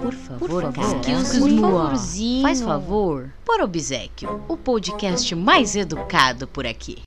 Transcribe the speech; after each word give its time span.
Por 0.00 0.14
favor, 0.14 0.62
por 0.62 0.72
favor, 0.72 1.60
favorzinho. 1.60 2.42
Faz 2.42 2.62
favor, 2.62 3.30
por 3.44 3.60
obsequio. 3.60 4.42
O 4.48 4.56
podcast 4.56 5.34
mais 5.34 5.76
educado 5.76 6.48
por 6.48 6.66
aqui. 6.66 7.02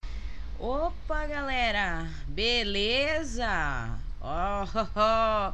Opa, 0.60 1.26
galera! 1.26 2.08
Beleza? 2.28 3.90
Oh, 4.22 4.68
oh, 4.76 4.88
oh. 4.96 5.54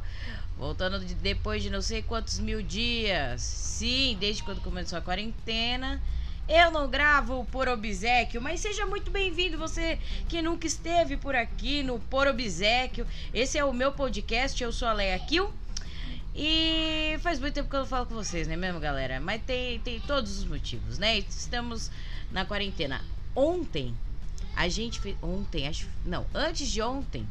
Voltando 0.58 1.00
de, 1.00 1.14
depois 1.14 1.62
de 1.62 1.70
não 1.70 1.80
sei 1.80 2.02
quantos 2.02 2.38
mil 2.38 2.62
dias. 2.62 3.40
Sim, 3.40 4.18
desde 4.20 4.42
quando 4.42 4.60
começou 4.60 4.98
a 4.98 5.00
quarentena. 5.02 5.98
Eu 6.46 6.70
não 6.70 6.90
gravo 6.90 7.46
por 7.50 7.68
obsequio, 7.68 8.42
mas 8.42 8.60
seja 8.60 8.84
muito 8.84 9.10
bem-vindo 9.10 9.56
você 9.56 9.98
que 10.28 10.42
nunca 10.42 10.66
esteve 10.66 11.16
por 11.16 11.34
aqui 11.34 11.82
no 11.82 11.98
Por 11.98 12.26
Obsequio. 12.26 13.06
Esse 13.32 13.56
é 13.56 13.64
o 13.64 13.72
meu 13.72 13.92
podcast, 13.92 14.62
eu 14.62 14.72
sou 14.72 14.88
a 14.88 14.92
Leia 14.92 15.18
Kill. 15.20 15.50
E 16.34 17.18
faz 17.20 17.40
muito 17.40 17.54
tempo 17.54 17.68
que 17.68 17.74
eu 17.74 17.80
não 17.80 17.86
falo 17.86 18.06
com 18.06 18.14
vocês, 18.14 18.46
né 18.46 18.56
mesmo, 18.56 18.78
galera? 18.78 19.20
Mas 19.20 19.42
tem, 19.42 19.80
tem 19.80 20.00
todos 20.00 20.38
os 20.38 20.44
motivos, 20.44 20.98
né? 20.98 21.18
Estamos 21.18 21.90
na 22.30 22.44
quarentena. 22.44 23.04
Ontem, 23.34 23.94
a 24.54 24.68
gente 24.68 25.00
fez. 25.00 25.16
Ontem, 25.22 25.66
acho. 25.66 25.88
Não, 26.04 26.26
antes 26.34 26.68
de 26.68 26.80
ontem, 26.80 27.26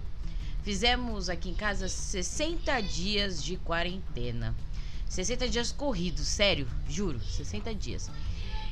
fizemos 0.63 1.29
aqui 1.29 1.49
em 1.49 1.53
casa 1.53 1.87
60 1.87 2.81
dias 2.81 3.43
de 3.43 3.57
quarentena. 3.57 4.53
60 5.07 5.49
dias 5.49 5.71
corridos, 5.71 6.27
sério, 6.27 6.67
juro, 6.87 7.19
60 7.19 7.73
dias. 7.73 8.11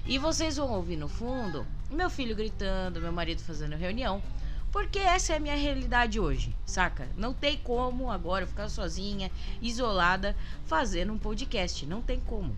E 0.06 0.18
vocês 0.18 0.58
vão 0.58 0.72
ouvir 0.72 0.96
no 0.96 1.08
fundo 1.08 1.66
meu 1.90 2.10
filho 2.10 2.36
gritando, 2.36 3.00
meu 3.00 3.12
marido 3.12 3.42
fazendo 3.42 3.76
reunião. 3.76 4.22
Porque 4.72 5.00
essa 5.00 5.34
é 5.34 5.38
a 5.38 5.40
minha 5.40 5.56
realidade 5.56 6.20
hoje, 6.20 6.56
saca? 6.66 7.08
Não 7.18 7.34
tem 7.34 7.58
como 7.58 8.12
agora 8.12 8.46
ficar 8.46 8.70
sozinha, 8.70 9.32
isolada, 9.62 10.36
fazendo 10.66 11.14
um 11.14 11.18
podcast. 11.18 11.86
Não 11.86 12.02
tem 12.02 12.20
como. 12.20 12.56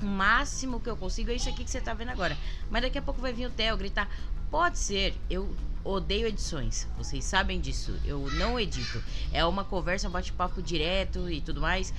O 0.00 0.06
máximo 0.06 0.80
que 0.80 0.88
eu 0.88 0.96
consigo 0.96 1.30
é 1.30 1.34
isso 1.34 1.48
aqui 1.48 1.64
que 1.64 1.70
você 1.70 1.80
tá 1.80 1.94
vendo 1.94 2.10
agora. 2.10 2.36
Mas 2.70 2.82
daqui 2.82 2.98
a 2.98 3.02
pouco 3.02 3.20
vai 3.20 3.32
vir 3.32 3.46
o 3.46 3.50
Theo 3.50 3.76
gritar: 3.76 4.08
Pode 4.50 4.78
ser, 4.78 5.14
eu 5.28 5.54
odeio 5.84 6.26
edições. 6.26 6.88
Vocês 6.96 7.24
sabem 7.24 7.60
disso. 7.60 7.98
Eu 8.04 8.30
não 8.32 8.58
edito. 8.58 9.02
É 9.32 9.44
uma 9.44 9.64
conversa, 9.64 10.08
um 10.08 10.12
bate-papo 10.12 10.62
direto 10.62 11.30
e 11.30 11.40
tudo 11.40 11.60
mais. 11.60 11.92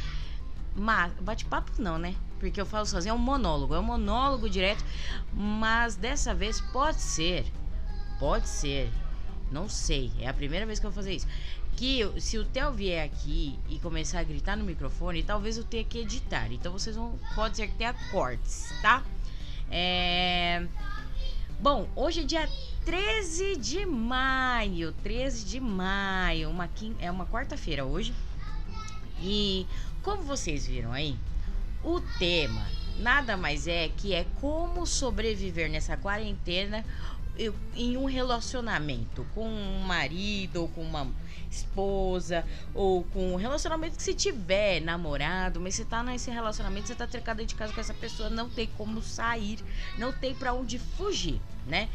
Mas, 0.75 1.11
bate-papo 1.21 1.71
não, 1.79 1.97
né? 1.97 2.15
Porque 2.39 2.59
eu 2.59 2.65
falo 2.65 2.85
sozinho, 2.85 3.13
é 3.13 3.15
um 3.15 3.19
monólogo. 3.19 3.73
É 3.73 3.79
um 3.79 3.83
monólogo 3.83 4.49
direto. 4.49 4.83
Mas 5.33 5.95
dessa 5.95 6.33
vez 6.33 6.59
pode 6.59 7.01
ser. 7.01 7.45
Pode 8.19 8.47
ser 8.47 8.91
não 9.51 9.69
sei. 9.69 10.11
É 10.19 10.27
a 10.27 10.33
primeira 10.33 10.65
vez 10.65 10.79
que 10.79 10.85
eu 10.85 10.91
vou 10.91 10.95
fazer 10.95 11.15
isso. 11.15 11.27
Que 11.75 12.01
se 12.19 12.37
o 12.37 12.45
Theo 12.45 12.71
vier 12.71 13.05
aqui 13.05 13.57
e 13.69 13.77
começar 13.79 14.19
a 14.19 14.23
gritar 14.23 14.55
no 14.55 14.65
microfone, 14.65 15.21
talvez 15.23 15.57
eu 15.57 15.63
tenha 15.63 15.83
que 15.83 15.99
editar. 15.99 16.51
Então 16.51 16.71
vocês 16.71 16.95
vão. 16.95 17.17
Pode 17.35 17.57
ser 17.57 17.67
que 17.67 17.75
tenha 17.75 17.93
cortes, 18.11 18.73
tá? 18.81 19.03
É. 19.69 20.65
Bom, 21.59 21.87
hoje 21.95 22.21
é 22.21 22.23
dia 22.23 22.49
13 22.85 23.57
de 23.57 23.85
maio. 23.85 24.91
13 25.03 25.45
de 25.45 25.59
maio. 25.59 26.49
Uma 26.49 26.67
quim... 26.67 26.95
É 26.99 27.09
uma 27.09 27.25
quarta-feira 27.25 27.83
hoje. 27.85 28.13
E 29.21 29.65
como 30.03 30.21
vocês 30.23 30.67
viram 30.67 30.93
aí, 30.93 31.17
o 31.83 31.99
tema 32.19 32.65
nada 32.99 33.37
mais 33.37 33.67
é 33.67 33.89
que 33.89 34.13
é 34.13 34.25
como 34.41 34.85
sobreviver 34.85 35.69
nessa 35.69 35.95
quarentena 35.97 36.83
eu, 37.37 37.53
em 37.75 37.97
um 37.97 38.05
relacionamento 38.05 39.25
com 39.33 39.47
um 39.47 39.79
marido 39.79 40.61
ou 40.61 40.67
com 40.67 40.81
uma 40.81 41.07
esposa 41.49 42.45
ou 42.73 43.03
com 43.05 43.33
um 43.33 43.35
relacionamento 43.35 43.97
que 43.97 44.03
se 44.03 44.13
tiver 44.13 44.81
namorado, 44.81 45.59
mas 45.59 45.75
você 45.75 45.85
tá 45.85 46.03
nesse 46.03 46.29
relacionamento, 46.29 46.87
você 46.87 46.95
tá 46.95 47.07
trancado 47.07 47.45
de 47.45 47.55
casa 47.55 47.73
com 47.73 47.79
essa 47.79 47.93
pessoa, 47.93 48.29
não 48.29 48.49
tem 48.49 48.67
como 48.77 49.01
sair, 49.01 49.59
não 49.97 50.11
tem 50.11 50.35
para 50.35 50.53
onde 50.53 50.77
fugir, 50.77 51.41
né? 51.65 51.89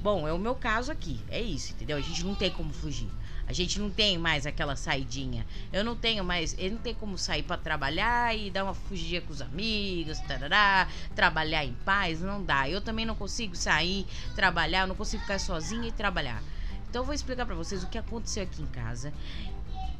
Bom, 0.00 0.28
é 0.28 0.32
o 0.32 0.38
meu 0.38 0.54
caso 0.54 0.92
aqui, 0.92 1.20
é 1.28 1.40
isso, 1.40 1.72
entendeu? 1.72 1.96
A 1.96 2.00
gente 2.00 2.24
não 2.24 2.34
tem 2.34 2.50
como 2.50 2.72
fugir. 2.72 3.10
A 3.48 3.52
gente 3.54 3.80
não 3.80 3.88
tem 3.88 4.18
mais 4.18 4.44
aquela 4.44 4.76
saidinha. 4.76 5.46
Eu 5.72 5.82
não 5.82 5.96
tenho 5.96 6.22
mais. 6.22 6.54
Eu 6.58 6.72
não 6.72 6.78
tenho 6.78 6.96
como 6.96 7.16
sair 7.16 7.42
para 7.42 7.56
trabalhar 7.56 8.36
e 8.36 8.50
dar 8.50 8.62
uma 8.62 8.74
fugidinha 8.74 9.22
com 9.22 9.32
os 9.32 9.40
amigos, 9.40 10.20
tarará, 10.20 10.86
trabalhar 11.16 11.64
em 11.64 11.72
paz. 11.72 12.20
Não 12.20 12.44
dá. 12.44 12.68
Eu 12.68 12.82
também 12.82 13.06
não 13.06 13.14
consigo 13.14 13.56
sair, 13.56 14.06
trabalhar, 14.36 14.82
eu 14.82 14.88
não 14.88 14.94
consigo 14.94 15.22
ficar 15.22 15.40
sozinha 15.40 15.88
e 15.88 15.92
trabalhar. 15.92 16.42
Então 16.90 17.00
eu 17.00 17.06
vou 17.06 17.14
explicar 17.14 17.46
para 17.46 17.54
vocês 17.54 17.82
o 17.82 17.86
que 17.86 17.96
aconteceu 17.96 18.42
aqui 18.42 18.60
em 18.60 18.66
casa. 18.66 19.14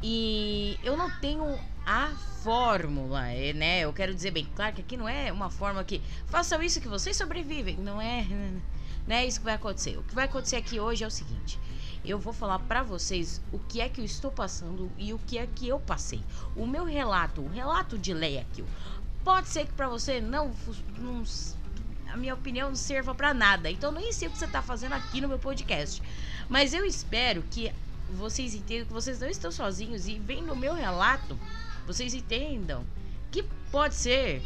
E 0.02 0.78
eu 0.84 0.94
não 0.94 1.10
tenho 1.18 1.58
a 1.86 2.10
fórmula, 2.42 3.28
é, 3.28 3.54
né? 3.54 3.80
Eu 3.80 3.94
quero 3.94 4.14
dizer 4.14 4.30
bem 4.30 4.46
claro 4.54 4.74
que 4.74 4.82
aqui 4.82 4.94
não 4.94 5.08
é 5.08 5.32
uma 5.32 5.48
fórmula 5.48 5.82
que 5.84 6.02
façam 6.26 6.62
isso 6.62 6.82
que 6.82 6.88
vocês 6.88 7.16
sobrevivem. 7.16 7.78
Não 7.78 7.98
é, 7.98 8.26
não 9.08 9.16
é 9.16 9.24
isso 9.24 9.38
que 9.38 9.46
vai 9.46 9.54
acontecer. 9.54 9.96
O 9.96 10.02
que 10.02 10.14
vai 10.14 10.26
acontecer 10.26 10.56
aqui 10.56 10.78
hoje 10.78 11.02
é 11.02 11.06
o 11.06 11.10
seguinte: 11.10 11.58
eu 12.04 12.18
vou 12.18 12.32
falar 12.32 12.58
para 12.60 12.82
vocês 12.82 13.40
o 13.52 13.58
que 13.58 13.80
é 13.80 13.88
que 13.88 14.00
eu 14.00 14.04
estou 14.04 14.30
passando 14.30 14.90
e 14.96 15.12
o 15.12 15.18
que 15.18 15.38
é 15.38 15.46
que 15.46 15.68
eu 15.68 15.78
passei. 15.78 16.22
O 16.56 16.66
meu 16.66 16.84
relato, 16.84 17.40
o 17.40 17.48
relato 17.48 17.98
de 17.98 18.12
Leia 18.14 18.42
aqui, 18.42 18.64
pode 19.24 19.48
ser 19.48 19.66
que 19.66 19.72
para 19.72 19.88
você 19.88 20.20
não, 20.20 20.52
não, 20.98 21.22
a 22.08 22.16
minha 22.16 22.34
opinião 22.34 22.68
não 22.68 22.76
serva 22.76 23.14
para 23.14 23.34
nada. 23.34 23.70
Então 23.70 23.92
nem 23.92 24.12
sei 24.12 24.28
o 24.28 24.30
que 24.30 24.38
você 24.38 24.46
tá 24.46 24.62
fazendo 24.62 24.94
aqui 24.94 25.20
no 25.20 25.28
meu 25.28 25.38
podcast. 25.38 26.02
Mas 26.48 26.72
eu 26.72 26.84
espero 26.84 27.42
que 27.50 27.72
vocês 28.10 28.54
entendam 28.54 28.86
que 28.86 28.92
vocês 28.92 29.20
não 29.20 29.28
estão 29.28 29.52
sozinhos 29.52 30.08
e 30.08 30.18
vendo 30.18 30.52
o 30.52 30.56
meu 30.56 30.74
relato, 30.74 31.38
vocês 31.86 32.14
entendam 32.14 32.84
que 33.30 33.42
pode 33.70 33.94
ser 33.94 34.42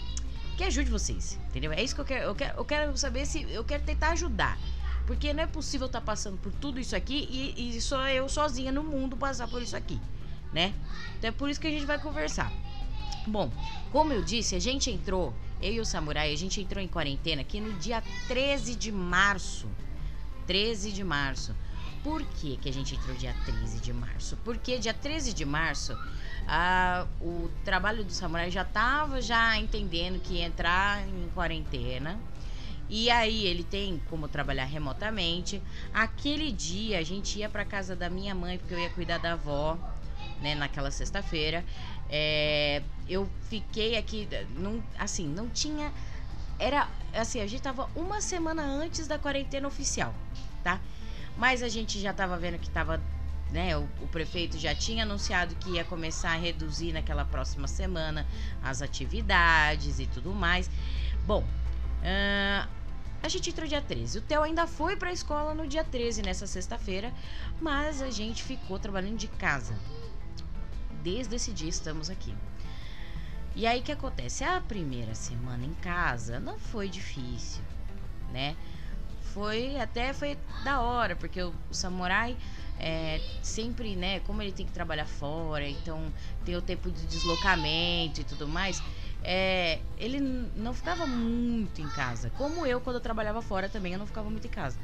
que 0.56 0.64
ajude 0.64 0.90
vocês, 0.90 1.38
entendeu? 1.48 1.72
É 1.72 1.82
isso 1.82 1.94
que 1.94 2.00
eu 2.00 2.04
quero, 2.04 2.24
eu 2.24 2.34
quero, 2.34 2.58
eu 2.58 2.64
quero 2.64 2.96
saber 2.96 3.24
se 3.24 3.42
eu 3.50 3.64
quero 3.64 3.82
tentar 3.84 4.10
ajudar. 4.10 4.58
Porque 5.06 5.32
não 5.32 5.42
é 5.42 5.46
possível 5.46 5.86
estar 5.86 6.00
tá 6.00 6.06
passando 6.06 6.38
por 6.38 6.52
tudo 6.52 6.78
isso 6.78 6.94
aqui 6.94 7.28
e, 7.30 7.76
e 7.76 7.80
só 7.80 8.08
eu 8.08 8.28
sozinha 8.28 8.70
no 8.70 8.82
mundo 8.82 9.16
passar 9.16 9.48
por 9.48 9.60
isso 9.60 9.76
aqui, 9.76 10.00
né? 10.52 10.72
Então 11.18 11.28
é 11.28 11.32
por 11.32 11.48
isso 11.50 11.60
que 11.60 11.66
a 11.66 11.70
gente 11.70 11.86
vai 11.86 11.98
conversar. 11.98 12.52
Bom, 13.26 13.52
como 13.90 14.12
eu 14.12 14.22
disse, 14.22 14.54
a 14.54 14.58
gente 14.58 14.90
entrou, 14.90 15.34
eu 15.60 15.72
e 15.74 15.80
o 15.80 15.84
Samurai, 15.84 16.32
a 16.32 16.36
gente 16.36 16.60
entrou 16.60 16.82
em 16.82 16.88
quarentena 16.88 17.42
aqui 17.42 17.60
no 17.60 17.72
dia 17.74 18.02
13 18.26 18.74
de 18.74 18.90
março. 18.90 19.68
13 20.46 20.92
de 20.92 21.04
março. 21.04 21.54
Por 22.02 22.24
que, 22.24 22.56
que 22.56 22.68
a 22.68 22.72
gente 22.72 22.96
entrou 22.96 23.14
dia 23.16 23.34
13 23.44 23.78
de 23.78 23.92
março? 23.92 24.36
Porque 24.44 24.76
dia 24.78 24.92
13 24.92 25.32
de 25.32 25.44
março 25.44 25.96
a, 26.48 27.06
o 27.20 27.48
trabalho 27.64 28.04
do 28.04 28.12
Samurai 28.12 28.50
já 28.50 28.62
estava 28.62 29.22
já 29.22 29.56
entendendo 29.56 30.20
que 30.20 30.34
ia 30.34 30.46
entrar 30.46 31.06
em 31.06 31.28
quarentena 31.34 32.18
e 32.94 33.10
aí 33.10 33.46
ele 33.46 33.64
tem 33.64 34.02
como 34.10 34.28
trabalhar 34.28 34.66
remotamente. 34.66 35.62
Aquele 35.94 36.52
dia 36.52 36.98
a 36.98 37.02
gente 37.02 37.38
ia 37.38 37.48
para 37.48 37.64
casa 37.64 37.96
da 37.96 38.10
minha 38.10 38.34
mãe 38.34 38.58
porque 38.58 38.74
eu 38.74 38.78
ia 38.78 38.90
cuidar 38.90 39.16
da 39.16 39.32
avó, 39.32 39.78
né, 40.42 40.54
naquela 40.54 40.90
sexta-feira. 40.90 41.64
É, 42.10 42.82
eu 43.08 43.26
fiquei 43.48 43.96
aqui, 43.96 44.28
não, 44.50 44.84
assim, 44.98 45.26
não 45.26 45.48
tinha 45.48 45.90
era 46.58 46.86
assim, 47.14 47.40
a 47.40 47.46
gente 47.46 47.62
tava 47.62 47.88
uma 47.96 48.20
semana 48.20 48.62
antes 48.62 49.08
da 49.08 49.18
quarentena 49.18 49.66
oficial, 49.66 50.14
tá? 50.62 50.78
Mas 51.38 51.62
a 51.62 51.70
gente 51.70 51.98
já 51.98 52.12
tava 52.12 52.36
vendo 52.36 52.58
que 52.58 52.68
tava, 52.68 53.00
né, 53.50 53.74
o, 53.74 53.88
o 54.02 54.08
prefeito 54.08 54.58
já 54.58 54.74
tinha 54.74 55.04
anunciado 55.04 55.54
que 55.54 55.70
ia 55.70 55.84
começar 55.84 56.32
a 56.32 56.36
reduzir 56.36 56.92
naquela 56.92 57.24
próxima 57.24 57.66
semana 57.66 58.26
as 58.62 58.82
atividades 58.82 59.98
e 59.98 60.06
tudo 60.06 60.34
mais. 60.34 60.70
Bom, 61.24 61.42
a 63.22 63.28
gente 63.28 63.50
entrou 63.50 63.68
dia 63.68 63.80
13. 63.80 64.18
O 64.18 64.22
Theo 64.22 64.42
ainda 64.42 64.66
foi 64.66 64.96
para 64.96 65.10
a 65.10 65.12
escola 65.12 65.54
no 65.54 65.66
dia 65.66 65.84
13, 65.84 66.22
nessa 66.22 66.46
sexta-feira, 66.46 67.12
mas 67.60 68.02
a 68.02 68.10
gente 68.10 68.42
ficou 68.42 68.78
trabalhando 68.78 69.16
de 69.16 69.28
casa. 69.28 69.78
Desde 71.02 71.36
esse 71.36 71.52
dia 71.52 71.68
estamos 71.68 72.10
aqui. 72.10 72.34
E 73.54 73.66
aí 73.66 73.80
o 73.80 73.82
que 73.82 73.92
acontece? 73.92 74.42
A 74.44 74.60
primeira 74.60 75.14
semana 75.14 75.64
em 75.64 75.74
casa 75.74 76.40
não 76.40 76.58
foi 76.58 76.88
difícil, 76.88 77.62
né? 78.32 78.56
Foi 79.34 79.78
até 79.80 80.12
foi 80.12 80.36
da 80.64 80.80
hora, 80.80 81.14
porque 81.14 81.42
o, 81.42 81.54
o 81.70 81.74
samurai 81.74 82.36
é, 82.78 83.20
sempre, 83.42 83.94
né, 83.94 84.20
como 84.20 84.42
ele 84.42 84.52
tem 84.52 84.66
que 84.66 84.72
trabalhar 84.72 85.06
fora, 85.06 85.66
então 85.68 86.12
tem 86.44 86.56
o 86.56 86.62
tempo 86.62 86.90
de 86.90 87.06
deslocamento 87.06 88.20
e 88.20 88.24
tudo 88.24 88.48
mais 88.48 88.82
é, 89.24 89.78
ele 89.96 90.20
não 90.56 90.74
ficava 90.74 91.06
muito 91.06 91.80
em 91.80 91.88
casa. 91.88 92.30
Como 92.30 92.66
eu, 92.66 92.80
quando 92.80 92.96
eu 92.96 93.00
trabalhava 93.00 93.40
fora 93.40 93.68
também, 93.68 93.92
eu 93.92 93.98
não 93.98 94.06
ficava 94.06 94.28
muito 94.28 94.46
em 94.46 94.50
casa. 94.50 94.78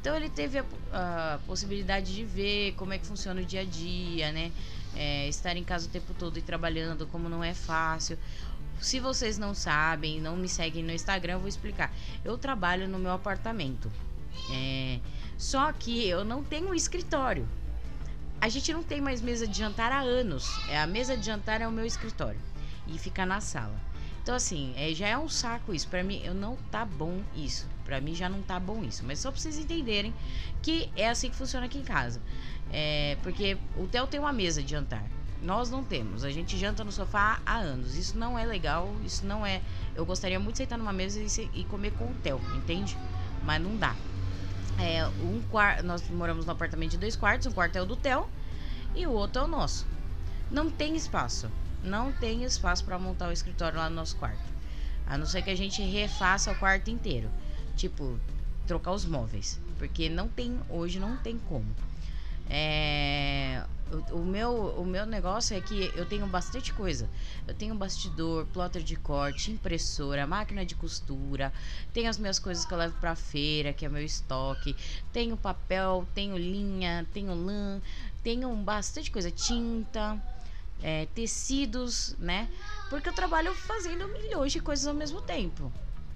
Então 0.00 0.16
ele 0.16 0.28
teve 0.28 0.58
a, 0.58 0.64
a 0.92 1.38
possibilidade 1.46 2.14
de 2.14 2.24
ver 2.24 2.72
como 2.74 2.92
é 2.92 2.98
que 2.98 3.06
funciona 3.06 3.40
o 3.40 3.44
dia 3.44 3.60
a 3.60 3.64
dia, 3.64 4.32
né? 4.32 4.52
É, 4.96 5.28
estar 5.28 5.56
em 5.56 5.64
casa 5.64 5.86
o 5.86 5.90
tempo 5.90 6.14
todo 6.14 6.38
e 6.38 6.42
trabalhando, 6.42 7.06
como 7.06 7.28
não 7.28 7.42
é 7.42 7.54
fácil. 7.54 8.18
Se 8.80 9.00
vocês 9.00 9.38
não 9.38 9.54
sabem, 9.54 10.20
não 10.20 10.36
me 10.36 10.48
seguem 10.48 10.84
no 10.84 10.92
Instagram, 10.92 11.34
eu 11.34 11.40
vou 11.40 11.48
explicar. 11.48 11.92
Eu 12.24 12.38
trabalho 12.38 12.88
no 12.88 12.98
meu 12.98 13.12
apartamento. 13.12 13.90
É, 14.52 15.00
só 15.36 15.72
que 15.72 16.06
eu 16.08 16.24
não 16.24 16.42
tenho 16.44 16.74
escritório. 16.74 17.48
A 18.40 18.48
gente 18.48 18.72
não 18.72 18.84
tem 18.84 19.00
mais 19.00 19.20
mesa 19.20 19.48
de 19.48 19.58
jantar 19.58 19.90
há 19.90 20.00
anos. 20.00 20.48
É, 20.68 20.78
a 20.78 20.86
mesa 20.86 21.16
de 21.16 21.26
jantar 21.26 21.60
é 21.60 21.66
o 21.66 21.72
meu 21.72 21.84
escritório. 21.84 22.40
E 22.88 22.98
ficar 22.98 23.26
na 23.26 23.40
sala. 23.40 23.74
Então, 24.22 24.36
assim, 24.36 24.74
é, 24.76 24.92
já 24.92 25.08
é 25.08 25.16
um 25.16 25.28
saco 25.28 25.72
isso. 25.72 25.88
Para 25.88 26.02
mim, 26.02 26.20
eu 26.22 26.34
não 26.34 26.56
tá 26.70 26.84
bom 26.84 27.22
isso. 27.34 27.66
Para 27.84 27.98
mim 27.98 28.14
já 28.14 28.28
não 28.28 28.42
tá 28.42 28.60
bom 28.60 28.84
isso. 28.84 29.02
Mas 29.06 29.20
só 29.20 29.30
pra 29.30 29.40
vocês 29.40 29.58
entenderem 29.58 30.14
que 30.60 30.90
é 30.94 31.08
assim 31.08 31.30
que 31.30 31.36
funciona 31.36 31.64
aqui 31.64 31.78
em 31.78 31.82
casa. 31.82 32.20
É, 32.70 33.16
porque 33.22 33.56
o 33.74 33.86
Theo 33.86 34.06
tem 34.06 34.20
uma 34.20 34.32
mesa 34.32 34.62
de 34.62 34.70
jantar. 34.72 35.02
Nós 35.40 35.70
não 35.70 35.82
temos. 35.82 36.24
A 36.24 36.30
gente 36.30 36.58
janta 36.58 36.84
no 36.84 36.92
sofá 36.92 37.40
há 37.46 37.56
anos. 37.56 37.96
Isso 37.96 38.18
não 38.18 38.38
é 38.38 38.44
legal. 38.44 38.94
Isso 39.02 39.24
não 39.24 39.46
é. 39.46 39.62
Eu 39.94 40.04
gostaria 40.04 40.38
muito 40.38 40.56
de 40.56 40.58
sentar 40.58 40.78
numa 40.78 40.92
mesa 40.92 41.18
e, 41.20 41.50
e 41.60 41.64
comer 41.64 41.92
com 41.92 42.04
o 42.04 42.14
Theo, 42.22 42.38
entende? 42.54 42.98
Mas 43.42 43.62
não 43.62 43.76
dá. 43.76 43.96
É, 44.78 45.06
um 45.06 45.40
quarto. 45.50 45.82
Nós 45.84 46.06
moramos 46.10 46.44
num 46.44 46.52
apartamento 46.52 46.90
de 46.90 46.98
dois 46.98 47.16
quartos. 47.16 47.46
Um 47.46 47.52
quarto 47.52 47.76
é 47.76 47.80
o 47.80 47.86
do 47.86 47.96
Theo 47.96 48.28
e 48.94 49.06
o 49.06 49.12
outro 49.12 49.40
é 49.40 49.44
o 49.46 49.48
nosso. 49.48 49.86
Não 50.50 50.68
tem 50.68 50.94
espaço. 50.96 51.50
Não 51.82 52.12
tem 52.12 52.44
espaço 52.44 52.84
para 52.84 52.98
montar 52.98 53.28
o 53.28 53.32
escritório 53.32 53.78
lá 53.78 53.88
no 53.88 53.96
nosso 53.96 54.16
quarto. 54.16 54.42
A 55.06 55.16
não 55.16 55.26
ser 55.26 55.42
que 55.42 55.50
a 55.50 55.56
gente 55.56 55.82
refaça 55.82 56.52
o 56.52 56.54
quarto 56.54 56.90
inteiro. 56.90 57.30
Tipo, 57.76 58.18
trocar 58.66 58.92
os 58.92 59.04
móveis. 59.04 59.60
Porque 59.78 60.08
não 60.08 60.28
tem, 60.28 60.58
hoje 60.68 60.98
não 60.98 61.16
tem 61.16 61.38
como. 61.38 61.74
É, 62.50 63.62
o, 64.10 64.16
o, 64.16 64.24
meu, 64.24 64.50
o 64.78 64.84
meu 64.84 65.04
negócio 65.06 65.56
é 65.56 65.60
que 65.60 65.92
eu 65.94 66.06
tenho 66.06 66.26
bastante 66.26 66.72
coisa. 66.72 67.08
Eu 67.46 67.54
tenho 67.54 67.74
bastidor, 67.74 68.46
plotter 68.46 68.82
de 68.82 68.96
corte, 68.96 69.50
impressora, 69.50 70.26
máquina 70.26 70.64
de 70.64 70.74
costura, 70.74 71.52
tenho 71.92 72.08
as 72.08 72.18
minhas 72.18 72.38
coisas 72.38 72.64
que 72.64 72.72
eu 72.72 72.78
levo 72.78 72.94
pra 73.00 73.14
feira, 73.14 73.72
que 73.72 73.84
é 73.84 73.88
meu 73.88 74.02
estoque, 74.02 74.74
tenho 75.12 75.36
papel, 75.36 76.06
tenho 76.14 76.36
linha, 76.36 77.06
tenho 77.12 77.34
lã, 77.34 77.80
tenho 78.22 78.54
bastante 78.56 79.10
coisa, 79.10 79.30
tinta. 79.30 80.20
É, 80.82 81.06
tecidos, 81.14 82.14
né? 82.18 82.48
Porque 82.88 83.08
eu 83.08 83.12
trabalho 83.12 83.54
fazendo 83.54 84.06
milhões 84.08 84.52
de 84.52 84.60
coisas 84.60 84.86
ao 84.86 84.94
mesmo 84.94 85.20
tempo. 85.20 85.72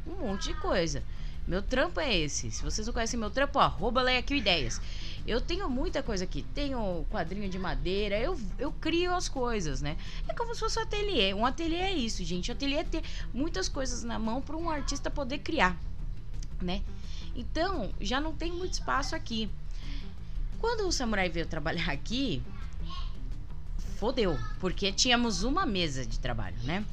Um 0.07 0.27
monte 0.27 0.49
de 0.49 0.55
coisa. 0.61 1.03
Meu 1.47 1.61
trampo 1.61 1.99
é 1.99 2.17
esse. 2.17 2.51
Se 2.51 2.63
vocês 2.63 2.87
não 2.87 2.95
conhecem 2.95 3.19
meu 3.19 3.31
trampo, 3.31 3.59
arroba 3.59 4.09
aqui 4.17 4.37
Ideias. 4.37 4.81
Eu 5.27 5.41
tenho 5.41 5.69
muita 5.69 6.03
coisa 6.03 6.25
aqui. 6.25 6.43
Tenho 6.55 7.05
quadrinho 7.11 7.49
de 7.49 7.59
madeira. 7.59 8.19
Eu, 8.19 8.41
eu 8.59 8.73
crio 8.73 9.15
as 9.15 9.29
coisas, 9.29 9.83
né? 9.83 9.97
É 10.29 10.35
como 10.35 10.55
se 10.55 10.61
fosse 10.61 10.79
um 10.79 10.83
ateliê. 10.83 11.35
Um 11.35 11.45
ateliê 11.45 11.79
é 11.79 11.93
isso, 11.93 12.25
gente. 12.25 12.51
Um 12.51 12.55
ateliê 12.55 12.79
é 12.79 12.85
ter 12.85 13.03
muitas 13.35 13.69
coisas 13.69 14.05
na 14.05 14.19
mão 14.19 14.41
para 14.41 14.57
um 14.57 14.71
artista 14.71 15.11
poder 15.11 15.39
criar, 15.39 15.77
né? 16.61 16.83
Então, 17.35 17.91
já 18.01 18.21
não 18.21 18.35
tem 18.35 18.53
muito 18.53 18.75
espaço 18.75 19.17
aqui. 19.17 19.51
Quando 20.61 20.87
o 20.87 20.93
samurai 20.93 21.29
veio 21.29 21.47
trabalhar 21.47 21.91
aqui, 21.91 22.43
fodeu, 24.03 24.37
porque 24.59 24.91
tínhamos 24.91 25.45
uma 25.45 25.65
mesa 25.65 26.05
de 26.05 26.19
trabalho, 26.19 26.57
né? 26.65 26.85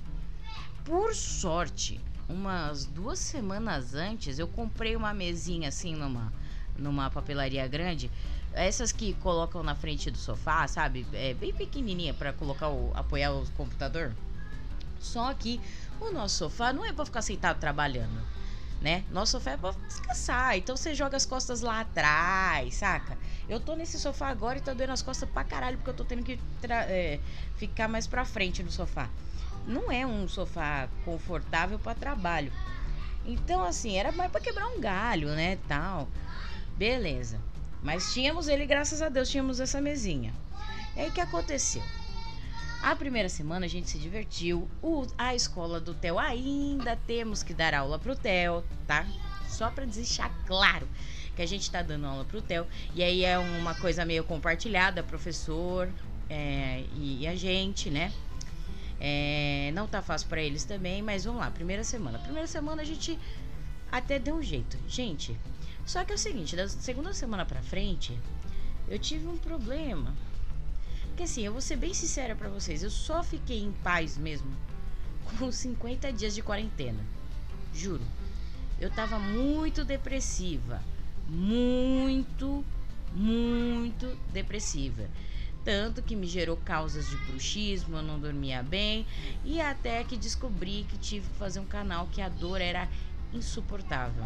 Por 0.85 1.15
sorte, 1.15 2.00
umas 2.29 2.85
duas 2.85 3.17
semanas 3.17 3.95
antes, 3.95 4.38
eu 4.38 4.47
comprei 4.47 4.95
uma 4.95 5.11
mesinha 5.11 5.69
assim 5.69 5.95
numa, 5.95 6.31
numa 6.77 7.09
papelaria 7.09 7.67
grande. 7.67 8.11
Essas 8.53 8.91
que 8.91 9.15
colocam 9.15 9.63
na 9.63 9.73
frente 9.73 10.11
do 10.11 10.19
sofá, 10.19 10.67
sabe? 10.67 11.03
É 11.11 11.33
bem 11.33 11.51
pequenininha 11.51 12.13
para 12.13 12.31
colocar 12.31 12.69
o 12.69 12.91
apoiar 12.94 13.31
o 13.31 13.44
computador. 13.57 14.13
Só 15.00 15.33
que 15.33 15.59
o 16.00 16.12
nosso 16.12 16.38
sofá 16.38 16.71
não 16.71 16.85
é 16.85 16.94
para 16.94 17.05
ficar 17.05 17.23
sentado 17.23 17.59
trabalhando, 17.59 18.23
né? 18.81 19.03
Nosso 19.09 19.33
sofá 19.33 19.51
é 19.51 19.57
para 19.57 19.71
descansar. 19.87 20.57
Então 20.57 20.75
você 20.77 20.93
joga 20.95 21.17
as 21.17 21.25
costas 21.25 21.61
lá 21.61 21.81
atrás, 21.81 22.75
saca? 22.75 23.17
Eu 23.47 23.59
tô 23.59 23.75
nesse 23.75 23.99
sofá 23.99 24.29
agora 24.29 24.57
e 24.57 24.61
tá 24.61 24.73
doendo 24.73 24.93
as 24.93 25.01
costas 25.01 25.29
pra 25.29 25.43
caralho 25.43 25.77
porque 25.77 25.89
eu 25.89 25.95
tô 25.95 26.05
tendo 26.05 26.23
que 26.23 26.39
é, 26.69 27.19
ficar 27.57 27.87
mais 27.87 28.07
pra 28.07 28.23
frente 28.25 28.63
no 28.63 28.71
sofá 28.71 29.09
não 29.69 29.91
é 29.91 30.05
um 30.05 30.27
sofá 30.27 30.89
confortável 31.05 31.79
para 31.79 31.95
trabalho. 31.95 32.51
Então, 33.25 33.63
assim, 33.63 33.97
era 33.97 34.11
mais 34.11 34.31
para 34.31 34.41
quebrar 34.41 34.65
um 34.67 34.79
galho, 34.79 35.29
né, 35.29 35.57
tal. 35.67 36.07
Beleza. 36.75 37.39
Mas 37.81 38.13
tínhamos 38.13 38.47
ele, 38.47 38.65
graças 38.65 39.01
a 39.01 39.09
Deus, 39.09 39.29
tínhamos 39.29 39.59
essa 39.59 39.79
mesinha. 39.79 40.33
E 40.95 41.01
aí, 41.01 41.09
o 41.09 41.11
que 41.11 41.21
aconteceu? 41.21 41.83
A 42.81 42.95
primeira 42.95 43.27
semana 43.27 43.65
a 43.65 43.69
gente 43.69 43.89
se 43.89 43.97
divertiu. 43.97 44.69
O, 44.81 45.06
a 45.17 45.35
escola 45.35 45.79
do 45.79 45.94
Theo 45.94 46.17
ainda 46.17 46.95
temos 46.95 47.44
que 47.44 47.53
dar 47.53 47.73
aula 47.73 48.00
pro 48.00 48.15
Theo, 48.15 48.63
tá? 48.88 49.06
Só 49.47 49.69
para 49.69 49.85
deixar 49.85 50.29
claro 50.45 50.88
que 51.35 51.41
a 51.41 51.45
gente 51.45 51.69
tá 51.69 51.81
dando 51.81 52.06
aula 52.06 52.23
pro 52.23 52.41
Theo. 52.41 52.65
E 52.95 53.03
aí 53.03 53.25
é 53.25 53.38
uma 53.38 53.75
coisa 53.75 54.06
meio 54.06 54.23
compartilhada, 54.23 55.03
professor 55.03 55.89
é, 56.29 56.83
e, 56.95 57.21
e 57.21 57.27
a 57.27 57.35
gente, 57.35 57.89
né? 57.89 58.13
É, 59.00 59.71
não 59.73 59.88
tá 59.88 60.01
fácil 60.01 60.27
para 60.27 60.41
eles 60.41 60.63
também, 60.63 61.01
mas 61.01 61.25
vamos 61.25 61.39
lá, 61.41 61.50
primeira 61.50 61.83
semana. 61.83 62.19
Primeira 62.19 62.47
semana 62.47 62.81
a 62.81 62.85
gente 62.85 63.17
até 63.91 64.19
deu 64.19 64.35
um 64.35 64.44
jeito. 64.44 64.77
Gente, 64.88 65.38
só 65.85 66.03
que 66.03 66.12
é 66.12 66.15
o 66.15 66.17
seguinte, 66.17 66.55
da 66.55 66.67
segunda 66.67 67.13
semana 67.13 67.45
pra 67.45 67.62
frente, 67.62 68.17
eu 68.88 69.00
tive 69.00 69.27
um 69.27 69.38
problema. 69.38 70.13
Que 71.19 71.24
assim, 71.24 71.42
eu 71.42 71.51
vou 71.51 71.60
ser 71.60 71.75
bem 71.75 71.94
sincera 71.94 72.33
para 72.33 72.48
vocês, 72.48 72.81
eu 72.81 72.89
só 72.89 73.21
fiquei 73.21 73.62
em 73.62 73.74
paz 73.83 74.18
mesmo 74.18 74.50
com 75.38 75.51
50 75.51 76.13
dias 76.13 76.33
de 76.33 76.42
quarentena. 76.42 77.06
Juro. 77.74 78.06
Eu 78.80 78.89
tava 78.89 79.19
muito 79.19 79.83
depressiva. 79.83 80.81
Muito, 81.27 82.63
muito 83.13 84.18
depressiva 84.31 85.10
tanto 85.66 86.01
que 86.01 86.16
me 86.16 86.25
gerou 86.25 86.56
causas 86.56 87.10
de 87.10 87.18
bruxismo, 87.18 87.98
eu 87.98 88.01
não 88.01 88.18
dormia 88.18 88.63
bem 88.63 89.06
e 89.44 89.60
até 89.60 90.06
que 90.06 90.15
descobri 90.15 90.86
que 90.89 90.98
tive 90.98 91.27
que 91.27 91.36
fazer 91.36 91.60
um 91.60 91.65
canal 91.65 92.07
que 92.07 92.22
a 92.22 92.30
dor 92.30 92.62
era 92.62 92.88
insuportável. 93.33 94.24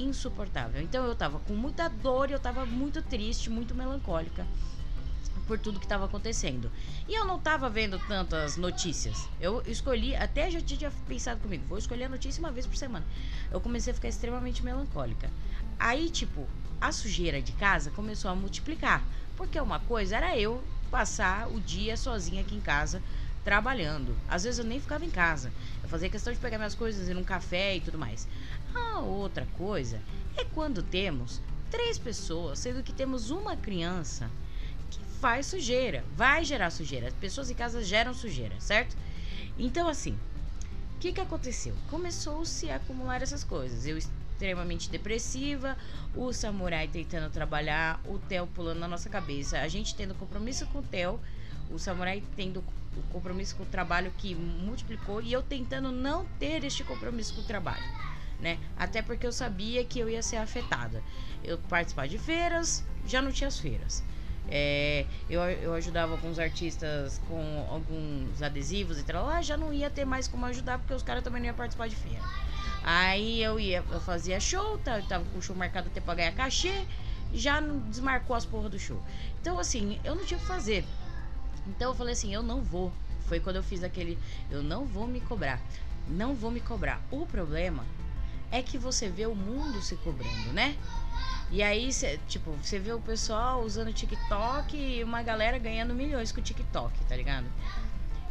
Insuportável. 0.00 0.82
Então 0.82 1.06
eu 1.06 1.14
tava 1.14 1.38
com 1.38 1.54
muita 1.54 1.88
dor, 1.88 2.28
eu 2.28 2.40
tava 2.40 2.66
muito 2.66 3.00
triste, 3.00 3.48
muito 3.48 3.72
melancólica 3.72 4.44
por 5.46 5.58
tudo 5.58 5.78
que 5.78 5.86
estava 5.86 6.04
acontecendo. 6.04 6.70
E 7.08 7.14
eu 7.14 7.24
não 7.24 7.36
estava 7.36 7.68
vendo 7.68 7.98
tantas 8.06 8.56
notícias. 8.56 9.28
Eu 9.40 9.62
escolhi, 9.66 10.14
até 10.16 10.50
já 10.50 10.60
tinha 10.60 10.90
pensado 11.06 11.40
comigo, 11.40 11.64
vou 11.66 11.78
escolher 11.78 12.04
a 12.04 12.08
notícia 12.08 12.40
uma 12.40 12.52
vez 12.52 12.66
por 12.66 12.76
semana. 12.76 13.04
Eu 13.50 13.60
comecei 13.60 13.92
a 13.92 13.94
ficar 13.94 14.08
extremamente 14.08 14.64
melancólica. 14.64 15.30
Aí, 15.78 16.08
tipo, 16.10 16.46
a 16.80 16.92
sujeira 16.92 17.40
de 17.40 17.52
casa 17.52 17.90
começou 17.90 18.30
a 18.30 18.34
multiplicar. 18.34 19.02
Porque 19.36 19.60
uma 19.60 19.80
coisa 19.80 20.16
era 20.16 20.38
eu 20.38 20.62
passar 20.90 21.48
o 21.48 21.60
dia 21.60 21.96
sozinha 21.96 22.42
aqui 22.42 22.54
em 22.54 22.60
casa 22.60 23.02
trabalhando. 23.44 24.16
Às 24.28 24.44
vezes 24.44 24.58
eu 24.58 24.64
nem 24.64 24.80
ficava 24.80 25.04
em 25.04 25.10
casa. 25.10 25.52
Eu 25.82 25.88
fazia 25.88 26.08
questão 26.08 26.32
de 26.32 26.38
pegar 26.38 26.56
minhas 26.56 26.74
coisas, 26.74 27.08
ir 27.08 27.14
num 27.14 27.24
café 27.24 27.76
e 27.76 27.80
tudo 27.80 27.98
mais. 27.98 28.26
A 28.74 29.00
outra 29.00 29.46
coisa 29.56 30.00
é 30.36 30.44
quando 30.44 30.82
temos 30.82 31.40
três 31.70 31.98
pessoas, 31.98 32.58
sendo 32.58 32.82
que 32.82 32.92
temos 32.92 33.30
uma 33.30 33.56
criança 33.56 34.30
que 34.98 35.04
faz 35.20 35.46
sujeira, 35.46 36.04
vai 36.16 36.44
gerar 36.44 36.70
sujeira. 36.70 37.08
As 37.08 37.14
pessoas 37.14 37.50
em 37.50 37.54
casa 37.54 37.82
geram 37.82 38.14
sujeira, 38.14 38.54
certo? 38.60 38.96
Então, 39.58 39.88
assim, 39.88 40.18
o 40.96 40.98
que, 40.98 41.12
que 41.12 41.20
aconteceu? 41.20 41.74
Começou-se 41.90 42.70
a 42.70 42.76
acumular 42.76 43.22
essas 43.22 43.44
coisas. 43.44 43.86
Eu 43.86 43.98
extremamente 44.34 44.90
depressiva, 44.90 45.76
o 46.14 46.32
samurai 46.32 46.88
tentando 46.88 47.30
trabalhar, 47.32 48.00
o 48.04 48.18
Theo 48.18 48.46
pulando 48.48 48.80
na 48.80 48.88
nossa 48.88 49.08
cabeça, 49.08 49.60
a 49.60 49.68
gente 49.68 49.94
tendo 49.94 50.14
compromisso 50.14 50.66
com 50.66 50.80
o 50.80 50.82
Theo, 50.82 51.20
o 51.70 51.78
samurai 51.78 52.22
tendo 52.36 52.62
o 52.96 53.02
compromisso 53.12 53.56
com 53.56 53.62
o 53.62 53.66
trabalho 53.66 54.12
que 54.18 54.34
multiplicou 54.34 55.22
e 55.22 55.32
eu 55.32 55.42
tentando 55.42 55.90
não 55.90 56.24
ter 56.38 56.64
este 56.64 56.84
compromisso 56.84 57.34
com 57.34 57.40
o 57.40 57.44
trabalho. 57.44 57.84
Né? 58.40 58.58
Até 58.76 59.00
porque 59.00 59.26
eu 59.26 59.32
sabia 59.32 59.84
que 59.84 59.98
eu 59.98 60.10
ia 60.10 60.22
ser 60.22 60.36
afetada. 60.36 61.02
Eu 61.42 61.56
participar 61.58 62.08
de 62.08 62.18
feiras, 62.18 62.84
já 63.06 63.22
não 63.22 63.32
tinha 63.32 63.48
as 63.48 63.58
feiras. 63.58 64.02
É, 64.48 65.06
eu, 65.28 65.40
eu 65.40 65.74
ajudava 65.74 66.12
alguns 66.12 66.38
artistas 66.38 67.18
com 67.28 67.66
alguns 67.70 68.42
adesivos 68.42 68.98
e 68.98 69.02
tal, 69.02 69.24
lá 69.24 69.40
já 69.40 69.56
não 69.56 69.72
ia 69.72 69.88
ter 69.88 70.04
mais 70.04 70.28
como 70.28 70.44
ajudar 70.46 70.78
porque 70.78 70.92
os 70.92 71.02
caras 71.02 71.24
também 71.24 71.40
não 71.40 71.46
iam 71.48 71.54
participar 71.54 71.88
de 71.88 71.96
feira. 71.96 72.20
Aí 72.82 73.42
eu 73.42 73.58
ia, 73.58 73.82
eu 73.90 74.00
fazia 74.00 74.38
show, 74.38 74.76
tá, 74.78 75.00
tava 75.00 75.24
com 75.24 75.38
o 75.38 75.42
show 75.42 75.56
marcado 75.56 75.88
até 75.88 76.00
pra 76.00 76.14
ganhar 76.14 76.32
cachê, 76.32 76.84
já 77.32 77.60
não 77.60 77.78
desmarcou 77.78 78.36
as 78.36 78.44
porras 78.44 78.70
do 78.70 78.78
show. 78.78 79.02
Então, 79.40 79.58
assim, 79.58 79.98
eu 80.04 80.14
não 80.14 80.24
tinha 80.24 80.36
o 80.36 80.40
que 80.40 80.46
fazer. 80.46 80.84
Então 81.66 81.90
eu 81.90 81.94
falei 81.94 82.12
assim, 82.12 82.32
eu 82.32 82.42
não 82.42 82.62
vou. 82.62 82.92
Foi 83.26 83.40
quando 83.40 83.56
eu 83.56 83.62
fiz 83.62 83.82
aquele, 83.82 84.18
eu 84.50 84.62
não 84.62 84.84
vou 84.84 85.06
me 85.06 85.20
cobrar. 85.20 85.60
Não 86.06 86.34
vou 86.34 86.50
me 86.50 86.60
cobrar. 86.60 87.00
O 87.10 87.24
problema 87.24 87.84
é 88.50 88.62
que 88.62 88.76
você 88.76 89.08
vê 89.08 89.26
o 89.26 89.34
mundo 89.34 89.80
se 89.80 89.96
cobrando, 89.96 90.52
né? 90.52 90.76
E 91.50 91.62
aí, 91.62 91.92
cê, 91.92 92.18
tipo, 92.26 92.50
você 92.52 92.78
vê 92.78 92.92
o 92.92 93.00
pessoal 93.00 93.62
usando 93.62 93.92
TikTok 93.92 94.76
e 94.76 95.04
uma 95.04 95.22
galera 95.22 95.58
ganhando 95.58 95.94
milhões 95.94 96.32
com 96.32 96.40
o 96.40 96.42
TikTok, 96.42 97.04
tá 97.04 97.16
ligado? 97.16 97.46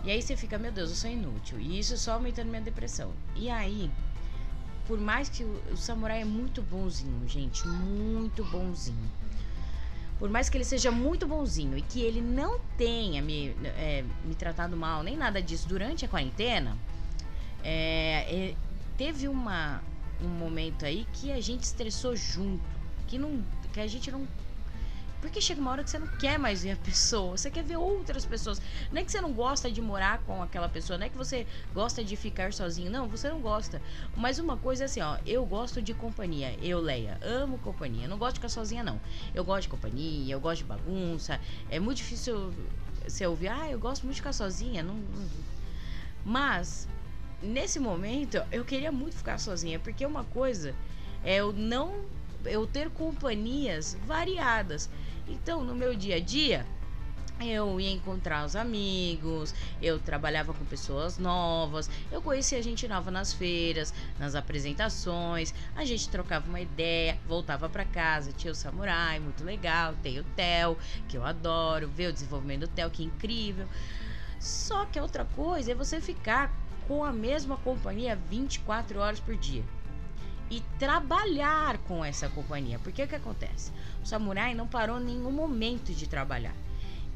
E 0.04 0.12
aí 0.12 0.22
você 0.22 0.36
fica, 0.36 0.58
meu 0.58 0.72
Deus, 0.72 0.90
eu 0.90 0.96
sou 0.96 1.10
inútil. 1.10 1.60
E 1.60 1.80
isso 1.80 1.98
só 1.98 2.13
aumentando 2.13 2.50
minha 2.50 2.62
depressão. 2.62 3.13
E 3.36 3.50
aí, 3.50 3.90
por 4.86 5.00
mais 5.00 5.30
que 5.30 5.44
o, 5.44 5.63
o 5.72 5.78
samurai 5.78 6.22
é 6.22 6.25
muito 6.25 6.62
bonzinho, 6.62 7.28
gente, 7.28 7.66
muito 7.68 8.44
bonzinho. 8.46 9.10
por 10.20 10.30
mais 10.30 10.50
que 10.50 10.58
ele 10.58 10.63
seja 10.63 10.92
muito 10.92 11.28
bonzinho 11.28 11.78
e 11.78 11.82
que 11.82 12.02
ele 12.02 12.22
não 12.22 12.60
tenha 12.78 13.22
me, 13.22 13.56
é, 13.78 14.04
me 14.24 14.36
tratado 14.36 14.75
mal, 14.75 15.04
nem 15.04 15.18
nada 15.18 15.42
disso 15.42 15.68
durante 15.68 16.06
a 16.06 16.08
quarentena, 16.08 16.78
é, 17.63 18.52
é, 18.52 18.56
teve 18.98 19.28
uma, 19.28 19.82
um 20.22 20.27
momento 20.27 20.86
aí 20.86 21.08
que 21.13 21.32
a 21.32 21.41
gente 21.41 21.63
estressou 21.63 22.15
junto, 22.15 22.63
que, 23.08 23.17
não, 23.17 23.43
que 23.72 23.79
a 23.79 23.88
gente 23.88 24.12
não 24.12 24.27
porque 25.24 25.39
chega 25.39 25.62
uma 25.62 25.72
hora 25.72 25.86
que 25.86 25.89
você 25.89 25.98
não 25.98 26.08
quer 26.08 26.38
mais 26.38 26.63
ver 26.63 26.72
a 26.72 26.75
pessoa, 26.75 27.38
você 27.38 27.50
quer 27.50 27.63
ver 27.63 27.77
outras 27.77 28.25
pessoas. 28.25 28.62
Não 28.91 29.01
é 29.01 29.05
que 29.05 29.10
você 29.10 29.22
não 29.22 29.32
gosta 29.32 29.72
de 29.72 29.82
morar 29.82 30.17
com 30.25 30.43
aquela 30.43 30.67
pessoa, 30.67 31.00
não 31.00 31.05
é 31.05 31.10
que 31.10 31.15
você 31.17 31.48
gosta 31.74 32.03
de 32.03 32.17
ficar 32.17 32.51
sozinho, 32.51 32.91
não, 32.91 33.08
você 33.08 33.29
não 33.29 33.39
gosta. 33.39 33.82
Mas 34.17 34.38
uma 34.38 34.58
coisa 34.58 34.84
é 34.84 34.86
assim, 34.86 35.00
ó, 35.00 35.17
eu 35.25 35.46
gosto 35.46 35.82
de 35.82 35.93
companhia, 35.93 36.58
eu, 36.62 36.82
Leia, 36.82 37.17
amo 37.22 37.58
companhia. 37.60 38.05
Não 38.05 38.17
gosto 38.17 38.34
de 38.34 38.39
ficar 38.41 38.50
sozinha, 38.50 38.84
não. 38.84 39.00
Eu 39.34 39.46
gosto 39.46 39.62
de 39.62 39.70
companhia, 39.70 40.34
eu 40.34 40.41
gosto 40.41 40.58
de 40.58 40.65
bagunça. 40.65 41.39
É 41.70 41.79
muito 41.79 42.00
difícil 42.00 42.53
você 43.08 43.25
ouvir, 43.25 43.48
ah, 43.48 43.72
eu 43.72 43.79
gosto 43.79 44.03
muito 44.03 44.15
de 44.15 44.22
ficar 44.22 44.34
sozinha. 44.34 44.84
Não. 44.84 45.01
Mas, 46.25 46.86
nesse 47.44 47.80
momento, 47.80 48.42
eu 48.52 48.64
queria 48.64 48.92
muito 48.92 49.16
ficar 49.18 49.38
sozinha, 49.38 49.78
porque 49.78 50.06
uma 50.06 50.24
coisa 50.24 50.74
é 51.24 51.36
eu 51.36 51.52
não 51.54 52.06
eu 52.46 52.66
ter 52.68 52.90
companhias 52.90 53.98
variadas. 54.06 54.90
Então, 55.28 55.64
no 55.64 55.76
meu 55.76 55.96
dia 55.96 56.18
a 56.18 56.20
dia, 56.20 56.66
eu 57.40 57.80
ia 57.80 57.92
encontrar 57.92 58.46
os 58.46 58.56
amigos, 58.56 59.54
eu 59.82 60.00
trabalhava 60.00 60.54
com 60.54 60.64
pessoas 60.66 61.18
novas, 61.18 61.90
eu 62.12 62.22
conhecia 62.22 62.62
gente 62.62 62.88
nova 62.88 63.10
nas 63.10 63.34
feiras, 63.34 63.94
nas 64.20 64.36
apresentações, 64.36 65.54
a 65.76 65.84
gente 65.84 66.10
trocava 66.10 66.48
uma 66.48 66.62
ideia, 66.62 67.18
voltava 67.28 67.70
para 67.70 67.86
casa, 67.86 68.32
tinha 68.32 68.52
o 68.52 68.56
samurai, 68.56 69.20
muito 69.20 69.44
legal, 69.44 69.94
tem 70.04 70.20
o 70.20 70.24
Theo, 70.36 70.78
que 71.08 71.18
eu 71.18 71.26
adoro, 71.26 71.88
ver 71.88 72.08
o 72.08 72.14
desenvolvimento 72.14 72.62
do 72.62 72.68
Theo, 72.68 72.90
que 72.90 73.04
incrível. 73.04 73.68
Só 74.40 74.86
que 74.86 75.00
a 75.00 75.02
outra 75.02 75.26
coisa 75.26 75.72
é 75.72 75.76
você 75.76 76.02
ficar 76.02 76.54
com 76.88 77.04
a 77.04 77.12
mesma 77.12 77.58
companhia 77.58 78.18
24 78.30 79.00
horas 79.00 79.20
por 79.20 79.36
dia 79.36 79.63
e 80.50 80.62
trabalhar 80.78 81.78
com 81.80 82.06
essa 82.06 82.30
companhia. 82.30 82.80
Porque 82.80 83.04
o 83.04 83.08
que 83.08 83.16
acontece? 83.16 83.72
O 84.04 84.06
samurai 84.06 84.54
não 84.54 84.68
parou 84.68 85.00
em 85.00 85.06
nenhum 85.06 85.32
momento 85.32 85.94
de 85.94 86.08
trabalhar. 86.08 86.56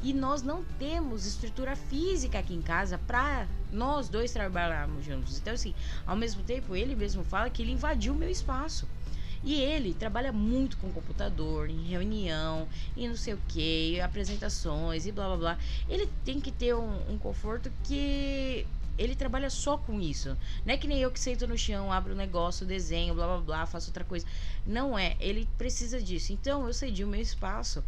E 0.02 0.14
nós 0.14 0.44
não 0.44 0.64
temos 0.80 1.26
estrutura 1.26 1.76
física 1.76 2.40
aqui 2.40 2.54
em 2.54 2.62
casa 2.62 3.00
para 3.00 3.48
nós 3.72 4.10
dois 4.10 4.32
trabalharmos 4.32 5.04
juntos. 5.04 5.38
Então, 5.40 5.54
assim, 5.54 5.74
ao 6.06 6.16
mesmo 6.16 6.44
tempo, 6.44 6.76
ele 6.76 6.96
mesmo 6.96 7.24
fala 7.24 7.50
que 7.50 7.62
ele 7.62 7.72
invadiu 7.72 8.14
o 8.14 8.16
meu 8.16 8.30
espaço. 8.30 8.88
E 9.44 9.54
ele 9.62 9.94
trabalha 9.94 10.32
muito 10.32 10.78
com 10.78 10.92
computador, 10.92 11.70
em 11.70 11.84
reunião, 11.84 12.68
e 12.96 13.08
não 13.08 13.16
sei 13.16 13.36
o 13.36 13.40
que, 13.48 14.02
apresentações 14.02 15.06
e 15.06 15.12
blá 15.12 15.28
blá 15.28 15.38
blá. 15.38 15.58
Ele 15.88 16.10
tem 16.26 16.40
que 16.40 16.52
ter 16.52 16.76
um, 16.76 17.12
um 17.12 17.18
conforto 17.18 17.72
que 17.84 18.66
ele 18.98 19.16
trabalha 19.16 19.50
só 19.50 19.77
com 19.77 20.01
isso. 20.01 20.38
Não 20.66 20.74
é 20.74 20.77
que 20.77 20.88
nem 20.88 21.00
eu 21.00 21.12
que 21.12 21.20
sento 21.20 21.48
no 21.48 21.58
chão, 21.58 21.92
abro 21.92 22.13
um 22.13 22.18
negócio, 22.18 22.66
desenho, 22.66 23.13
blá 23.13 23.27
blá 23.27 23.38
blá, 23.38 23.66
faço 23.66 23.89
outra 23.89 24.04
coisa. 24.04 24.25
Não 24.66 24.98
é. 24.98 25.16
Ele 25.20 25.48
precisa 25.58 26.01
disso. 26.01 26.34
Então 26.34 26.66
eu 26.66 26.74
cedi 26.74 27.04
o 27.04 27.08
meu 27.08 27.22
espaço 27.22 27.84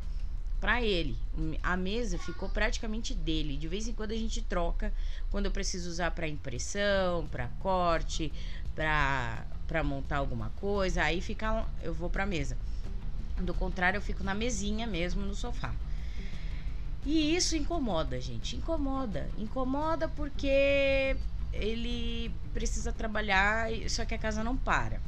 para 0.59 0.81
ele. 0.81 1.17
A 1.63 1.77
mesa 1.77 2.17
ficou 2.17 2.49
praticamente 2.49 3.13
dele. 3.13 3.57
De 3.57 3.67
vez 3.67 3.87
em 3.87 3.93
quando 3.93 4.11
a 4.11 4.17
gente 4.17 4.41
troca 4.41 4.93
quando 5.31 5.45
eu 5.45 5.51
preciso 5.51 5.89
usar 5.89 6.11
para 6.11 6.27
impressão, 6.27 7.27
para 7.27 7.47
corte, 7.59 8.31
para 8.75 9.45
para 9.67 9.83
montar 9.83 10.17
alguma 10.17 10.49
coisa, 10.59 11.03
aí 11.03 11.21
fica 11.21 11.63
eu 11.83 11.93
vou 11.93 12.09
para 12.09 12.25
mesa. 12.25 12.57
Do 13.37 13.53
contrário, 13.53 13.97
eu 13.97 14.01
fico 14.01 14.23
na 14.23 14.33
mesinha 14.33 14.87
mesmo 14.87 15.21
no 15.21 15.35
sofá. 15.35 15.73
E 17.11 17.35
isso 17.35 17.55
incomoda, 17.55 18.21
gente. 18.21 18.55
Incomoda. 18.55 19.27
Incomoda 19.35 20.07
porque 20.07 21.17
ele 21.51 22.31
precisa 22.53 22.93
trabalhar, 22.93 23.67
só 23.87 24.05
que 24.05 24.13
a 24.13 24.17
casa 24.19 24.43
não 24.43 24.55
para. 24.55 25.01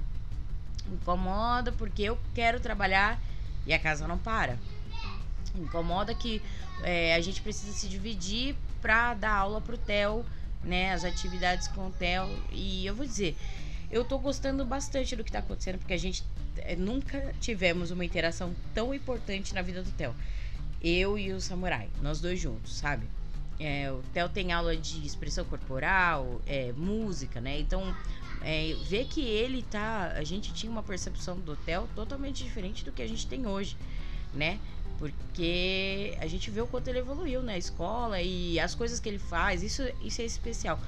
Incomoda 0.92 1.72
porque 1.72 2.02
eu 2.02 2.18
quero 2.34 2.60
trabalhar 2.60 3.22
e 3.68 3.72
a 3.72 3.78
casa 3.78 4.08
não 4.08 4.18
para. 4.18 4.58
Incomoda 5.54 6.16
que 6.16 6.42
é, 6.82 7.14
a 7.14 7.22
gente 7.22 7.40
precisa 7.40 7.72
se 7.72 7.88
dividir 7.88 8.56
para 8.82 9.14
dar 9.14 9.36
aula 9.36 9.62
pro 9.62 9.78
Theo, 9.78 10.26
né? 10.64 10.94
As 10.94 11.04
atividades 11.04 11.68
com 11.68 11.90
o 11.90 11.92
Theo. 11.92 12.28
E 12.52 12.84
eu 12.84 12.96
vou 12.96 13.06
dizer, 13.06 13.38
eu 13.92 14.04
tô 14.04 14.18
gostando 14.18 14.66
bastante 14.66 15.16
do 15.16 15.24
que 15.24 15.32
tá 15.32 15.38
acontecendo, 15.38 15.78
porque 15.78 15.94
a 15.94 16.00
gente 16.00 16.24
é, 16.58 16.76
nunca 16.76 17.32
tivemos 17.40 17.92
uma 17.92 18.04
interação 18.04 18.56
tão 18.74 18.92
importante 18.92 19.54
na 19.54 19.62
vida 19.62 19.84
do 19.84 19.92
Theo 19.92 20.16
eu 20.84 21.18
e 21.18 21.32
o 21.32 21.40
samurai, 21.40 21.90
nós 22.02 22.20
dois 22.20 22.40
juntos, 22.40 22.76
sabe? 22.76 23.08
É, 23.60 23.92
o 23.92 24.02
Theo 24.14 24.28
tem 24.28 24.52
aula 24.52 24.76
de 24.76 25.06
expressão 25.06 25.46
corporal, 25.46 26.42
é, 26.48 26.72
música, 26.74 27.40
né? 27.40 27.60
Então, 27.60 27.96
é, 28.42 28.76
ver 28.86 29.06
que 29.06 29.22
ele 29.22 29.62
tá. 29.62 30.14
A 30.16 30.24
gente 30.24 30.52
tinha 30.52 30.72
uma 30.72 30.82
percepção 30.82 31.40
do 31.40 31.56
Theo 31.56 31.88
totalmente 31.96 32.44
diferente 32.44 32.84
do 32.84 32.92
que 32.92 33.02
a 33.04 33.08
gente 33.08 33.28
tem 33.28 33.46
hoje, 33.46 33.78
né? 34.34 34.60
Porque 34.98 36.18
a 36.20 36.28
gente 36.28 36.50
vê 36.50 36.62
o 36.62 36.68
quanto 36.68 36.88
ele 36.88 37.00
evoluiu 37.00 37.44
na 37.44 37.58
escola 37.58 38.22
e 38.22 38.60
as 38.60 38.74
coisas 38.74 39.00
que 39.00 39.10
ele 39.10 39.20
faz, 39.20 39.62
isso, 39.62 39.84
isso 40.04 40.22
é 40.22 40.26
especial. 40.26 40.80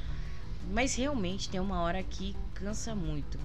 Mas 0.72 0.96
realmente 0.96 1.50
tem 1.50 1.60
uma 1.60 1.82
hora 1.82 2.02
que 2.02 2.36
cansa 2.56 2.96
muito. 2.96 3.38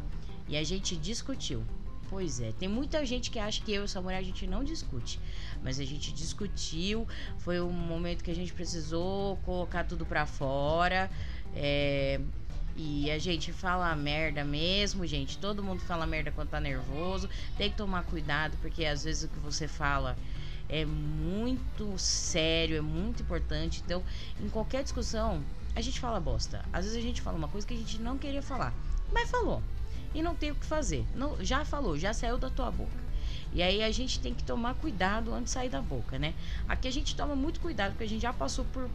E 0.49 0.57
a 0.57 0.65
gente 0.65 0.97
discutiu. 0.97 1.63
Pois 2.09 2.41
é, 2.41 2.53
tem 2.53 2.69
muita 2.69 3.05
gente 3.05 3.31
que 3.31 3.39
acha 3.39 3.63
que 3.63 3.73
eu 3.73 3.83
e 3.83 3.85
o 3.85 3.89
Samurai 3.89 4.19
a 4.19 4.23
gente 4.23 4.47
não 4.47 4.65
discute, 4.65 5.21
mas 5.63 5.79
a 5.79 5.85
gente 5.85 6.11
discutiu, 6.13 7.07
foi 7.39 7.61
um 7.61 7.71
momento 7.71 8.25
que 8.25 8.31
a 8.31 8.35
gente 8.35 8.53
precisou 8.53 9.37
colocar 9.45 9.85
tudo 9.85 10.07
pra 10.07 10.25
fora, 10.25 11.11
é, 11.55 12.19
e 12.77 13.11
a 13.11 13.19
gente 13.19 13.53
fala 13.53 13.95
merda 13.95 14.45
mesmo, 14.45 15.05
gente. 15.05 15.37
Todo 15.37 15.63
mundo 15.63 15.81
fala 15.81 16.07
merda 16.07 16.31
quando 16.31 16.49
tá 16.49 16.61
nervoso. 16.61 17.29
Tem 17.57 17.69
que 17.71 17.77
tomar 17.77 18.05
cuidado, 18.05 18.57
porque 18.63 18.85
às 18.85 19.03
vezes 19.03 19.25
o 19.25 19.29
que 19.29 19.39
você 19.41 19.67
fala 19.67 20.17
é 20.69 20.85
muito 20.85 21.99
sério, 21.99 22.77
é 22.77 22.81
muito 22.81 23.23
importante. 23.23 23.83
Então, 23.85 24.03
em 24.41 24.49
qualquer 24.49 24.85
discussão, 24.85 25.43
a 25.75 25.81
gente 25.81 25.99
fala 25.99 26.21
bosta. 26.21 26.65
Às 26.73 26.85
vezes 26.85 26.97
a 26.97 27.03
gente 27.03 27.21
fala 27.21 27.37
uma 27.37 27.49
coisa 27.49 27.67
que 27.67 27.75
a 27.75 27.77
gente 27.77 28.01
não 28.01 28.17
queria 28.17 28.43
falar, 28.43 28.73
mas 29.13 29.29
falou 29.29 29.61
e 30.15 30.23
não 30.23 30.35
tem 30.35 30.51
o 30.51 30.55
que 30.55 30.67
fazer. 30.67 31.05
Não, 31.15 31.43
já 31.45 31.65
falou, 31.65 31.99
já 31.99 32.13
saiu 32.13 32.39
da 32.39 32.51
tua 32.51 32.71
boca. 32.71 33.09
E 33.53 33.63
aí 33.63 33.83
a 33.83 33.91
gente 33.91 34.21
tem 34.21 34.35
que 34.35 34.45
tomar 34.45 34.75
cuidado 34.75 35.33
antes 35.33 35.47
de 35.47 35.51
sair 35.51 35.69
da 35.69 35.81
boca, 35.81 36.19
né? 36.19 36.35
Aqui 36.69 36.87
a 36.87 36.93
gente 36.93 37.17
toma 37.17 37.35
muito 37.35 37.61
cuidado 37.61 37.93
porque 37.93 38.05
a 38.05 38.09
gente 38.09 38.23
já 38.23 38.33
passou 38.33 38.65
por, 38.67 38.89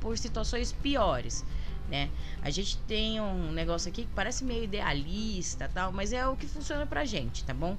por 0.00 0.16
situações 0.18 0.72
piores, 0.72 1.44
né? 1.88 2.10
A 2.42 2.50
gente 2.50 2.76
tem 2.78 3.20
um 3.20 3.50
negócio 3.50 3.88
aqui 3.88 4.02
que 4.02 4.10
parece 4.14 4.44
meio 4.44 4.64
idealista, 4.64 5.70
tal, 5.72 5.90
mas 5.90 6.12
é 6.12 6.26
o 6.26 6.36
que 6.36 6.46
funciona 6.46 6.86
pra 6.86 7.04
gente, 7.04 7.44
tá 7.44 7.54
bom? 7.54 7.76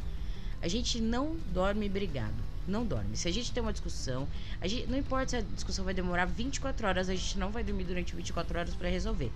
A 0.61 0.67
gente 0.67 0.99
não 0.99 1.38
dorme 1.53 1.88
brigado. 1.88 2.49
Não 2.67 2.85
dorme. 2.85 3.17
Se 3.17 3.27
a 3.27 3.31
gente 3.31 3.51
tem 3.51 3.63
uma 3.63 3.71
discussão, 3.71 4.27
a 4.61 4.67
gente, 4.67 4.85
não 4.88 4.97
importa 4.97 5.29
se 5.29 5.35
a 5.38 5.41
discussão 5.41 5.83
vai 5.83 5.93
demorar 5.93 6.25
24 6.25 6.88
horas, 6.88 7.09
a 7.09 7.15
gente 7.15 7.39
não 7.39 7.49
vai 7.49 7.63
dormir 7.63 7.83
durante 7.83 8.15
24 8.15 8.59
horas 8.59 8.75
para 8.75 8.89
resolver 8.89 9.31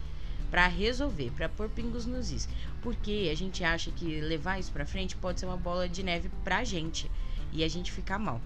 para 0.53 0.67
resolver, 0.67 1.31
para 1.31 1.49
pôr 1.49 1.67
pingos 1.67 2.05
nos 2.05 2.29
is. 2.29 2.47
Porque 2.83 3.27
a 3.31 3.35
gente 3.35 3.63
acha 3.63 3.89
que 3.89 4.21
levar 4.21 4.59
isso 4.59 4.71
para 4.71 4.85
frente 4.85 5.15
pode 5.15 5.39
ser 5.39 5.47
uma 5.47 5.57
bola 5.57 5.89
de 5.89 6.03
neve 6.03 6.29
pra 6.43 6.63
gente 6.63 7.09
e 7.51 7.63
a 7.63 7.67
gente 7.67 7.91
ficar 7.91 8.19
mal. 8.19 8.39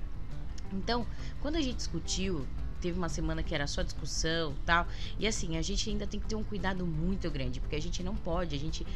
Então, 0.72 1.06
quando 1.42 1.58
a 1.58 1.62
gente 1.62 1.76
discutiu, 1.76 2.48
teve 2.80 2.98
uma 2.98 3.10
semana 3.10 3.44
que 3.44 3.54
era 3.54 3.68
só 3.68 3.82
discussão 3.82 4.56
tal. 4.66 4.88
E 5.20 5.28
assim, 5.28 5.58
a 5.58 5.62
gente 5.62 5.90
ainda 5.90 6.08
tem 6.08 6.18
que 6.18 6.28
ter 6.28 6.36
um 6.36 6.46
cuidado 6.46 6.86
muito 6.86 7.30
grande, 7.30 7.60
porque 7.60 7.76
a 7.76 7.82
gente 7.82 8.02
não 8.02 8.16
pode, 8.16 8.56
a 8.56 8.60
gente, 8.60 8.88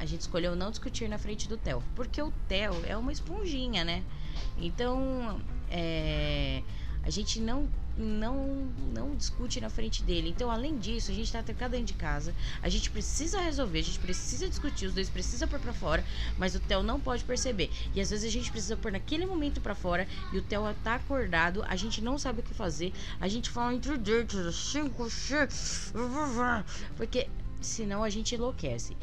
a 0.00 0.06
gente 0.06 0.22
escolheu 0.22 0.56
não 0.56 0.70
discutir 0.70 1.10
na 1.10 1.18
frente 1.18 1.46
do 1.46 1.58
Theo. 1.58 1.84
Porque 1.94 2.22
o 2.22 2.32
Theo 2.48 2.72
é 2.86 2.96
uma 2.96 3.12
esponjinha, 3.12 3.84
né? 3.84 4.02
Então, 4.56 5.42
é, 5.70 6.62
a 7.02 7.10
gente 7.10 7.38
não 7.38 7.68
não 7.96 8.68
não 8.94 9.14
discute 9.14 9.60
na 9.60 9.70
frente 9.70 10.02
dele. 10.02 10.30
Então, 10.30 10.50
além 10.50 10.78
disso, 10.78 11.10
a 11.10 11.14
gente 11.14 11.30
tá 11.30 11.42
trancado 11.42 11.72
dentro 11.72 11.86
de 11.86 11.94
casa. 11.94 12.34
A 12.62 12.68
gente 12.68 12.90
precisa 12.90 13.40
resolver, 13.40 13.78
a 13.78 13.82
gente 13.82 13.98
precisa 13.98 14.48
discutir, 14.48 14.86
os 14.86 14.94
dois 14.94 15.08
precisam 15.08 15.48
pôr 15.48 15.60
pra 15.60 15.72
fora, 15.72 16.04
mas 16.38 16.54
o 16.54 16.60
Theo 16.60 16.82
não 16.82 17.00
pode 17.00 17.24
perceber. 17.24 17.70
E 17.94 18.00
às 18.00 18.10
vezes 18.10 18.24
a 18.24 18.32
gente 18.32 18.50
precisa 18.50 18.76
pôr 18.76 18.92
naquele 18.92 19.26
momento 19.26 19.60
para 19.60 19.74
fora 19.74 20.06
e 20.32 20.38
o 20.38 20.42
Theo 20.42 20.62
tá 20.82 20.94
acordado, 20.96 21.62
a 21.66 21.76
gente 21.76 22.00
não 22.00 22.18
sabe 22.18 22.40
o 22.40 22.42
que 22.42 22.54
fazer. 22.54 22.92
A 23.20 23.28
gente 23.28 23.50
fala 23.50 23.74
entre 23.74 23.96
dentes, 23.98 24.54
cinco, 24.56 25.06
porque 26.96 27.28
senão 27.60 28.02
a 28.02 28.10
gente 28.10 28.34
enlouquece. 28.34 28.96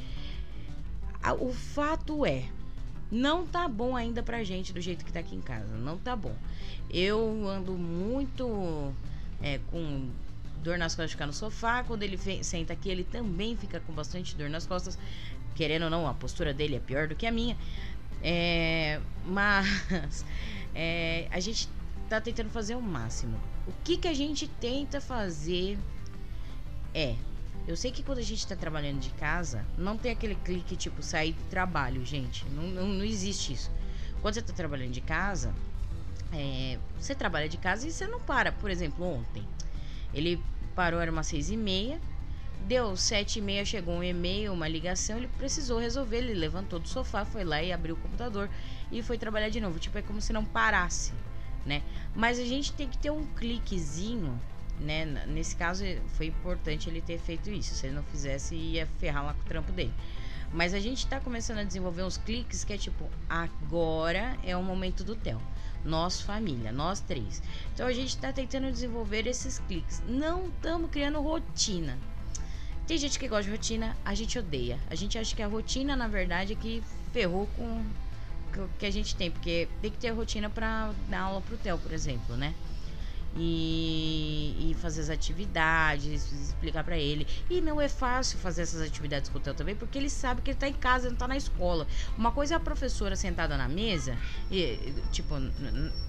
O 1.39 1.51
fato 1.51 2.25
é, 2.25 2.49
não 3.11 3.45
tá 3.45 3.67
bom 3.67 3.95
ainda 3.95 4.21
pra 4.21 4.43
gente 4.43 4.73
do 4.73 4.81
jeito 4.81 5.05
que 5.05 5.11
tá 5.11 5.19
aqui 5.19 5.35
em 5.35 5.41
casa. 5.41 5.75
Não 5.77 5.97
tá 5.97 6.15
bom. 6.15 6.35
Eu 6.89 7.47
ando 7.47 7.73
muito 7.73 8.93
é, 9.41 9.59
com 9.71 10.09
dor 10.63 10.77
nas 10.77 10.93
costas 10.93 11.11
de 11.11 11.15
ficar 11.15 11.27
no 11.27 11.33
sofá. 11.33 11.83
Quando 11.83 12.03
ele 12.03 12.17
senta 12.43 12.73
aqui, 12.73 12.89
ele 12.89 13.03
também 13.03 13.55
fica 13.55 13.79
com 13.79 13.93
bastante 13.93 14.35
dor 14.35 14.49
nas 14.49 14.65
costas. 14.67 14.97
Querendo 15.55 15.83
ou 15.83 15.89
não, 15.89 16.07
a 16.07 16.13
postura 16.13 16.53
dele 16.53 16.75
é 16.75 16.79
pior 16.79 17.07
do 17.07 17.15
que 17.15 17.25
a 17.25 17.31
minha. 17.31 17.57
É, 18.21 18.99
mas 19.25 20.25
é, 20.75 21.27
a 21.31 21.39
gente 21.39 21.69
tá 22.09 22.19
tentando 22.19 22.49
fazer 22.49 22.75
o 22.75 22.81
máximo. 22.81 23.39
O 23.65 23.71
que 23.83 23.97
que 23.97 24.07
a 24.07 24.13
gente 24.13 24.47
tenta 24.47 24.99
fazer 24.99 25.77
é 26.93 27.15
eu 27.67 27.75
sei 27.75 27.91
que 27.91 28.01
quando 28.01 28.19
a 28.19 28.23
gente 28.23 28.47
tá 28.47 28.55
trabalhando 28.55 28.99
de 28.99 29.09
casa, 29.09 29.65
não 29.77 29.97
tem 29.97 30.13
aquele 30.13 30.35
clique 30.35 30.77
tipo 30.77 31.03
sair 31.03 31.33
do 31.33 31.43
trabalho, 31.49 32.05
gente. 32.05 32.45
Não, 32.49 32.63
não, 32.63 32.87
não 32.87 33.03
existe 33.03 33.51
isso. 33.51 33.69
Quando 34.21 34.35
você 34.35 34.41
tá 34.41 34.53
trabalhando 34.53 34.91
de 34.91 35.01
casa, 35.01 35.53
é, 36.31 36.79
você 36.97 37.13
trabalha 37.13 37.49
de 37.49 37.57
casa 37.57 37.85
e 37.85 37.91
você 37.91 38.07
não 38.07 38.21
para. 38.21 38.53
Por 38.53 38.71
exemplo, 38.71 39.05
ontem, 39.05 39.45
ele 40.13 40.41
parou, 40.73 41.01
era 41.01 41.11
umas 41.11 41.27
seis 41.27 41.49
e 41.49 41.57
meia. 41.57 41.99
Deu 42.65 42.95
sete 42.95 43.39
e 43.39 43.41
meia, 43.41 43.65
chegou 43.65 43.95
um 43.95 44.03
e-mail, 44.03 44.53
uma 44.53 44.67
ligação, 44.67 45.17
ele 45.17 45.27
precisou 45.37 45.77
resolver. 45.77 46.19
Ele 46.19 46.33
levantou 46.35 46.79
do 46.79 46.87
sofá, 46.87 47.25
foi 47.25 47.43
lá 47.43 47.61
e 47.61 47.73
abriu 47.73 47.95
o 47.95 47.97
computador 47.97 48.49
e 48.89 49.03
foi 49.03 49.17
trabalhar 49.17 49.49
de 49.49 49.59
novo. 49.59 49.77
Tipo, 49.77 49.97
é 49.97 50.01
como 50.01 50.21
se 50.21 50.31
não 50.31 50.45
parasse, 50.45 51.11
né? 51.65 51.83
Mas 52.15 52.39
a 52.39 52.45
gente 52.45 52.71
tem 52.71 52.87
que 52.87 52.97
ter 52.97 53.11
um 53.11 53.25
cliquezinho 53.35 54.41
né? 54.79 55.05
Nesse 55.27 55.55
caso 55.55 55.83
foi 56.15 56.27
importante 56.27 56.89
ele 56.89 57.01
ter 57.01 57.17
feito 57.19 57.49
isso. 57.49 57.73
Se 57.75 57.87
ele 57.87 57.95
não 57.95 58.03
fizesse, 58.03 58.55
ia 58.55 58.87
ferrar 58.99 59.25
lá 59.25 59.33
com 59.33 59.41
o 59.41 59.45
trampo 59.45 59.71
dele. 59.71 59.93
Mas 60.53 60.73
a 60.73 60.79
gente 60.79 60.99
está 60.99 61.19
começando 61.19 61.59
a 61.59 61.63
desenvolver 61.63 62.03
uns 62.03 62.17
cliques 62.17 62.63
que 62.63 62.73
é 62.73 62.77
tipo, 62.77 63.09
agora 63.29 64.37
é 64.43 64.55
o 64.55 64.63
momento 64.63 65.03
do 65.03 65.15
Theo. 65.15 65.41
Nós, 65.83 66.21
família, 66.21 66.71
nós 66.71 66.99
três. 66.99 67.41
Então 67.73 67.87
a 67.87 67.93
gente 67.93 68.09
está 68.09 68.31
tentando 68.31 68.71
desenvolver 68.71 69.27
esses 69.27 69.59
cliques. 69.59 70.01
Não 70.07 70.47
estamos 70.47 70.89
criando 70.89 71.21
rotina. 71.21 71.97
Tem 72.87 72.97
gente 72.97 73.19
que 73.19 73.27
gosta 73.27 73.43
de 73.43 73.51
rotina, 73.51 73.97
a 74.05 74.15
gente 74.15 74.39
odeia. 74.39 74.79
A 74.89 74.95
gente 74.95 75.17
acha 75.17 75.35
que 75.35 75.41
a 75.41 75.47
rotina, 75.47 75.95
na 75.95 76.07
verdade, 76.07 76.53
é 76.53 76.55
que 76.55 76.81
ferrou 77.11 77.47
com 77.57 77.83
o 78.57 78.69
que 78.79 78.85
a 78.85 78.91
gente 78.91 79.15
tem. 79.15 79.29
Porque 79.29 79.67
tem 79.81 79.91
que 79.91 79.97
ter 79.97 80.09
rotina 80.11 80.49
para 80.49 80.93
dar 81.09 81.21
aula 81.21 81.41
pro 81.41 81.57
Theo, 81.57 81.77
por 81.77 81.91
exemplo, 81.91 82.37
né? 82.37 82.55
E, 83.37 84.71
e 84.71 84.73
fazer 84.75 85.01
as 85.01 85.09
atividades, 85.09 86.31
explicar 86.31 86.83
para 86.83 86.97
ele. 86.97 87.27
E 87.49 87.61
não 87.61 87.79
é 87.79 87.87
fácil 87.87 88.39
fazer 88.39 88.63
essas 88.63 88.81
atividades 88.81 89.29
com 89.29 89.37
o 89.37 89.41
Theo 89.41 89.53
também, 89.53 89.75
porque 89.75 89.97
ele 89.97 90.09
sabe 90.09 90.41
que 90.41 90.51
ele 90.51 90.57
tá 90.57 90.67
em 90.67 90.73
casa, 90.73 91.09
não 91.09 91.15
tá 91.15 91.27
na 91.27 91.37
escola. 91.37 91.87
Uma 92.17 92.31
coisa 92.31 92.55
é 92.55 92.57
a 92.57 92.59
professora 92.59 93.15
sentada 93.15 93.55
na 93.57 93.67
mesa, 93.67 94.17
e, 94.51 94.77
tipo, 95.11 95.35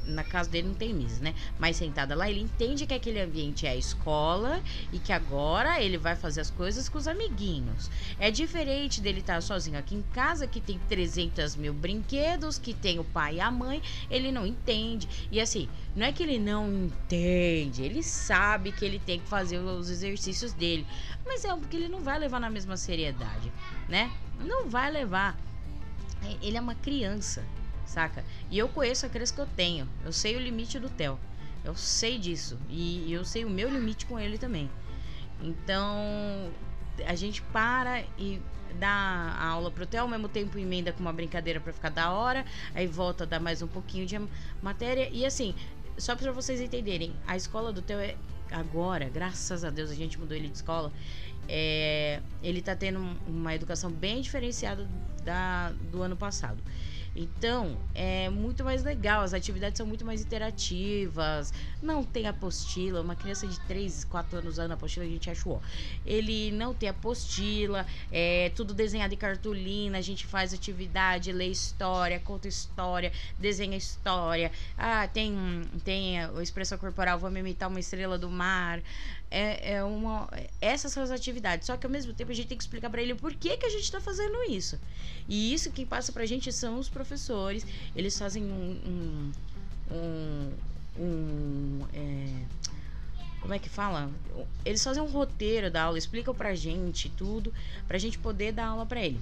na 0.07 0.25
casa 0.25 0.49
dele 0.49 0.69
não 0.69 0.75
tem 0.75 0.95
mesa, 0.95 1.23
né? 1.23 1.35
Mas 1.59 1.77
sentada 1.77 2.15
lá, 2.15 2.31
ele 2.31 2.41
entende 2.41 2.87
que 2.87 2.95
aquele 2.95 3.21
ambiente 3.21 3.67
é 3.67 3.71
a 3.71 3.77
escola 3.77 4.63
e 4.93 4.99
que 4.99 5.13
agora 5.13 5.83
ele 5.83 5.99
vai 5.99 6.17
fazer 6.17 6.41
as 6.41 6.51
coisas 6.51 6.89
com 6.89 6.99
os 6.99 7.07
amiguinhos. 7.07 7.91
É 8.19 8.31
diferente 8.31 9.01
dele 9.01 9.21
estar 9.21 9.35
tá 9.35 9.41
sozinho 9.41 9.79
aqui 9.79 9.95
em 9.95 10.03
casa, 10.15 10.47
que 10.47 10.61
tem 10.61 10.79
300 10.89 11.57
mil 11.57 11.75
brinquedos, 11.75 12.59
que 12.59 12.73
tem 12.73 12.99
o 12.99 13.05
pai 13.05 13.37
e 13.37 13.41
a 13.41 13.51
mãe, 13.51 13.83
ele 14.11 14.33
não 14.33 14.47
entende. 14.47 15.09
E 15.31 15.41
assim, 15.41 15.69
não 15.95 16.07
é 16.07 16.13
que 16.13 16.23
ele 16.23 16.39
não 16.39 16.69
entende, 16.87 17.18
ele 17.19 18.03
sabe 18.03 18.73
que 18.73 18.85
ele 18.85 18.99
tem 18.99 19.21
que 19.21 19.29
fazer 19.29 19.59
os 19.59 19.91
exercícios 19.91 20.53
dele, 20.53 20.87
mas 21.25 21.45
é 21.45 21.55
porque 21.55 21.77
ele 21.77 21.89
não 21.89 22.01
vai 22.01 22.19
levar 22.19 22.41
na 22.41 22.51
mesma 22.51 22.77
seriedade, 22.77 23.53
né? 23.89 24.11
Não 24.41 24.69
vai 24.69 24.91
levar. 24.91 25.39
É, 26.23 26.37
ele 26.43 26.57
é 26.57 26.61
uma 26.61 26.75
criança, 26.75 27.45
saca? 27.87 28.25
E 28.51 28.59
eu 28.59 28.69
conheço 28.69 29.07
a 29.07 29.09
criança 29.09 29.35
que 29.35 29.41
eu 29.41 29.47
tenho. 29.47 29.89
Eu 30.05 30.13
sei 30.13 30.37
o 30.37 30.41
limite 30.41 30.79
do 30.79 30.89
Theo. 30.89 31.19
Eu 31.65 31.75
sei 31.75 32.19
disso. 32.19 32.59
E 32.69 33.13
eu 33.13 33.25
sei 33.25 33.45
o 33.45 33.51
meu 33.51 33.69
limite 33.69 34.07
com 34.07 34.19
ele 34.19 34.39
também. 34.39 34.71
Então, 35.41 36.51
a 37.07 37.15
gente 37.15 37.43
para 37.43 38.01
e 38.19 38.41
dá 38.75 38.89
a 38.89 39.47
aula 39.47 39.71
pro 39.71 39.87
Theo, 39.87 40.03
ao 40.03 40.09
mesmo 40.09 40.29
tempo 40.29 40.59
emenda 40.59 40.93
com 40.93 41.01
uma 41.01 41.13
brincadeira 41.13 41.61
para 41.61 41.73
ficar 41.73 41.91
da 41.91 42.13
hora, 42.13 42.45
aí 42.75 42.87
volta 42.87 43.25
a 43.25 43.27
dar 43.27 43.41
mais 43.41 43.63
um 43.63 43.67
pouquinho 43.67 44.07
de 44.07 44.21
matéria. 44.63 45.09
E 45.11 45.25
assim, 45.25 45.55
só 45.99 46.17
para 46.17 46.33
vocês 46.33 46.61
entenderem, 46.61 47.13
a 47.27 47.37
escola 47.37 47.73
do 47.73 47.83
Theo 47.83 47.99
é 47.99 48.17
agora, 48.51 49.09
graças 49.09 49.65
a 49.65 49.71
Deus, 49.71 49.91
a 49.91 49.95
gente 49.95 50.19
mudou 50.19 50.37
ele 50.37 50.49
de 50.49 50.57
escola. 50.57 50.93
É, 51.49 52.21
ele 52.43 52.61
tá 52.61 52.77
tendo 52.77 52.99
uma 53.27 53.55
educação 53.55 53.91
bem 53.91 54.21
diferenciada 54.21 54.89
da, 55.25 55.73
do 55.91 56.03
ano 56.03 56.17
passado. 56.17 56.63
Então, 57.21 57.77
é 57.97 58.29
muito 58.29 58.63
mais 58.63 58.85
legal, 58.85 59.23
as 59.23 59.35
atividades 59.35 59.77
são 59.77 59.85
muito 59.85 60.05
mais 60.05 60.21
interativas, 60.21 61.53
não 61.83 62.05
tem 62.05 62.29
apostila, 62.29 63.01
uma 63.01 63.17
criança 63.17 63.45
de 63.45 63.59
3, 63.59 64.05
4 64.05 64.39
anos 64.39 64.53
usando 64.53 64.71
apostila, 64.71 65.05
a 65.05 65.09
gente 65.09 65.29
achou. 65.29 65.61
Ele 66.07 66.53
não 66.53 66.73
tem 66.73 66.89
apostila, 66.89 67.85
é 68.13 68.53
tudo 68.55 68.73
desenhado 68.73 69.15
em 69.15 69.17
cartolina, 69.17 69.99
a 69.99 70.01
gente 70.01 70.27
faz 70.27 70.55
atividade, 70.55 71.33
lê 71.33 71.49
história, 71.49 72.21
conta 72.21 72.47
história, 72.47 73.11
desenha 73.37 73.77
história. 73.77 74.53
Ah, 74.77 75.09
tem, 75.09 75.35
tem 75.83 76.21
a 76.21 76.41
expressão 76.41 76.79
corporal, 76.79 77.19
vamos 77.19 77.41
imitar 77.41 77.69
uma 77.69 77.81
estrela 77.81 78.17
do 78.17 78.31
mar. 78.31 78.81
É, 79.31 79.75
é 79.75 79.85
uma, 79.85 80.29
essas 80.61 80.93
são 80.93 81.03
as 81.03 81.11
atividades. 81.11 81.67
Só 81.67 81.77
que 81.77 81.87
ao 81.87 81.93
mesmo 81.93 82.13
tempo 82.13 82.31
a 82.31 82.35
gente 82.35 82.49
tem 82.49 82.57
que 82.57 82.65
explicar 82.65 82.91
para 82.91 83.03
ele 83.03 83.15
por 83.15 83.35
que, 83.35 83.57
que 83.57 83.67
a 83.67 83.71
gente 83.71 83.83
está 83.83 84.01
fazendo 84.01 84.43
isso. 84.51 84.79
E 85.29 85.53
isso 85.53 85.71
quem 85.71 85.85
passa 85.85 86.13
pra 86.13 86.25
gente 86.25 86.53
são 86.53 86.79
os 86.79 86.89
professores. 86.89 87.67
Eles 87.95 88.19
fazem 88.19 88.45
um. 88.45 89.33
um, 89.91 89.95
um, 89.95 90.53
um 90.99 91.87
é, 91.93 92.69
como 93.41 93.55
é 93.55 93.59
que 93.59 93.69
fala? 93.69 94.11
Eles 94.65 94.83
fazem 94.83 95.03
um 95.03 95.07
roteiro 95.07 95.71
da 95.71 95.85
aula, 95.85 95.97
explicam 95.97 96.35
pra 96.35 96.55
gente 96.55 97.09
tudo, 97.11 97.55
pra 97.87 97.97
gente 97.97 98.19
poder 98.19 98.53
dar 98.53 98.67
aula 98.67 98.85
pra 98.85 99.01
ele. 99.01 99.21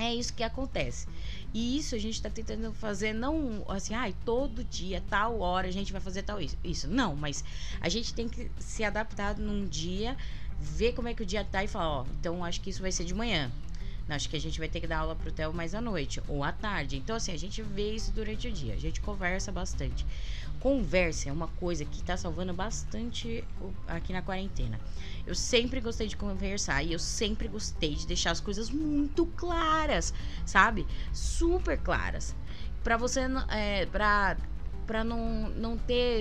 É 0.00 0.14
isso 0.14 0.32
que 0.32 0.42
acontece. 0.42 1.06
E 1.52 1.76
isso 1.76 1.94
a 1.94 1.98
gente 1.98 2.14
está 2.14 2.30
tentando 2.30 2.72
fazer, 2.72 3.12
não 3.12 3.64
assim, 3.68 3.92
ai, 3.92 4.14
ah, 4.16 4.22
todo 4.24 4.64
dia, 4.64 5.02
tal 5.10 5.40
hora 5.40 5.68
a 5.68 5.70
gente 5.70 5.92
vai 5.92 6.00
fazer 6.00 6.22
tal 6.22 6.40
isso. 6.40 6.56
Isso, 6.64 6.88
não, 6.88 7.14
mas 7.14 7.44
a 7.80 7.88
gente 7.90 8.14
tem 8.14 8.26
que 8.26 8.50
se 8.58 8.82
adaptar 8.82 9.36
num 9.36 9.66
dia, 9.66 10.16
ver 10.58 10.92
como 10.92 11.08
é 11.08 11.12
que 11.12 11.22
o 11.22 11.26
dia 11.26 11.44
tá 11.44 11.62
e 11.62 11.68
falar, 11.68 12.00
ó, 12.00 12.06
então 12.18 12.42
acho 12.42 12.62
que 12.62 12.70
isso 12.70 12.80
vai 12.80 12.90
ser 12.90 13.04
de 13.04 13.12
manhã. 13.12 13.52
Acho 14.08 14.28
que 14.28 14.36
a 14.36 14.40
gente 14.40 14.58
vai 14.58 14.68
ter 14.68 14.80
que 14.80 14.86
dar 14.86 14.98
aula 14.98 15.14
pro 15.14 15.30
Theo 15.30 15.52
mais 15.52 15.72
à 15.72 15.80
noite 15.80 16.20
ou 16.26 16.42
à 16.42 16.50
tarde. 16.50 16.96
Então, 16.96 17.14
assim, 17.14 17.32
a 17.32 17.38
gente 17.38 17.62
vê 17.62 17.92
isso 17.92 18.10
durante 18.10 18.48
o 18.48 18.52
dia. 18.52 18.74
A 18.74 18.76
gente 18.76 19.00
conversa 19.00 19.52
bastante. 19.52 20.04
Conversa 20.60 21.30
é 21.30 21.32
uma 21.32 21.48
coisa 21.48 21.84
que 21.84 22.02
tá 22.02 22.16
salvando 22.16 22.52
bastante 22.52 23.42
aqui 23.88 24.12
na 24.12 24.20
quarentena. 24.20 24.78
Eu 25.26 25.34
sempre 25.34 25.80
gostei 25.80 26.06
de 26.06 26.16
conversar 26.16 26.82
e 26.82 26.92
eu 26.92 26.98
sempre 26.98 27.48
gostei 27.48 27.94
de 27.94 28.06
deixar 28.06 28.30
as 28.30 28.40
coisas 28.40 28.70
muito 28.70 29.24
claras, 29.26 30.12
sabe? 30.44 30.86
Super 31.12 31.78
claras. 31.78 32.36
Pra 32.84 32.96
você. 32.98 33.20
É, 33.48 33.86
pra, 33.86 34.36
pra 34.86 35.02
não, 35.02 35.48
não 35.50 35.78
ter 35.78 36.20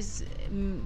hum, 0.50 0.82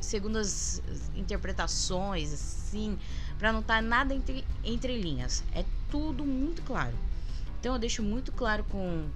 segundas 0.00 0.82
interpretações, 1.14 2.32
assim 2.32 2.98
para 3.38 3.52
não 3.52 3.60
estar 3.60 3.76
tá 3.76 3.82
nada 3.82 4.14
entre, 4.14 4.44
entre 4.62 5.00
linhas. 5.00 5.44
É 5.54 5.64
tudo 5.90 6.24
muito 6.24 6.62
claro. 6.62 6.96
Então 7.60 7.74
eu 7.74 7.78
deixo 7.78 8.02
muito 8.02 8.32
claro 8.32 8.64
com 8.64 9.08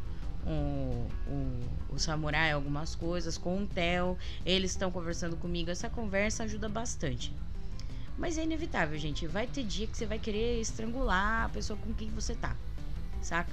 o, 0.47 1.09
o, 1.27 1.95
o 1.95 1.99
samurai 1.99 2.53
algumas 2.53 2.95
coisas, 2.95 3.37
com 3.37 3.63
o 3.63 3.67
Theo, 3.67 4.17
eles 4.45 4.71
estão 4.73 4.91
conversando 4.91 5.37
comigo. 5.37 5.71
Essa 5.71 5.91
conversa 5.91 6.45
ajuda 6.45 6.69
bastante. 6.69 7.33
Mas 8.17 8.37
é 8.37 8.43
inevitável, 8.43 8.99
gente. 8.99 9.27
Vai 9.27 9.47
ter 9.47 9.63
dia 9.63 9.87
que 9.87 9.97
você 9.97 10.05
vai 10.05 10.19
querer 10.19 10.61
estrangular 10.61 11.45
a 11.45 11.49
pessoa 11.49 11.79
com 11.79 11.95
quem 11.95 12.11
você 12.11 12.35
tá. 12.35 12.57
Saca? 13.23 13.53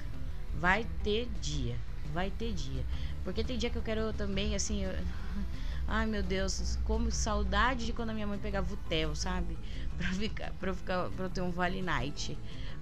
Vai 0.58 0.86
ter 1.04 1.28
dia. 1.40 1.76
Vai 2.12 2.30
ter 2.30 2.52
dia. 2.52 2.84
Porque 3.22 3.44
tem 3.44 3.56
dia 3.56 3.70
que 3.70 3.76
eu 3.76 3.82
quero 3.82 4.12
também, 4.12 4.54
assim. 4.54 4.84
Eu... 4.84 4.92
Ai 5.88 6.04
meu 6.04 6.20
Deus, 6.20 6.76
como 6.84 7.12
saudade 7.12 7.86
de 7.86 7.92
quando 7.92 8.10
a 8.10 8.14
minha 8.14 8.26
mãe 8.26 8.40
pegava 8.40 8.72
o 8.72 8.76
Theo, 8.88 9.14
sabe? 9.14 9.56
Pra, 9.96 10.08
ficar, 10.08 10.52
pra, 10.60 10.70
eu 10.70 10.74
ficar, 10.74 11.08
pra 11.10 11.24
eu 11.24 11.30
ter 11.30 11.40
um 11.40 11.50
Vale 11.50 11.80
Night. 11.80 12.36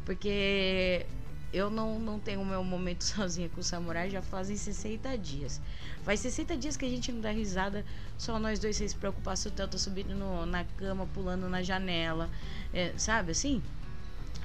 Porque 0.04 1.06
eu 1.54 1.70
não, 1.70 2.00
não 2.00 2.18
tenho 2.18 2.42
o 2.42 2.44
meu 2.44 2.64
momento 2.64 3.04
sozinha 3.06 3.48
com 3.48 3.60
o 3.60 3.64
samurai 3.64 4.10
já 4.10 4.20
fazem 4.20 4.56
60 4.56 5.16
dias. 5.16 5.60
Faz 6.02 6.18
60 6.20 6.56
dias 6.56 6.76
que 6.76 6.84
a 6.84 6.88
gente 6.88 7.12
não 7.12 7.20
dá 7.20 7.30
risada, 7.30 7.84
só 8.18 8.38
nós 8.40 8.58
dois 8.58 8.76
sem 8.76 8.88
se 8.88 8.96
preocupar 8.96 9.36
se 9.36 9.46
o 9.46 9.50
Theo 9.52 9.68
tá 9.68 9.78
subindo 9.78 10.14
no, 10.16 10.44
na 10.44 10.64
cama, 10.64 11.06
pulando 11.06 11.48
na 11.48 11.62
janela, 11.62 12.28
é, 12.72 12.92
sabe 12.98 13.30
assim? 13.30 13.62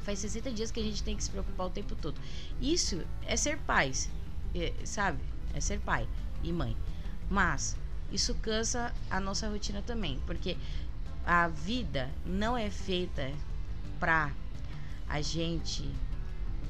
Faz 0.04 0.20
60 0.20 0.52
dias 0.52 0.72
que 0.72 0.80
a 0.80 0.84
gente 0.84 1.02
tem 1.02 1.16
que 1.18 1.24
se 1.24 1.32
preocupar 1.32 1.68
o 1.68 1.70
tempo 1.72 1.96
todo. 1.96 2.20
Isso 2.62 3.04
é 3.26 3.36
ser 3.36 3.58
pais, 3.58 4.10
é, 4.54 4.72
sabe? 4.86 5.20
É 5.56 5.60
ser 5.60 5.80
pai 5.80 6.08
e 6.44 6.54
mãe. 6.54 6.78
Mas 7.28 7.76
isso 8.12 8.36
cansa 8.36 8.94
a 9.10 9.20
nossa 9.20 9.50
rotina 9.50 9.82
também, 9.82 10.20
porque 10.28 10.56
a 11.26 11.48
vida 11.48 12.10
não 12.24 12.56
é 12.56 12.70
feita 12.70 13.32
pra 14.00 14.32
a 15.08 15.22
gente 15.22 15.90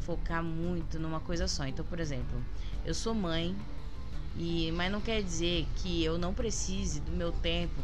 focar 0.10 0.43
muito 0.43 0.98
numa 0.98 1.19
coisa 1.19 1.48
só. 1.48 1.67
Então, 1.67 1.86
por 1.86 2.00
exemplo, 2.00 2.43
eu 2.84 2.95
sou 2.95 3.13
mãe 3.13 3.56
e 4.36 4.72
mas 4.72 4.91
não 4.91 5.00
quer 5.00 5.22
dizer 5.22 5.67
que 5.76 6.04
eu 6.04 6.17
não 6.17 6.34
precise 6.34 7.00
do 7.00 7.12
meu 7.12 7.32
tempo 7.32 7.80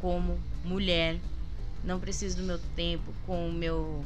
como 0.00 0.40
mulher, 0.64 1.20
não 1.84 2.00
preciso 2.00 2.38
do 2.38 2.42
meu 2.42 2.58
tempo 2.74 3.14
com 3.24 3.48
o 3.48 3.52
meu 3.52 4.04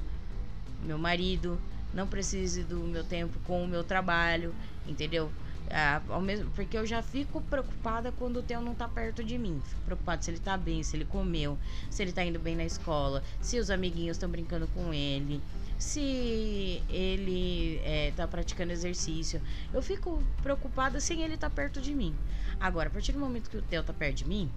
meu 0.82 0.98
marido, 0.98 1.58
não 1.94 2.06
preciso 2.06 2.62
do 2.64 2.76
meu 2.80 3.02
tempo 3.02 3.38
com 3.46 3.64
o 3.64 3.66
meu 3.66 3.82
trabalho, 3.82 4.54
entendeu? 4.86 5.30
Ah, 5.70 6.02
ao 6.10 6.20
mesmo, 6.20 6.50
porque 6.50 6.76
eu 6.76 6.86
já 6.86 7.02
fico 7.02 7.40
preocupada 7.40 8.12
quando 8.12 8.36
o 8.36 8.42
Theo 8.42 8.60
não 8.60 8.74
tá 8.74 8.86
perto 8.86 9.24
de 9.24 9.38
mim. 9.38 9.60
Fico 9.64 9.80
preocupada 9.86 10.22
se 10.22 10.30
ele 10.30 10.38
tá 10.38 10.56
bem, 10.58 10.82
se 10.82 10.94
ele 10.94 11.06
comeu, 11.06 11.58
se 11.90 12.02
ele 12.02 12.12
tá 12.12 12.22
indo 12.22 12.38
bem 12.38 12.54
na 12.54 12.64
escola, 12.64 13.24
se 13.40 13.58
os 13.58 13.70
amiguinhos 13.70 14.16
estão 14.16 14.28
brincando 14.28 14.68
com 14.68 14.92
ele, 14.92 15.40
se 15.78 16.82
ele 16.88 17.80
é, 17.84 18.12
tá 18.16 18.26
praticando 18.26 18.72
exercício. 18.72 19.40
Eu 19.72 19.82
fico 19.82 20.22
preocupada 20.42 21.00
sem 21.00 21.22
ele 21.22 21.34
estar 21.34 21.50
tá 21.50 21.54
perto 21.54 21.80
de 21.80 21.94
mim. 21.94 22.14
Agora, 22.58 22.88
a 22.88 22.92
partir 22.92 23.12
do 23.12 23.18
momento 23.18 23.50
que 23.50 23.56
o 23.56 23.62
Theo 23.62 23.82
tá 23.82 23.92
perto 23.92 24.16
de 24.16 24.28
mim, 24.28 24.50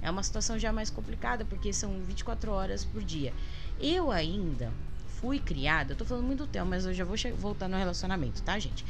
é 0.00 0.10
uma 0.10 0.22
situação 0.22 0.58
já 0.58 0.72
mais 0.72 0.90
complicada, 0.90 1.44
porque 1.44 1.72
são 1.72 2.00
24 2.00 2.50
horas 2.50 2.84
por 2.84 3.02
dia. 3.02 3.32
Eu 3.80 4.10
ainda 4.10 4.72
fui 5.20 5.38
criada, 5.38 5.92
eu 5.92 5.96
tô 5.96 6.04
falando 6.04 6.26
muito 6.26 6.40
do 6.40 6.46
Theo, 6.48 6.66
mas 6.66 6.84
eu 6.84 6.92
já 6.92 7.04
vou 7.04 7.16
voltar 7.36 7.68
no 7.68 7.76
relacionamento, 7.76 8.42
tá, 8.42 8.58
gente? 8.58 8.84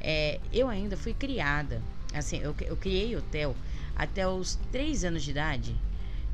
É, 0.00 0.38
eu 0.52 0.68
ainda 0.68 0.96
fui 0.96 1.14
criada, 1.14 1.82
assim, 2.12 2.38
eu, 2.38 2.54
eu 2.60 2.76
criei 2.76 3.16
o 3.16 3.22
Theo 3.22 3.56
até 3.96 4.28
os 4.28 4.56
3 4.70 5.04
anos 5.04 5.22
de 5.22 5.30
idade 5.30 5.74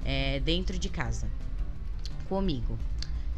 é, 0.05 0.41
dentro 0.41 0.77
de 0.77 0.89
casa, 0.89 1.29
comigo. 2.29 2.77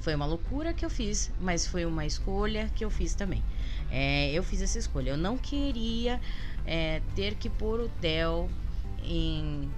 Foi 0.07 0.15
uma 0.15 0.25
loucura 0.25 0.73
que 0.73 0.85
eu 0.85 0.89
fiz, 0.89 1.33
mas 1.41 1.67
foi 1.67 1.85
uma 1.85 2.07
escolha 2.07 2.71
que 2.77 2.85
eu 2.85 2.91
fiz 2.91 3.13
também. 3.13 3.43
É, 3.91 4.31
eu 4.31 4.41
fiz 4.41 4.63
essa 4.63 4.79
escolha. 4.79 5.11
Eu 5.11 5.17
não 5.17 5.37
queria 5.37 6.21
é, 6.65 7.03
ter 7.17 7.35
que 7.35 7.51
pôr 7.51 7.81
o 7.81 7.89
Theo 8.01 8.49
em 9.03 9.69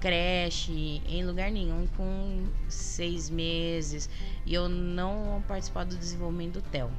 creche, 0.00 1.02
em 1.06 1.22
lugar 1.26 1.50
nenhum, 1.50 1.86
com 1.98 2.46
seis 2.66 3.28
meses. 3.28 4.08
E 4.46 4.54
eu 4.54 4.70
não 4.70 5.44
participar 5.46 5.84
do 5.84 5.94
desenvolvimento 5.94 6.54
do 6.54 6.62
TEL. 6.62 6.90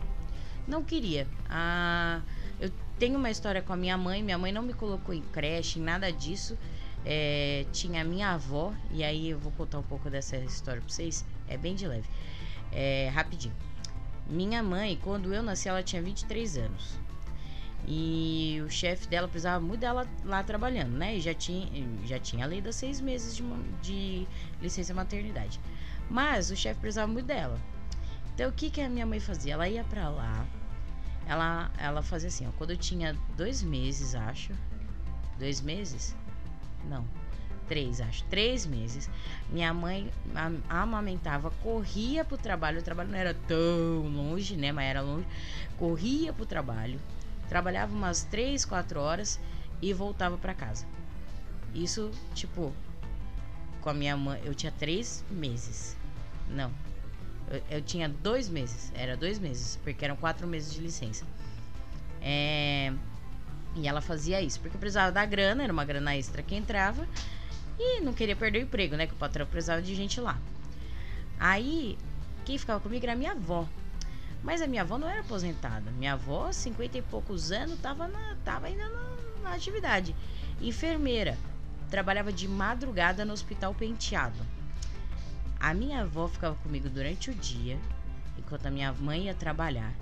Não 0.68 0.84
queria. 0.84 1.28
Ah, 1.50 2.22
eu 2.60 2.70
tenho 3.00 3.18
uma 3.18 3.32
história 3.32 3.64
com 3.64 3.74
a 3.74 3.76
minha 3.76 3.98
mãe. 3.98 4.22
Minha 4.22 4.38
mãe 4.38 4.52
não 4.52 4.62
me 4.62 4.76
colocou 4.76 5.16
em 5.16 5.24
creche, 5.24 5.80
nada 5.80 6.12
disso. 6.12 6.56
É, 7.04 7.66
tinha 7.72 8.02
a 8.02 8.06
minha 8.06 8.30
avó, 8.30 8.76
e 8.92 9.04
aí 9.04 9.32
eu 9.32 9.40
vou 9.40 9.52
contar 9.54 9.80
um 9.80 9.84
pouco 9.84 10.08
dessa 10.08 10.38
história 10.38 10.84
pra 10.84 10.94
vocês. 10.94 11.26
É 11.48 11.58
bem 11.58 11.74
de 11.74 11.88
leve. 11.88 12.08
É, 12.72 13.10
rapidinho. 13.14 13.56
Minha 14.28 14.64
mãe, 14.64 15.00
quando 15.04 15.34
eu 15.34 15.44
nasci, 15.44 15.70
ela 15.70 15.84
tinha 15.84 16.02
23 16.02 16.58
anos. 16.58 17.00
E 17.88 18.62
o 18.66 18.70
chefe 18.70 19.08
dela 19.08 19.28
precisava 19.28 19.64
muito 19.64 19.82
dela 19.82 20.08
lá 20.24 20.44
trabalhando, 20.44 20.98
né? 20.98 21.18
E 21.18 21.22
já 21.22 21.34
tinha, 21.34 21.68
já 22.06 22.20
tinha 22.20 22.44
a 22.44 22.48
lei 22.48 22.60
das 22.60 22.76
seis 22.76 23.00
meses 23.00 23.36
de, 23.36 23.44
de 23.82 24.28
licença 24.60 24.94
maternidade. 24.94 25.60
Mas 26.10 26.50
o 26.50 26.56
chefe 26.56 26.80
precisava 26.80 27.12
muito 27.12 27.28
dela. 27.28 27.60
Então 28.34 28.50
o 28.50 28.52
que, 28.52 28.70
que 28.72 28.82
a 28.82 28.90
minha 28.90 29.06
mãe 29.06 29.20
fazia? 29.20 29.54
Ela 29.54 29.70
ia 29.70 29.84
para 29.84 30.10
lá, 30.10 30.46
ela, 31.28 31.72
ela 31.78 32.02
fazia 32.02 32.28
assim, 32.28 32.48
ó, 32.48 32.52
quando 32.58 32.72
eu 32.72 32.78
tinha 32.78 33.16
dois 33.36 33.62
meses, 33.64 34.16
acho. 34.16 34.52
Dois 35.38 35.62
meses? 35.62 36.16
Não. 36.90 37.06
Três, 37.68 38.00
acho. 38.00 38.24
Três 38.26 38.66
meses. 38.66 39.10
Minha 39.50 39.74
mãe 39.74 40.12
amamentava, 40.70 41.52
corria 41.64 42.24
pro 42.24 42.38
trabalho. 42.38 42.80
O 42.80 42.84
trabalho 42.84 43.10
não 43.10 43.18
era 43.18 43.34
tão 43.34 44.08
longe, 44.08 44.56
né? 44.56 44.72
Mas 44.72 44.86
era 44.86 45.02
longe. 45.02 45.26
Corria 45.78 46.32
pro 46.32 46.46
trabalho 46.46 47.00
trabalhava 47.48 47.94
umas 47.94 48.24
3, 48.24 48.66
4 48.66 49.00
horas 49.00 49.40
e 49.82 49.94
voltava 49.94 50.38
para 50.38 50.54
casa. 50.54 50.86
Isso, 51.74 52.12
tipo, 52.34 52.74
com 53.82 53.90
a 53.90 53.94
minha 53.94 54.16
mãe, 54.16 54.42
eu 54.46 54.56
tinha 54.56 54.72
3 54.72 55.24
meses. 55.30 55.98
Não, 56.50 56.72
eu, 57.50 57.62
eu, 57.70 57.82
tinha 57.82 58.08
dois 58.08 58.50
meses, 58.50 58.92
era 58.96 59.18
dois 59.18 59.40
meses, 59.40 59.80
porque 59.84 60.06
eram 60.06 60.16
quatro 60.16 60.48
meses 60.48 60.74
de 60.74 60.80
licença. 60.80 61.26
É, 62.22 62.94
e 63.76 63.88
ela 63.88 64.02
fazia 64.02 64.42
isso, 64.42 64.60
porque 64.60 64.78
precisava 64.78 65.12
da 65.12 65.26
grana, 65.26 65.64
era 65.64 65.74
uma 65.74 65.86
grana 65.86 66.16
extra 66.16 66.42
que 66.42 66.56
entrava, 66.56 67.08
e 67.80 68.02
não 68.02 68.14
queria 68.14 68.36
perder 68.36 68.60
o 68.60 68.62
emprego, 68.64 68.96
né? 68.96 69.08
Que 69.08 69.14
o 69.14 69.18
patrão 69.18 69.46
precisava 69.46 69.82
de 69.82 69.94
gente 69.96 70.20
lá. 70.20 70.38
Aí, 71.40 71.98
quem 72.46 72.58
ficava 72.58 72.80
comigo 72.80 73.06
era 73.06 73.16
minha 73.16 73.32
avó. 73.32 73.68
Mas 74.44 74.62
a 74.62 74.68
minha 74.68 74.84
avó 74.84 74.98
não 74.98 75.10
era 75.10 75.22
aposentada. 75.22 75.92
Minha 75.92 76.14
avó, 76.14 76.52
50 76.52 76.98
e 76.98 77.02
poucos 77.02 77.52
anos, 77.52 77.76
estava 77.76 78.10
tava 78.44 78.68
ainda 78.68 78.88
na, 78.88 79.16
na 79.44 79.54
atividade. 79.54 80.16
Enfermeira. 80.62 81.38
Trabalhava 81.90 82.32
de 82.32 82.48
madrugada 82.48 83.26
no 83.26 83.34
hospital 83.34 83.74
penteado. 83.74 84.40
A 85.60 85.74
minha 85.74 86.02
avó 86.02 86.28
ficava 86.28 86.56
comigo 86.56 86.90
durante 86.90 87.30
o 87.30 87.34
dia, 87.34 87.78
enquanto 88.38 88.68
a 88.68 88.72
minha 88.72 88.94
mãe 88.94 89.26
ia 89.26 89.34
trabalhar. 89.34 89.94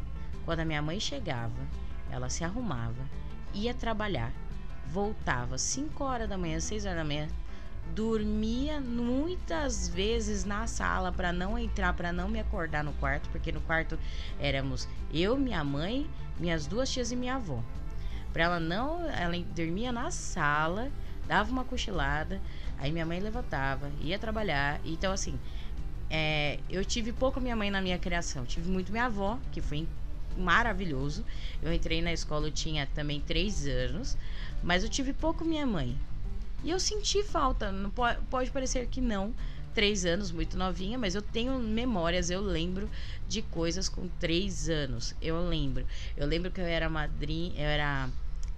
Quando 0.45 0.59
a 0.59 0.65
minha 0.65 0.81
mãe 0.81 0.99
chegava, 0.99 1.55
ela 2.11 2.29
se 2.29 2.43
arrumava, 2.43 3.01
ia 3.53 3.73
trabalhar, 3.73 4.33
voltava 4.87 5.57
5 5.57 6.03
horas 6.03 6.27
da 6.27 6.37
manhã, 6.37 6.59
6 6.59 6.85
horas 6.85 6.97
da 6.97 7.03
manhã, 7.05 7.27
dormia 7.93 8.81
muitas 8.81 9.87
vezes 9.87 10.43
na 10.45 10.65
sala 10.65 11.11
para 11.11 11.31
não 11.31 11.57
entrar, 11.57 11.93
para 11.93 12.11
não 12.11 12.27
me 12.27 12.39
acordar 12.39 12.83
no 12.83 12.93
quarto, 12.93 13.29
porque 13.29 13.51
no 13.51 13.61
quarto 13.61 13.97
éramos 14.39 14.87
eu, 15.13 15.37
minha 15.37 15.63
mãe, 15.63 16.09
minhas 16.39 16.65
duas 16.65 16.91
tias 16.91 17.11
e 17.11 17.15
minha 17.15 17.35
avó. 17.35 17.63
Para 18.31 18.45
ela 18.45 18.59
não, 18.59 19.07
ela 19.09 19.37
dormia 19.55 19.91
na 19.91 20.09
sala, 20.09 20.91
dava 21.27 21.51
uma 21.51 21.63
cochilada, 21.63 22.41
aí 22.79 22.91
minha 22.91 23.05
mãe 23.05 23.19
levantava, 23.19 23.91
ia 24.01 24.17
trabalhar. 24.17 24.79
Então 24.83 25.13
assim, 25.13 25.39
é, 26.09 26.59
eu 26.69 26.83
tive 26.83 27.11
pouco 27.11 27.39
minha 27.39 27.55
mãe 27.55 27.69
na 27.69 27.81
minha 27.81 27.99
criação, 27.99 28.45
tive 28.45 28.69
muito 28.69 28.91
minha 28.91 29.05
avó, 29.05 29.37
que 29.51 29.61
foi 29.61 29.87
maravilhoso. 30.35 31.23
Eu 31.61 31.71
entrei 31.71 32.01
na 32.01 32.11
escola, 32.11 32.47
eu 32.47 32.51
tinha 32.51 32.87
também 32.87 33.21
três 33.21 33.67
anos, 33.67 34.17
mas 34.63 34.83
eu 34.83 34.89
tive 34.89 35.13
pouco 35.13 35.45
minha 35.45 35.65
mãe. 35.65 35.95
E 36.63 36.71
eu 36.71 36.79
senti 36.79 37.23
falta, 37.23 37.71
não 37.71 37.89
pode, 37.89 38.19
pode 38.29 38.49
parecer 38.49 38.87
que 38.87 39.01
não, 39.01 39.33
três 39.73 40.05
anos, 40.05 40.31
muito 40.31 40.57
novinha, 40.57 40.97
mas 40.97 41.15
eu 41.15 41.21
tenho 41.21 41.59
memórias, 41.59 42.29
eu 42.29 42.39
lembro 42.39 42.89
de 43.27 43.41
coisas 43.41 43.89
com 43.89 44.07
três 44.19 44.69
anos. 44.69 45.13
Eu 45.21 45.45
lembro. 45.47 45.85
Eu 46.15 46.25
lembro 46.25 46.51
que 46.51 46.61
eu 46.61 46.65
era 46.65 46.89
madrinha, 46.89 47.53
eu 47.59 47.65
era 47.65 48.09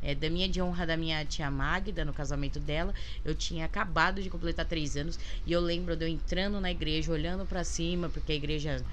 é, 0.04 0.14
da 0.14 0.30
minha 0.30 0.48
de 0.48 0.62
honra 0.62 0.86
da 0.86 0.96
minha 0.96 1.26
tia 1.26 1.50
Magda, 1.50 2.06
no 2.06 2.14
casamento 2.14 2.60
dela. 2.60 2.94
Eu 3.24 3.34
tinha 3.34 3.66
acabado 3.66 4.22
de 4.22 4.30
completar 4.30 4.66
três 4.66 4.96
anos 4.96 5.18
e 5.46 5.52
eu 5.52 5.60
lembro 5.60 5.96
de 5.96 6.06
eu 6.06 6.10
entrando 6.10 6.62
na 6.62 6.70
igreja, 6.70 7.12
olhando 7.12 7.46
para 7.46 7.64
cima, 7.64 8.10
porque 8.10 8.34
a 8.34 8.36
igreja 8.36 8.86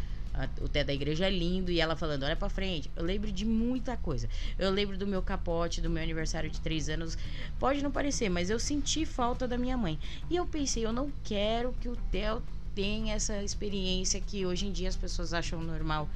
o 0.61 0.69
teto 0.69 0.87
da 0.87 0.95
igreja 0.95 1.27
é 1.27 1.31
lindo 1.31 1.71
e 1.71 1.81
ela 1.81 1.95
falando, 1.95 2.25
olha 2.25 2.37
para 2.37 2.49
frente. 2.49 2.91
Eu 2.97 3.05
lembro 3.05 3.31
de 3.31 3.45
muita 3.45 3.97
coisa. 3.97 4.29
Eu 4.59 4.71
lembro 4.71 4.97
do 4.97 5.07
meu 5.07 5.23
capote, 5.23 5.81
do 5.81 5.91
meu 5.91 6.03
aniversário 6.03 6.49
de 6.49 6.61
três 6.61 6.89
anos. 6.89 7.19
Pode 7.59 7.83
não 7.83 7.91
parecer, 7.91 8.29
mas 8.29 8.49
eu 8.49 8.59
senti 8.59 9.05
falta 9.05 9.47
da 9.47 9.59
minha 9.59 9.77
mãe. 9.77 9.99
E 10.31 10.37
eu 10.37 10.47
pensei, 10.47 10.85
eu 10.85 10.93
não 10.93 11.13
quero 11.23 11.75
que 11.81 11.89
o 11.89 11.97
Theo 12.11 12.43
tenha 12.75 13.15
essa 13.15 13.43
experiência 13.43 14.21
que 14.21 14.47
hoje 14.47 14.67
em 14.67 14.73
dia 14.73 14.89
as 14.89 14.97
pessoas 14.97 15.35
acham 15.35 15.63
normal. 15.63 16.09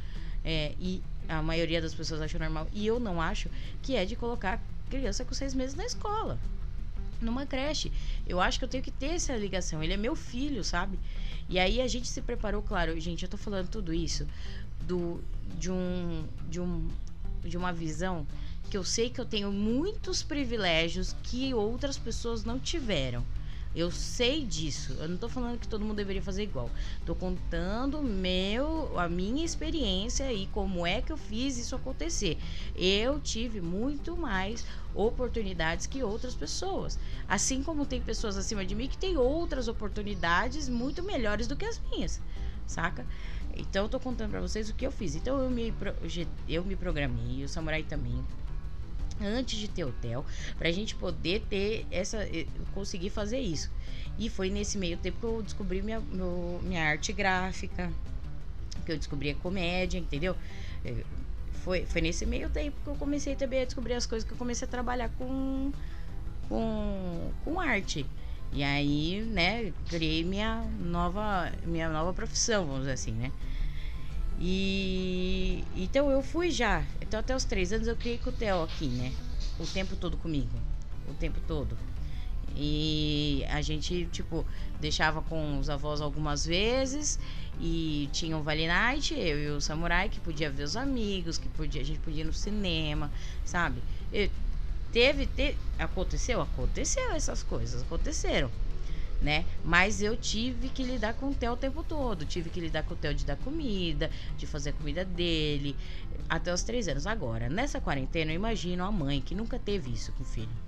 É, 0.45 0.73
e 0.81 1.03
a 1.29 1.43
maioria 1.43 1.83
das 1.83 1.95
pessoas 1.95 2.21
acham 2.21 2.41
normal. 2.41 2.67
E 2.73 2.87
eu 2.87 2.99
não 2.99 3.21
acho 3.21 3.51
que 3.83 3.97
é 3.97 4.05
de 4.05 4.17
colocar 4.17 4.63
criança 4.89 5.25
com 5.25 5.35
seis 5.35 5.55
meses 5.55 5.75
na 5.75 5.85
escola 5.85 6.39
numa 7.21 7.47
creche. 7.47 7.91
Eu 8.27 8.41
acho 8.41 8.59
que 8.59 8.65
eu 8.65 8.69
tenho 8.69 8.85
que 8.85 8.91
ter 8.91 9.15
essa 9.15 9.35
ligação. 9.37 9.83
Ele 9.83 9.95
é 9.95 9.97
meu 9.97 10.15
filho, 10.15 10.63
sabe? 10.63 10.99
E 11.49 11.59
aí 11.59 11.81
a 11.81 11.87
gente 11.87 12.09
se 12.09 12.21
preparou, 12.21 12.63
claro, 12.63 12.99
gente, 12.99 13.23
eu 13.23 13.29
tô 13.29 13.37
falando 13.37 13.69
tudo 13.69 13.95
isso 13.95 14.27
do 14.81 15.23
de 15.59 15.71
um 15.71 16.25
de 16.49 16.61
um 16.61 16.89
de 17.45 17.57
uma 17.57 17.73
visão 17.73 18.27
que 18.69 18.77
eu 18.77 18.83
sei 18.83 19.09
que 19.09 19.21
eu 19.21 19.25
tenho 19.25 19.53
muitos 19.53 20.23
privilégios 20.23 21.15
que 21.23 21.55
outras 21.55 21.97
pessoas 21.97 22.45
não 22.45 22.59
tiveram. 22.59 23.25
Eu 23.77 23.91
sei 23.91 24.43
disso. 24.43 24.95
Eu 24.95 25.07
não 25.07 25.19
tô 25.19 25.29
falando 25.29 25.59
que 25.59 25.69
todo 25.69 25.85
mundo 25.85 25.99
deveria 25.99 26.23
fazer 26.23 26.43
igual. 26.45 26.71
Tô 27.05 27.15
contando 27.15 28.03
meu, 28.03 28.99
a 28.99 29.07
minha 29.07 29.45
experiência 29.45 30.33
e 30.33 30.47
como 30.47 30.87
é 30.87 31.03
que 31.03 31.13
eu 31.13 31.17
fiz 31.19 31.59
isso 31.59 31.77
acontecer. 31.77 32.39
Eu 32.75 33.21
tive 33.21 33.61
muito 33.61 34.17
mais 34.17 34.65
oportunidades 34.95 35.87
que 35.87 36.03
outras 36.03 36.35
pessoas. 36.35 36.99
Assim 37.29 37.63
como 37.63 37.85
tem 37.85 38.01
pessoas 38.01 38.39
acima 38.39 38.65
de 38.65 38.75
mim 38.75 38.89
que 38.89 38.97
têm 38.97 39.19
outras 39.19 39.69
oportunidades 39.69 40.71
muito 40.71 41.03
melhores 41.03 41.47
do 41.47 41.55
que 41.55 41.67
as 41.67 41.79
minhas, 41.91 42.19
saca? 42.67 43.05
Então 43.55 43.85
eu 43.85 43.89
tô 43.91 44.01
contando 44.01 44.31
para 44.31 44.41
vocês 44.41 44.71
o 44.71 44.75
que 44.75 44.87
eu 44.87 44.91
fiz. 44.91 45.15
Então 45.15 45.39
eu 45.43 45.51
me 45.51 45.75
eu 46.49 46.65
me 46.65 46.77
programei, 46.77 47.45
o 47.45 47.49
Samurai 47.49 47.83
também 47.83 48.25
antes 49.21 49.59
de 49.59 49.69
ter 49.69 49.85
hotel, 49.85 50.25
pra 50.59 50.71
gente 50.71 50.95
poder 50.95 51.45
ter 51.49 51.87
essa. 51.91 52.19
Conseguir 52.75 53.11
fazer 53.11 53.39
isso. 53.39 53.71
E 54.19 54.29
foi 54.31 54.51
nesse 54.51 54.79
meio 54.79 54.97
tempo 54.97 55.19
que 55.19 55.27
eu 55.27 55.43
descobri 55.43 55.83
minha, 55.83 56.01
meu, 56.01 56.61
minha 56.63 56.83
arte 56.83 57.13
gráfica, 57.13 57.93
que 58.85 58.93
eu 58.93 58.97
descobri 58.97 59.31
a 59.31 59.35
comédia, 59.35 59.99
entendeu? 59.99 60.35
Eh, 60.85 61.05
foi, 61.53 61.85
foi 61.85 62.01
nesse 62.01 62.25
meio 62.25 62.49
tempo 62.49 62.77
que 62.83 62.89
eu 62.89 62.95
comecei 62.95 63.35
também 63.35 63.63
a 63.63 63.65
descobrir 63.65 63.95
as 63.95 64.07
coisas, 64.07 64.27
que 64.27 64.33
eu 64.33 64.39
comecei 64.39 64.67
a 64.67 64.71
trabalhar 64.71 65.11
com, 65.11 65.73
com, 66.49 67.31
com 67.45 67.61
arte. 67.61 68.07
E 68.53 68.63
aí, 68.63 69.21
né, 69.23 69.73
criei 69.89 70.25
minha 70.25 70.63
nova, 70.81 71.53
minha 71.65 71.91
nova 71.91 72.15
profissão, 72.15 72.65
vamos 72.65 72.83
dizer 72.83 72.93
assim, 72.93 73.13
né? 73.13 73.33
E 74.39 75.65
então 75.77 76.11
eu 76.11 76.23
fui 76.23 76.51
já. 76.51 76.85
Então 77.01 77.21
até 77.21 77.35
os 77.35 77.45
três 77.45 77.73
anos 77.73 77.87
eu 77.87 77.97
criei 77.97 78.19
com 78.19 78.31
o 78.31 78.33
Theo 78.33 78.63
aqui, 78.63 78.87
né? 78.87 79.13
o 79.59 79.67
tempo 79.67 79.97
todo 79.97 80.17
comigo. 80.17 80.51
O 81.09 81.15
tempo 81.15 81.41
todo. 81.47 81.77
E 82.55 83.45
a 83.51 83.61
gente, 83.61 84.07
tipo, 84.07 84.45
deixava 84.81 85.21
com 85.23 85.59
os 85.59 85.69
avós 85.69 86.01
algumas 86.01 86.45
vezes 86.47 87.19
e 87.61 88.09
tinha 88.13 88.37
o 88.37 88.43
Vale 88.43 88.67
Night, 88.67 89.15
eu 89.15 89.39
e 89.39 89.49
o 89.49 89.61
Samurai, 89.61 90.09
que 90.09 90.21
podia 90.21 90.51
ver 90.51 90.63
os 90.63 90.77
amigos, 90.77 91.37
que 91.37 91.49
podia, 91.49 91.83
a 91.83 91.85
gente 91.85 91.99
podia 91.99 92.23
ir 92.23 92.27
no 92.27 92.33
cinema, 92.33 93.11
sabe? 93.45 93.83
E 94.13 94.31
teve, 94.91 95.27
teve. 95.27 95.57
Aconteceu? 95.79 96.41
Aconteceu 96.41 97.13
essas 97.13 97.43
coisas, 97.43 97.83
aconteceram. 97.83 98.51
Né? 99.21 99.47
Mas 99.65 100.03
eu 100.03 100.15
tive 100.17 100.69
que 100.69 100.83
lidar 100.83 101.15
com 101.15 101.31
o 101.31 101.35
Theo 101.35 101.53
o 101.53 101.57
tempo 101.57 101.83
todo. 101.83 102.27
Tive 102.27 102.51
que 102.51 102.61
lidar 102.61 102.83
com 102.83 102.95
o 102.95 102.97
Theo 102.97 103.15
de 103.15 103.25
dar 103.25 103.37
comida, 103.37 104.11
de 104.37 104.47
fazer 104.47 104.71
a 104.71 104.73
comida 104.75 105.05
dele, 105.05 105.75
até 106.29 106.53
os 106.53 106.63
três 106.63 106.87
anos. 106.87 107.07
Agora, 107.07 107.49
nessa 107.49 107.81
quarentena, 107.81 108.33
eu 108.33 108.37
imagino 108.37 108.85
a 108.85 108.93
mãe 108.93 109.23
que 109.23 109.35
nunca 109.35 109.59
teve 109.59 109.91
isso 109.91 110.13
com 110.13 110.23
o 110.23 110.27
filho 110.27 110.67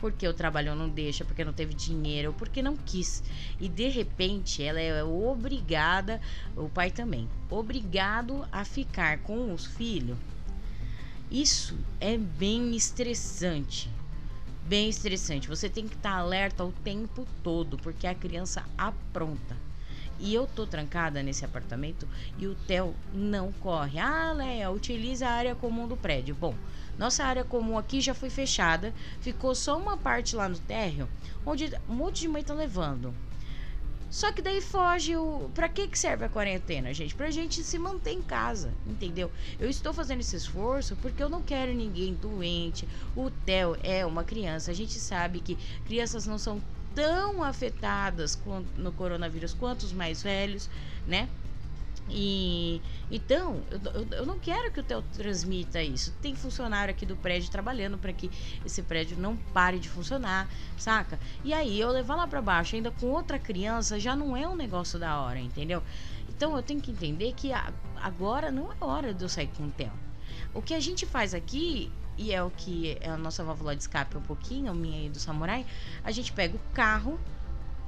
porque 0.00 0.26
o 0.26 0.32
trabalho 0.32 0.74
não 0.74 0.88
deixa, 0.88 1.24
porque 1.24 1.44
não 1.44 1.52
teve 1.52 1.74
dinheiro, 1.74 2.34
porque 2.36 2.62
não 2.62 2.76
quis. 2.76 3.22
E 3.60 3.68
de 3.68 3.88
repente 3.88 4.62
ela 4.62 4.80
é 4.80 5.04
obrigada, 5.04 6.20
o 6.56 6.68
pai 6.68 6.90
também, 6.90 7.28
obrigado 7.50 8.46
a 8.50 8.64
ficar 8.64 9.18
com 9.18 9.52
os 9.52 9.66
filhos. 9.66 10.16
Isso 11.30 11.78
é 12.00 12.16
bem 12.16 12.74
estressante. 12.74 13.88
Bem 14.70 14.88
estressante. 14.88 15.48
Você 15.48 15.68
tem 15.68 15.88
que 15.88 15.96
estar 15.96 16.12
alerta 16.12 16.64
o 16.64 16.70
tempo 16.70 17.26
todo, 17.42 17.76
porque 17.76 18.06
a 18.06 18.14
criança 18.14 18.64
apronta. 18.78 19.56
E 20.20 20.32
eu 20.32 20.46
tô 20.46 20.64
trancada 20.64 21.24
nesse 21.24 21.44
apartamento 21.44 22.08
e 22.38 22.46
o 22.46 22.54
Theo 22.54 22.94
não 23.12 23.50
corre. 23.50 23.98
Ah, 23.98 24.32
Léa, 24.32 24.70
utiliza 24.70 25.26
a 25.26 25.32
área 25.32 25.56
comum 25.56 25.88
do 25.88 25.96
prédio. 25.96 26.36
Bom, 26.36 26.54
nossa 26.96 27.24
área 27.24 27.42
comum 27.42 27.76
aqui 27.76 28.00
já 28.00 28.14
foi 28.14 28.30
fechada, 28.30 28.94
ficou 29.20 29.56
só 29.56 29.76
uma 29.76 29.96
parte 29.96 30.36
lá 30.36 30.48
no 30.48 30.56
térreo, 30.56 31.08
onde 31.44 31.68
um 31.88 31.94
monte 31.94 32.20
de 32.20 32.28
mãe 32.28 32.44
tá 32.44 32.54
levando. 32.54 33.12
Só 34.10 34.32
que 34.32 34.42
daí 34.42 34.60
foge 34.60 35.16
o. 35.16 35.48
Pra 35.54 35.68
que, 35.68 35.86
que 35.86 35.98
serve 35.98 36.24
a 36.24 36.28
quarentena, 36.28 36.92
gente? 36.92 37.14
Pra 37.14 37.30
gente 37.30 37.62
se 37.62 37.78
manter 37.78 38.10
em 38.10 38.22
casa, 38.22 38.74
entendeu? 38.84 39.30
Eu 39.58 39.70
estou 39.70 39.92
fazendo 39.92 40.20
esse 40.20 40.34
esforço 40.34 40.96
porque 40.96 41.22
eu 41.22 41.28
não 41.28 41.40
quero 41.40 41.72
ninguém 41.72 42.12
doente. 42.14 42.88
O 43.14 43.30
Theo 43.30 43.76
é 43.82 44.04
uma 44.04 44.24
criança. 44.24 44.72
A 44.72 44.74
gente 44.74 44.98
sabe 44.98 45.40
que 45.40 45.56
crianças 45.86 46.26
não 46.26 46.38
são 46.38 46.60
tão 46.92 47.44
afetadas 47.44 48.36
no 48.76 48.90
coronavírus 48.90 49.54
quanto 49.54 49.84
os 49.84 49.92
mais 49.92 50.22
velhos, 50.22 50.68
né? 51.06 51.28
E 52.12 52.82
então, 53.10 53.62
eu, 53.70 54.18
eu, 54.18 54.26
não 54.26 54.38
quero 54.38 54.70
que 54.72 54.80
o 54.80 54.82
Theo 54.82 55.02
transmita 55.12 55.82
isso. 55.82 56.12
Tem 56.20 56.34
funcionário 56.34 56.92
aqui 56.92 57.06
do 57.06 57.16
prédio 57.16 57.50
trabalhando 57.50 57.98
para 57.98 58.12
que 58.12 58.30
esse 58.64 58.82
prédio 58.82 59.16
não 59.16 59.36
pare 59.36 59.78
de 59.78 59.88
funcionar, 59.88 60.48
saca? 60.76 61.18
E 61.44 61.52
aí 61.52 61.78
eu 61.78 61.88
levar 61.90 62.16
lá 62.16 62.26
para 62.26 62.42
baixo 62.42 62.74
ainda 62.76 62.90
com 62.90 63.06
outra 63.06 63.38
criança 63.38 63.98
já 63.98 64.14
não 64.16 64.36
é 64.36 64.46
um 64.46 64.56
negócio 64.56 64.98
da 64.98 65.20
hora, 65.20 65.38
entendeu? 65.38 65.82
Então 66.28 66.56
eu 66.56 66.62
tenho 66.62 66.80
que 66.80 66.90
entender 66.90 67.32
que 67.34 67.52
agora 67.96 68.50
não 68.50 68.72
é 68.72 68.76
hora 68.80 69.14
de 69.14 69.24
eu 69.24 69.28
sair 69.28 69.48
com 69.56 69.64
o 69.66 69.70
Theo. 69.70 69.92
O 70.52 70.60
que 70.60 70.74
a 70.74 70.80
gente 70.80 71.06
faz 71.06 71.32
aqui 71.32 71.92
e 72.18 72.32
é 72.32 72.42
o 72.42 72.50
que 72.50 72.98
é 73.00 73.08
a 73.08 73.16
nossa 73.16 73.42
válvula 73.42 73.74
de 73.74 73.82
escape 73.82 74.16
um 74.16 74.22
pouquinho, 74.22 74.70
a 74.70 74.74
minha 74.74 75.06
e 75.06 75.08
do 75.08 75.18
samurai, 75.18 75.64
a 76.04 76.10
gente 76.10 76.32
pega 76.32 76.56
o 76.56 76.60
carro 76.74 77.18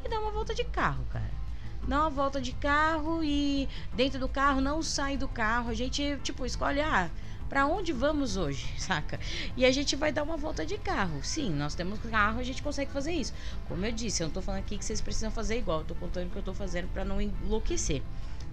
e 0.04 0.08
dá 0.08 0.18
uma 0.18 0.30
volta 0.30 0.54
de 0.54 0.64
carro, 0.64 1.04
cara 1.10 1.41
dá 1.86 2.00
uma 2.00 2.10
volta 2.10 2.40
de 2.40 2.52
carro 2.52 3.22
e 3.22 3.68
dentro 3.94 4.18
do 4.20 4.28
carro 4.28 4.60
não 4.60 4.82
sai 4.82 5.16
do 5.16 5.28
carro. 5.28 5.70
A 5.70 5.74
gente, 5.74 6.18
tipo, 6.22 6.46
escolhe, 6.46 6.80
ah, 6.80 7.10
para 7.48 7.66
onde 7.66 7.92
vamos 7.92 8.36
hoje, 8.36 8.66
saca? 8.80 9.20
E 9.56 9.66
a 9.66 9.70
gente 9.70 9.94
vai 9.94 10.10
dar 10.10 10.22
uma 10.22 10.36
volta 10.36 10.64
de 10.64 10.78
carro. 10.78 11.22
Sim, 11.22 11.50
nós 11.50 11.74
temos 11.74 11.98
carro, 12.00 12.40
a 12.40 12.42
gente 12.42 12.62
consegue 12.62 12.90
fazer 12.90 13.12
isso. 13.12 13.34
Como 13.68 13.84
eu 13.84 13.92
disse, 13.92 14.22
eu 14.22 14.28
não 14.28 14.34
tô 14.34 14.40
falando 14.40 14.60
aqui 14.60 14.78
que 14.78 14.84
vocês 14.84 15.00
precisam 15.00 15.30
fazer 15.30 15.58
igual, 15.58 15.80
eu 15.80 15.84
tô 15.84 15.94
contando 15.94 16.28
o 16.28 16.30
que 16.30 16.36
eu 16.36 16.42
tô 16.42 16.54
fazendo 16.54 16.88
para 16.88 17.04
não 17.04 17.20
enlouquecer. 17.20 18.02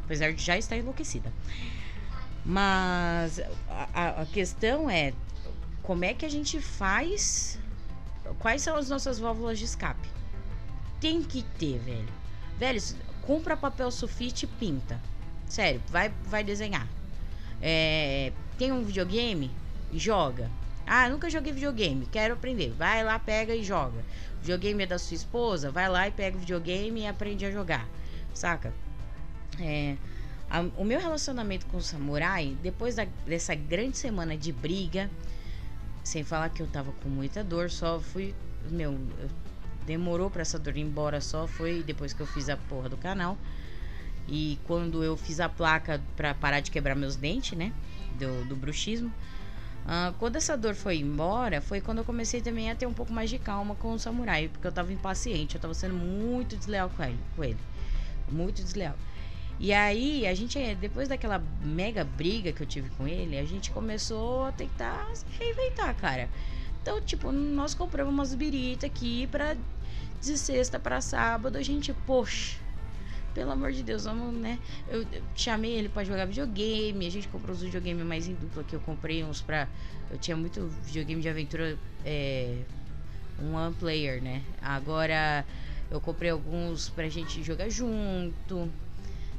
Apesar 0.03 0.33
de 0.33 0.43
já 0.43 0.57
estar 0.57 0.75
enlouquecida. 0.75 1.31
Mas 2.43 3.39
a, 3.69 4.21
a 4.21 4.25
questão 4.25 4.89
é 4.89 5.13
como 5.83 6.03
é 6.03 6.13
que 6.13 6.25
a 6.25 6.29
gente 6.29 6.59
faz. 6.59 7.57
Quais 8.39 8.61
são 8.61 8.75
as 8.75 8.89
nossas 8.89 9.17
válvulas 9.17 9.57
de 9.59 9.65
escape? 9.65 10.09
Tem 10.99 11.21
que 11.23 11.43
ter, 11.57 11.79
velho. 11.79 12.09
Velho, 12.57 12.81
compra 13.29 13.55
papel 13.55 13.91
sulfite 13.91 14.45
e 14.45 14.47
pinta. 14.47 14.99
Sério, 15.45 15.79
vai, 15.89 16.11
vai 16.25 16.43
desenhar. 16.43 16.87
É, 17.61 18.33
tem 18.57 18.71
um 18.71 18.81
videogame? 18.83 19.51
Joga. 19.93 20.49
Ah, 20.87 21.07
nunca 21.07 21.29
joguei 21.29 21.53
videogame, 21.53 22.07
quero 22.11 22.33
aprender. 22.33 22.71
Vai 22.71 23.03
lá, 23.03 23.19
pega 23.19 23.55
e 23.55 23.63
joga. 23.63 23.99
O 24.37 24.41
videogame 24.41 24.81
é 24.81 24.87
da 24.87 24.97
sua 24.97 25.13
esposa? 25.13 25.69
Vai 25.69 25.87
lá 25.87 26.07
e 26.07 26.11
pega 26.11 26.37
o 26.37 26.39
videogame 26.39 27.01
e 27.01 27.05
aprende 27.05 27.45
a 27.45 27.51
jogar. 27.51 27.87
Saca? 28.33 28.73
É, 29.59 29.95
a, 30.49 30.61
o 30.75 30.83
meu 30.83 30.99
relacionamento 30.99 31.67
com 31.67 31.77
o 31.77 31.83
samurai, 31.83 32.57
depois 32.63 32.95
da, 32.95 33.05
dessa 33.27 33.53
grande 33.53 33.95
semana 33.99 34.35
de 34.35 34.51
briga, 34.51 35.07
sem 36.03 36.23
falar 36.23 36.49
que 36.49 36.63
eu 36.63 36.67
tava 36.67 36.91
com 37.03 37.09
muita 37.09 37.43
dor, 37.43 37.69
só 37.69 37.99
fui. 37.99 38.33
Meu, 38.71 38.91
eu 39.19 39.29
demorou 39.89 40.30
para 40.30 40.43
essa 40.43 40.60
dor 40.60 40.78
ir 40.78 40.82
embora 40.82 41.19
só 41.19 41.47
foi 41.47 41.82
depois 41.82 42.13
que 42.13 42.21
eu 42.21 42.28
fiz 42.28 42.47
a 42.47 42.56
porra 42.56 42.88
do 42.88 42.95
canal. 42.97 43.36
E 44.28 44.60
quando 44.65 45.04
eu 45.04 45.17
fiz 45.17 45.39
a 45.39 45.49
placa 45.49 45.99
para 46.15 46.36
parar 46.36 46.60
de 46.60 46.69
quebrar 46.69 46.95
meus 46.95 47.15
dentes, 47.15 47.58
né? 47.58 47.73
Do, 48.19 48.45
do 48.47 48.56
bruxismo. 48.56 49.12
Uh, 49.86 50.13
quando 50.19 50.36
essa 50.36 50.56
dor 50.56 50.75
foi 50.75 50.97
embora, 50.97 51.60
foi 51.62 51.82
quando 51.82 51.97
eu 51.97 52.04
comecei 52.04 52.39
também 52.39 52.69
a 52.69 52.75
ter 52.75 52.86
um 52.86 52.93
pouco 52.93 53.12
mais 53.12 53.30
de 53.32 53.39
calma 53.39 53.73
com 53.73 53.93
o 53.93 53.97
samurai, 53.97 54.47
porque 54.47 54.67
eu 54.67 54.71
tava 54.71 54.93
impaciente, 54.93 55.56
eu 55.56 55.62
tava 55.62 55.73
sendo 55.73 55.95
muito 55.95 56.56
desleal 56.56 56.91
com 56.91 57.04
ele, 57.04 57.19
com 57.36 57.43
ele. 57.43 57.58
Muito 58.32 58.62
desleal. 58.62 58.95
E 59.60 59.73
aí, 59.73 60.28
a 60.28 60.36
gente, 60.36 60.75
depois 60.75 61.08
daquela 61.08 61.43
mega 61.63 62.04
briga 62.04 62.54
que 62.54 62.62
eu 62.62 62.67
tive 62.67 62.89
com 62.91 63.08
ele, 63.08 63.38
a 63.38 63.43
gente 63.43 63.71
começou 63.71 64.45
a 64.45 64.52
tentar 64.52 65.10
se 65.15 65.25
reinventar, 65.39 65.95
cara. 65.95 66.30
Então, 66.82 67.02
tipo, 67.02 67.32
nós 67.32 67.73
compramos 67.73 68.13
umas 68.13 68.34
birita 68.34 68.86
aqui 68.86 69.28
pra 69.28 69.56
de 70.21 70.38
sexta 70.38 70.79
para 70.79 71.01
sábado, 71.01 71.58
a 71.58 71.62
gente, 71.62 71.93
poxa, 72.05 72.58
pelo 73.34 73.51
amor 73.51 73.71
de 73.71 73.84
Deus, 73.84 74.03
vamos, 74.03 74.34
né? 74.36 74.60
Eu, 74.88 75.01
eu 75.03 75.23
chamei 75.36 75.71
ele 75.71 75.89
para 75.89 76.03
jogar 76.03 76.25
videogame, 76.25 77.05
a 77.05 77.12
gente 77.12 77.27
comprou 77.27 77.55
os 77.55 77.62
videogames 77.62 78.05
mais 78.05 78.27
em 78.27 78.34
dupla 78.34 78.63
que 78.63 78.75
eu 78.75 78.79
comprei 78.82 79.23
uns 79.23 79.41
pra. 79.41 79.67
Eu 80.12 80.17
tinha 80.17 80.36
muito 80.36 80.67
videogame 80.84 81.21
de 81.21 81.29
aventura, 81.29 81.77
é, 82.03 82.63
um 83.41 83.55
one 83.55 83.73
player, 83.75 84.21
né? 84.21 84.43
Agora 84.62 85.45
eu 85.89 86.01
comprei 86.01 86.32
alguns 86.32 86.89
pra 86.89 87.08
gente 87.08 87.43
jogar 87.43 87.69
junto. 87.69 88.69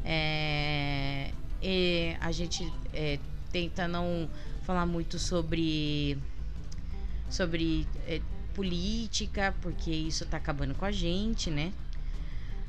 É, 0.04 1.30
e 1.62 2.16
a 2.20 2.32
gente 2.32 2.72
é, 2.94 3.18
tenta 3.52 3.86
não 3.86 4.30
falar 4.62 4.86
muito 4.86 5.18
sobre 5.18 6.16
sobre 7.28 7.86
é, 8.06 8.20
política, 8.54 9.54
porque 9.60 9.90
isso 9.90 10.26
tá 10.26 10.36
acabando 10.36 10.74
com 10.74 10.84
a 10.84 10.92
gente, 10.92 11.50
né? 11.50 11.72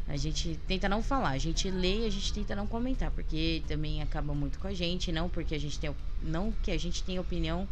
A 0.07 0.17
gente 0.17 0.59
tenta 0.67 0.89
não 0.89 1.01
falar, 1.01 1.29
a 1.29 1.37
gente 1.37 1.69
lê, 1.69 2.05
a 2.05 2.09
gente 2.09 2.33
tenta 2.33 2.55
não 2.55 2.67
comentar, 2.67 3.11
porque 3.11 3.63
também 3.67 4.01
acaba 4.01 4.33
muito 4.33 4.59
com 4.59 4.67
a 4.67 4.73
gente, 4.73 5.11
não 5.11 5.29
porque 5.29 5.55
a 5.55 5.59
gente 5.59 5.79
tem 5.79 5.95
não 6.21 6.51
que 6.51 6.71
a 6.71 6.77
gente 6.77 7.03
tem 7.03 7.17
opinião 7.17 7.67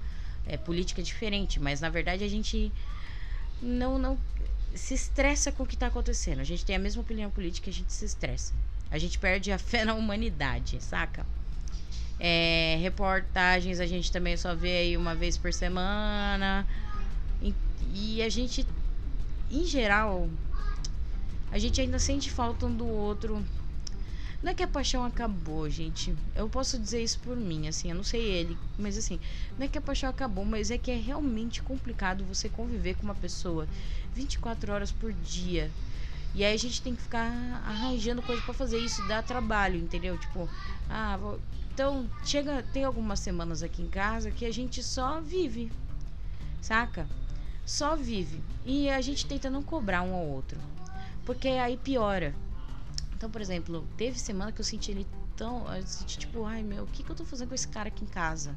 é, 0.46 0.56
política 0.56 1.02
diferente, 1.02 1.60
mas 1.60 1.82
na 1.82 1.90
verdade 1.90 2.24
a 2.24 2.28
gente 2.28 2.72
não 3.62 4.00
não 4.00 4.18
se 4.74 4.94
estressa 4.94 5.52
com 5.52 5.64
o 5.64 5.66
que 5.66 5.76
está 5.76 5.88
acontecendo. 5.88 6.40
A 6.40 6.44
gente 6.44 6.64
tem 6.64 6.76
a 6.76 6.80
mesma 6.80 7.02
opinião 7.02 7.30
política, 7.30 7.70
a 7.70 7.74
gente 7.74 7.92
se 7.92 8.06
estressa. 8.06 8.54
A 8.92 8.98
gente 8.98 9.20
perde 9.20 9.52
a 9.52 9.58
fé 9.60 9.84
na 9.84 9.94
humanidade, 9.94 10.82
saca? 10.82 11.26
É, 12.20 12.78
reportagens 12.82 13.80
a 13.80 13.86
gente 13.86 14.12
também 14.12 14.36
só 14.36 14.54
vê 14.54 14.78
aí 14.78 14.98
uma 14.98 15.16
vez 15.16 15.38
por 15.38 15.54
semana. 15.54 16.68
E 17.94 18.22
a 18.22 18.30
gente, 18.30 18.66
em 19.50 19.66
geral, 19.66 20.30
a 21.52 21.58
gente 21.58 21.82
ainda 21.82 22.00
sente 22.00 22.30
falta 22.30 22.66
um 22.66 22.76
do 22.76 22.88
outro. 22.88 23.44
Não 24.42 24.52
é 24.52 24.54
que 24.54 24.64
a 24.64 24.68
paixão 24.68 25.04
acabou, 25.04 25.70
gente. 25.70 26.16
Eu 26.34 26.48
posso 26.48 26.80
dizer 26.80 27.04
isso 27.04 27.20
por 27.20 27.36
mim, 27.36 27.68
assim, 27.68 27.90
eu 27.90 27.96
não 27.96 28.04
sei 28.04 28.22
ele, 28.22 28.58
mas 28.78 28.98
assim, 28.98 29.20
não 29.58 29.66
é 29.66 29.68
que 29.68 29.78
a 29.78 29.82
paixão 29.82 30.10
acabou, 30.10 30.46
mas 30.46 30.72
é 30.72 30.78
que 30.78 30.92
é 30.92 30.96
realmente 30.96 31.62
complicado 31.62 32.24
você 32.24 32.48
conviver 32.48 32.96
com 32.96 33.04
uma 33.04 33.16
pessoa 33.16 33.68
24 34.16 34.72
horas 34.72 34.92
por 34.92 35.12
dia. 35.12 35.70
E 36.34 36.46
aí 36.46 36.54
a 36.54 36.58
gente 36.58 36.82
tem 36.82 36.96
que 36.96 37.02
ficar 37.02 37.32
arranjando 37.66 38.22
coisa 38.22 38.42
para 38.42 38.54
fazer 38.54 38.78
isso, 38.78 39.06
dá 39.08 39.22
trabalho, 39.22 39.78
entendeu? 39.78 40.18
Tipo, 40.18 40.48
ah, 40.90 41.18
vou... 41.18 41.40
então 41.74 42.10
chega, 42.24 42.64
tem 42.72 42.86
algumas 42.86 43.20
semanas 43.20 43.62
aqui 43.64 43.82
em 43.82 43.90
casa 43.90 44.32
que 44.32 44.46
a 44.46 44.54
gente 44.54 44.82
só 44.84 45.20
vive. 45.20 45.72
Saca? 46.62 47.08
Só 47.70 47.96
vive. 47.96 48.42
E 48.66 48.90
a 48.90 49.00
gente 49.00 49.28
tenta 49.28 49.50
não 49.50 49.62
cobrar 49.62 50.02
um 50.02 50.14
ao 50.14 50.26
outro. 50.26 50.60
Porque 51.24 51.48
aí 51.48 51.78
piora. 51.78 52.34
Então, 53.16 53.30
por 53.30 53.42
exemplo, 53.42 53.88
teve 53.96 54.18
semana 54.18 54.52
que 54.52 54.60
eu 54.60 54.66
senti 54.66 54.92
ele 54.92 55.08
tão. 55.38 55.72
Eu 55.74 55.86
senti 55.86 56.18
tipo, 56.18 56.46
ai 56.46 56.64
meu, 56.64 56.84
o 56.84 56.88
que, 56.88 57.04
que 57.04 57.10
eu 57.12 57.16
tô 57.16 57.24
fazendo 57.24 57.50
com 57.50 57.56
esse 57.56 57.68
cara 57.68 57.90
aqui 57.90 58.04
em 58.04 58.08
casa? 58.08 58.56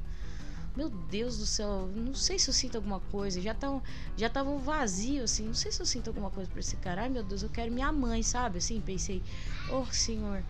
meu 0.74 0.88
Deus 0.88 1.36
do 1.36 1.44
céu, 1.44 1.86
não 1.94 2.14
sei 2.14 2.38
se 2.38 2.48
eu 2.48 2.54
sinto 2.54 2.76
alguma 2.76 2.98
coisa. 2.98 3.38
Já 3.42 3.52
tava, 3.52 3.82
já 4.16 4.30
tava 4.30 4.48
um 4.48 4.58
vazio, 4.58 5.24
assim. 5.24 5.44
Não 5.44 5.54
sei 5.54 5.70
se 5.70 5.80
eu 5.80 5.84
sinto 5.84 6.08
alguma 6.08 6.30
coisa 6.30 6.50
pra 6.50 6.60
esse 6.60 6.76
cara. 6.76 7.02
Ai, 7.02 7.10
meu 7.10 7.22
Deus, 7.22 7.42
eu 7.42 7.50
quero 7.50 7.70
minha 7.70 7.92
mãe, 7.92 8.22
sabe? 8.22 8.56
Assim, 8.56 8.80
pensei, 8.80 9.22
oh, 9.70 9.84
senhor. 9.92 10.42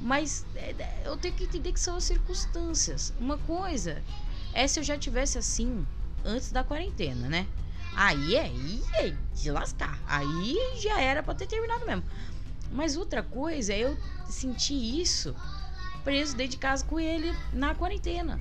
Mas 0.00 0.46
é, 0.54 0.70
é, 0.70 1.02
eu 1.04 1.18
tenho 1.18 1.34
que 1.34 1.44
entender 1.44 1.72
que 1.72 1.80
são 1.80 1.96
as 1.96 2.04
circunstâncias. 2.04 3.12
Uma 3.20 3.36
coisa 3.36 4.02
é 4.54 4.66
se 4.66 4.80
eu 4.80 4.84
já 4.84 4.96
tivesse 4.96 5.36
assim 5.36 5.86
antes 6.24 6.50
da 6.50 6.64
quarentena, 6.64 7.28
né? 7.28 7.46
Aí 7.96 8.36
aí 8.36 8.82
é 8.94 9.14
de 9.34 9.50
lascar. 9.50 9.98
Aí 10.06 10.54
já 10.82 11.00
era 11.00 11.22
pra 11.22 11.34
ter 11.34 11.46
terminado 11.46 11.86
mesmo. 11.86 12.04
Mas 12.70 12.96
outra 12.96 13.22
coisa 13.22 13.72
é 13.72 13.78
eu 13.78 13.96
sentir 14.28 15.00
isso 15.00 15.34
preso 16.04 16.36
dentro 16.36 16.52
de 16.52 16.58
casa 16.58 16.84
com 16.84 17.00
ele 17.00 17.34
na 17.52 17.74
quarentena 17.74 18.40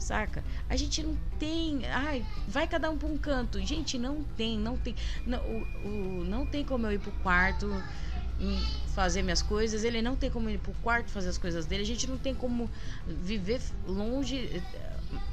saca? 0.00 0.42
A 0.68 0.76
gente 0.76 1.02
não 1.02 1.16
tem, 1.38 1.86
ai, 1.86 2.24
vai 2.48 2.66
cada 2.66 2.90
um 2.90 2.96
para 2.96 3.08
um 3.08 3.18
canto. 3.18 3.60
Gente, 3.60 3.98
não 3.98 4.24
tem, 4.36 4.58
não 4.58 4.76
tem, 4.76 4.96
não, 5.26 5.38
o, 5.40 5.66
o, 5.84 6.24
não 6.24 6.46
tem 6.46 6.64
como 6.64 6.86
eu 6.86 6.92
ir 6.92 6.98
pro 6.98 7.12
quarto 7.22 7.70
fazer 8.94 9.22
minhas 9.22 9.42
coisas, 9.42 9.84
ele 9.84 10.00
não 10.00 10.16
tem 10.16 10.30
como 10.30 10.48
ir 10.48 10.58
pro 10.58 10.72
quarto 10.82 11.10
fazer 11.10 11.28
as 11.28 11.38
coisas 11.38 11.66
dele. 11.66 11.82
A 11.82 11.86
gente 11.86 12.08
não 12.08 12.16
tem 12.16 12.34
como 12.34 12.70
viver 13.06 13.60
longe 13.86 14.62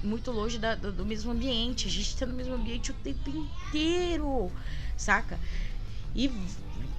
muito 0.03 0.31
longe 0.31 0.57
da, 0.57 0.75
do 0.75 1.05
mesmo 1.05 1.31
ambiente. 1.31 1.87
A 1.87 1.91
gente 1.91 2.17
tá 2.17 2.25
no 2.25 2.33
mesmo 2.33 2.55
ambiente 2.55 2.91
o 2.91 2.93
tempo 2.93 3.29
inteiro, 3.29 4.51
saca? 4.95 5.39
E, 6.15 6.31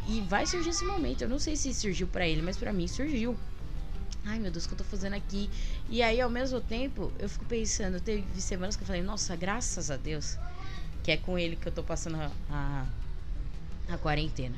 e 0.06 0.20
vai 0.28 0.46
surgir 0.46 0.70
esse 0.70 0.84
momento. 0.84 1.22
Eu 1.22 1.28
não 1.28 1.38
sei 1.38 1.56
se 1.56 1.72
surgiu 1.74 2.06
para 2.06 2.26
ele, 2.26 2.42
mas 2.42 2.56
para 2.56 2.72
mim 2.72 2.86
surgiu 2.86 3.36
ai 4.28 4.38
meu 4.38 4.50
Deus, 4.50 4.64
o 4.64 4.68
que 4.68 4.74
eu 4.74 4.78
tô 4.78 4.84
fazendo 4.84 5.14
aqui? 5.14 5.48
E 5.88 6.02
aí, 6.02 6.20
ao 6.20 6.28
mesmo 6.28 6.60
tempo, 6.60 7.10
eu 7.18 7.28
fico 7.28 7.44
pensando, 7.46 8.00
teve 8.00 8.40
semanas 8.40 8.76
que 8.76 8.82
eu 8.82 8.86
falei, 8.86 9.02
nossa, 9.02 9.34
graças 9.34 9.90
a 9.90 9.96
Deus, 9.96 10.36
que 11.02 11.10
é 11.10 11.16
com 11.16 11.38
ele 11.38 11.56
que 11.56 11.66
eu 11.66 11.72
tô 11.72 11.82
passando 11.82 12.16
a, 12.16 12.30
a, 12.50 12.86
a 13.94 13.98
quarentena. 13.98 14.56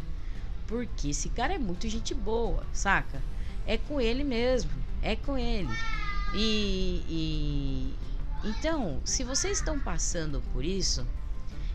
Porque 0.66 1.10
esse 1.10 1.28
cara 1.28 1.54
é 1.54 1.58
muito 1.58 1.88
gente 1.88 2.14
boa, 2.14 2.64
saca? 2.72 3.22
É 3.66 3.76
com 3.78 4.00
ele 4.00 4.24
mesmo, 4.24 4.70
é 5.02 5.14
com 5.14 5.38
ele. 5.38 5.70
E, 6.34 7.04
e 7.08 7.94
então, 8.42 9.00
se 9.04 9.22
vocês 9.22 9.58
estão 9.58 9.78
passando 9.78 10.42
por 10.52 10.64
isso, 10.64 11.06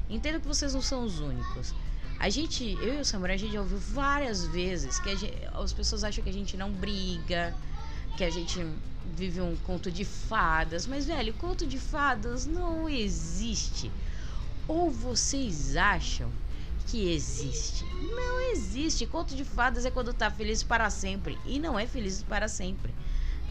entendo 0.09 0.39
que 0.39 0.47
vocês 0.47 0.73
não 0.73 0.81
são 0.81 1.03
os 1.03 1.19
únicos. 1.19 1.73
A 2.19 2.29
gente, 2.29 2.77
eu 2.81 2.95
e 2.95 3.01
o 3.01 3.05
Samurai, 3.05 3.35
a 3.35 3.39
gente 3.39 3.53
já 3.53 3.59
ouviu 3.59 3.77
várias 3.77 4.45
vezes 4.47 4.99
que 4.99 5.15
gente, 5.15 5.37
as 5.53 5.73
pessoas 5.73 6.03
acham 6.03 6.23
que 6.23 6.29
a 6.29 6.33
gente 6.33 6.55
não 6.57 6.71
briga, 6.71 7.53
que 8.17 8.23
a 8.23 8.29
gente 8.29 8.65
vive 9.15 9.41
um 9.41 9.55
conto 9.57 9.91
de 9.91 10.05
fadas, 10.05 10.87
mas 10.87 11.05
velho, 11.05 11.33
conto 11.33 11.67
de 11.67 11.77
fadas 11.77 12.45
não 12.45 12.89
existe. 12.89 13.91
Ou 14.67 14.89
vocês 14.89 15.75
acham 15.75 16.31
que 16.87 17.11
existe? 17.11 17.85
Não 18.15 18.39
existe. 18.51 19.05
Conto 19.05 19.35
de 19.35 19.43
fadas 19.43 19.85
é 19.85 19.91
quando 19.91 20.13
tá 20.13 20.31
feliz 20.31 20.63
para 20.63 20.89
sempre 20.89 21.37
e 21.45 21.59
não 21.59 21.77
é 21.77 21.85
feliz 21.85 22.23
para 22.23 22.47
sempre. 22.47 22.93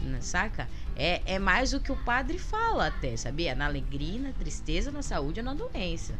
Né, 0.01 0.19
saca? 0.21 0.67
É, 0.95 1.21
é 1.25 1.39
mais 1.39 1.73
o 1.73 1.79
que 1.79 1.91
o 1.91 1.95
padre 1.95 2.39
fala 2.39 2.87
até, 2.87 3.17
sabia? 3.17 3.53
Na 3.53 3.65
alegria, 3.65 4.19
na 4.19 4.31
tristeza, 4.31 4.91
na 4.91 5.01
saúde 5.01 5.39
ou 5.39 5.45
na 5.45 5.53
doença. 5.53 6.13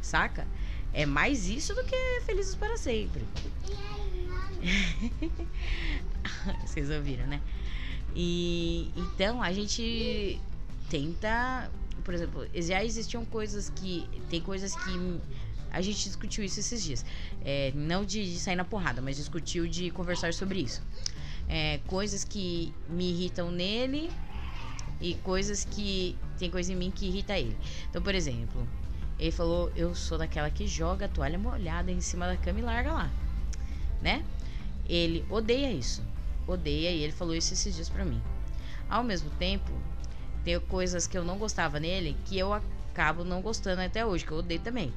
Saca? 0.00 0.46
É 0.92 1.04
mais 1.06 1.48
isso 1.48 1.74
do 1.74 1.82
que 1.84 2.20
felizes 2.24 2.54
para 2.54 2.76
sempre. 2.76 3.24
Vocês 6.64 6.90
ouviram, 6.90 7.26
né? 7.26 7.40
E 8.14 8.90
então 8.94 9.42
a 9.42 9.52
gente 9.52 10.38
tenta, 10.90 11.70
por 12.04 12.14
exemplo, 12.14 12.46
já 12.54 12.84
existiam 12.84 13.24
coisas 13.24 13.70
que 13.70 14.06
tem 14.28 14.40
coisas 14.40 14.76
que 14.76 15.20
a 15.70 15.80
gente 15.80 16.04
discutiu 16.04 16.44
isso 16.44 16.60
esses 16.60 16.82
dias, 16.82 17.04
é, 17.42 17.72
não 17.74 18.04
de, 18.04 18.30
de, 18.30 18.38
sair 18.38 18.56
na 18.56 18.64
porrada, 18.64 19.00
mas 19.00 19.16
discutiu 19.16 19.66
de 19.66 19.90
conversar 19.90 20.34
sobre 20.34 20.60
isso. 20.60 20.82
É, 21.48 21.80
coisas 21.86 22.24
que 22.24 22.72
me 22.88 23.10
irritam 23.10 23.50
nele 23.50 24.10
e 25.00 25.14
coisas 25.14 25.64
que 25.64 26.16
tem 26.38 26.50
coisa 26.50 26.72
em 26.72 26.76
mim 26.76 26.90
que 26.90 27.06
irrita 27.06 27.38
ele. 27.38 27.56
Então, 27.90 28.00
por 28.00 28.14
exemplo, 28.14 28.66
ele 29.18 29.30
falou: 29.30 29.70
Eu 29.76 29.94
sou 29.94 30.16
daquela 30.16 30.48
que 30.50 30.66
joga 30.66 31.06
a 31.06 31.08
toalha 31.08 31.38
molhada 31.38 31.90
em 31.90 32.00
cima 32.00 32.26
da 32.26 32.36
cama 32.36 32.60
e 32.60 32.62
larga 32.62 32.92
lá, 32.92 33.10
né? 34.00 34.24
Ele 34.88 35.24
odeia 35.30 35.70
isso 35.70 36.02
odeia 36.46 36.90
e 36.90 37.02
ele 37.02 37.12
falou 37.12 37.34
isso 37.34 37.52
esses 37.52 37.74
dias 37.74 37.88
para 37.88 38.04
mim. 38.04 38.20
Ao 38.88 39.02
mesmo 39.02 39.30
tempo, 39.38 39.70
tem 40.44 40.58
coisas 40.60 41.06
que 41.06 41.16
eu 41.16 41.24
não 41.24 41.38
gostava 41.38 41.78
nele 41.78 42.16
que 42.24 42.38
eu 42.38 42.52
acabo 42.52 43.24
não 43.24 43.40
gostando 43.40 43.80
até 43.80 44.04
hoje, 44.04 44.24
que 44.24 44.32
eu 44.32 44.38
odeio 44.38 44.60
também. 44.60 44.92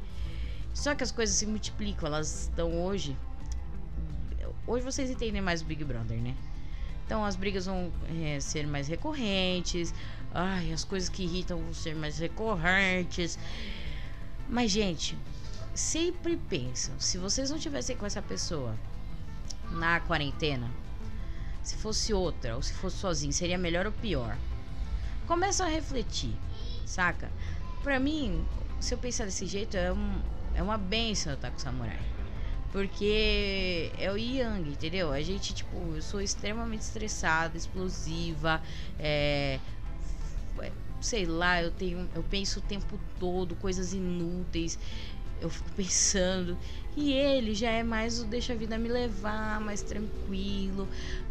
Só 0.73 0.93
que 0.93 1.03
as 1.03 1.12
coisas 1.12 1.36
se 1.36 1.45
multiplicam, 1.45 2.08
elas 2.08 2.43
estão 2.43 2.84
hoje. 2.84 3.15
Hoje 4.67 4.84
vocês 4.84 5.12
entendem 5.12 5.41
mais 5.41 5.62
o 5.62 5.65
Big 5.65 5.84
Brother, 5.84 6.17
né? 6.17 6.36
Então 7.06 7.23
as 7.23 7.36
brigas 7.36 7.67
vão 7.67 7.91
é, 8.23 8.39
ser 8.39 8.65
mais 8.65 8.88
recorrentes, 8.88 9.93
ai, 10.34 10.73
as 10.73 10.84
coisas 10.84 11.08
que 11.08 11.23
irritam 11.23 11.60
vão 11.60 11.73
ser 11.73 11.95
mais 11.95 12.17
recorrentes. 12.17 13.38
Mas, 14.49 14.71
gente, 14.71 15.15
sempre 15.75 16.36
pensam, 16.36 16.99
se 16.99 17.19
vocês 17.19 17.51
não 17.51 17.60
tivessem 17.60 17.95
com 17.95 18.08
essa 18.08 18.23
pessoa 18.23 18.75
na 19.71 19.99
quarentena, 19.99 20.69
se 21.62 21.75
fosse 21.75 22.12
outra, 22.12 22.56
ou 22.56 22.62
se 22.62 22.73
fosse 22.73 22.97
sozinho, 22.97 23.34
seria 23.34 23.58
melhor 23.58 23.86
ou 23.86 23.91
pior? 23.91 24.36
Começa 25.28 25.63
a 25.63 25.67
refletir, 25.67 26.36
saca? 26.88 27.32
Pra 27.84 27.99
mim, 27.99 28.43
se 28.80 28.95
eu 28.95 28.97
pensar 28.97 29.25
desse 29.25 29.45
jeito, 29.45 29.78
é, 29.78 29.93
um, 29.93 30.21
é 30.56 30.63
uma 30.63 30.78
benção 30.78 31.34
eu 31.34 31.36
estar 31.36 31.51
com 31.51 31.58
o 31.58 31.60
samurai. 31.60 32.14
Porque 32.75 33.89
é 33.97 34.11
o 34.11 34.17
Yang, 34.17 34.71
entendeu? 34.71 35.13
A 35.13 35.21
gente, 35.21 35.53
tipo, 35.53 35.77
eu 35.95 36.01
sou 36.01 36.19
extremamente 36.19 36.81
estressada, 36.81 37.55
explosiva, 37.55 38.61
é, 38.99 39.61
sei 40.99 41.25
lá, 41.25 41.63
eu 41.63 41.71
tenho, 41.71 42.09
eu 42.13 42.21
penso 42.21 42.59
o 42.59 42.61
tempo 42.61 42.99
todo 43.17 43.55
coisas 43.55 43.93
inúteis 43.93 44.77
eu 45.39 45.49
fico 45.49 45.71
pensando. 45.71 46.57
E 46.97 47.13
ele 47.13 47.55
já 47.55 47.69
é 47.69 47.81
mais 47.81 48.19
o 48.19 48.25
deixa 48.25 48.51
a 48.51 48.57
vida 48.57 48.77
me 48.77 48.89
levar, 48.89 49.61
mais 49.61 49.81
tranquilo, 49.81 50.85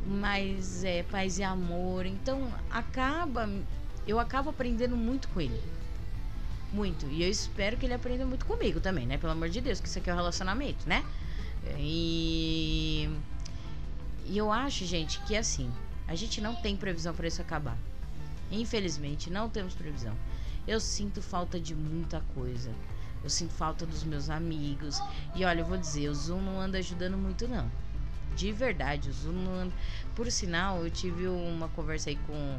mais 0.07 0.83
é, 0.83 1.03
paz 1.03 1.39
e 1.39 1.43
amor. 1.43 2.07
Então 2.07 2.51
acaba, 2.71 3.47
eu 4.07 4.19
acabo 4.19 4.49
aprendendo 4.49 4.97
muito 4.97 5.29
com 5.29 5.43
ele. 5.43 5.61
Muito. 6.73 7.05
E 7.11 7.23
eu 7.23 7.29
espero 7.29 7.77
que 7.77 7.85
ele 7.85 7.93
aprenda 7.93 8.25
muito 8.25 8.47
comigo 8.47 8.81
também, 8.81 9.07
né? 9.07 9.19
Pelo 9.19 9.33
amor 9.33 9.51
de 9.51 9.61
Deus, 9.61 9.79
que 9.79 9.89
isso 9.89 9.99
aqui 9.99 10.09
é 10.09 10.13
um 10.15 10.17
relacionamento, 10.17 10.89
né? 10.89 11.05
E, 11.79 13.09
e 14.27 14.37
eu 14.37 14.53
acho, 14.53 14.85
gente, 14.85 15.21
que 15.21 15.37
assim, 15.37 15.71
a 16.07 16.15
gente 16.15 16.41
não 16.41 16.55
tem 16.55 16.77
previsão 16.77 17.15
para 17.15 17.27
isso 17.27 17.41
acabar. 17.41 17.77
Infelizmente, 18.51 19.31
não 19.31 19.49
temos 19.49 19.75
previsão. 19.75 20.15
Eu 20.67 20.81
sinto 20.81 21.21
falta 21.21 21.59
de 21.59 21.75
muita 21.75 22.21
coisa. 22.35 22.71
Eu 23.23 23.31
sinto 23.31 23.53
falta 23.53 23.87
dos 23.87 24.05
meus 24.05 24.29
amigos. 24.29 25.01
E 25.35 25.45
olha, 25.45 25.61
eu 25.61 25.67
vou 25.67 25.79
dizer, 25.79 26.09
o 26.09 26.15
Zoom 26.15 26.43
não 26.43 26.61
anda 26.61 26.79
ajudando 26.79 27.17
muito, 27.17 27.49
não. 27.49 27.71
De 28.37 28.53
verdade, 28.53 29.09
o 29.09 29.13
Zoom 29.13 29.33
não 29.33 29.55
anda. 29.55 29.75
Por 30.15 30.31
sinal, 30.31 30.85
eu 30.85 30.91
tive 30.91 31.27
uma 31.27 31.69
conversa 31.69 32.11
aí 32.11 32.17
com 32.27 32.59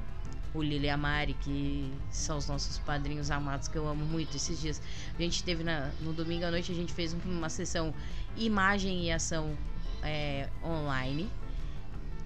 o 0.53 0.63
Lili 0.63 0.87
e 0.87 0.89
a 0.89 0.97
Mari, 0.97 1.33
que 1.41 1.91
são 2.09 2.37
os 2.37 2.47
nossos 2.47 2.79
padrinhos 2.79 3.29
amados 3.29 3.67
que 3.67 3.75
eu 3.75 3.87
amo 3.87 4.05
muito 4.05 4.35
esses 4.37 4.59
dias. 4.59 4.81
A 5.17 5.21
gente 5.21 5.43
teve 5.43 5.63
na, 5.63 5.91
no 6.01 6.13
domingo 6.13 6.45
à 6.45 6.51
noite, 6.51 6.71
a 6.71 6.75
gente 6.75 6.93
fez 6.93 7.13
uma 7.25 7.49
sessão 7.49 7.93
imagem 8.37 9.05
e 9.05 9.11
ação 9.11 9.55
é, 10.03 10.49
online 10.63 11.29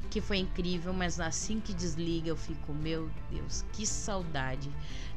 que 0.10 0.20
foi 0.20 0.38
incrível, 0.38 0.92
mas 0.92 1.20
assim 1.20 1.60
que 1.60 1.74
desliga 1.74 2.30
eu 2.30 2.36
fico, 2.36 2.74
meu 2.74 3.10
Deus, 3.32 3.64
que 3.74 3.86
saudade 3.86 4.70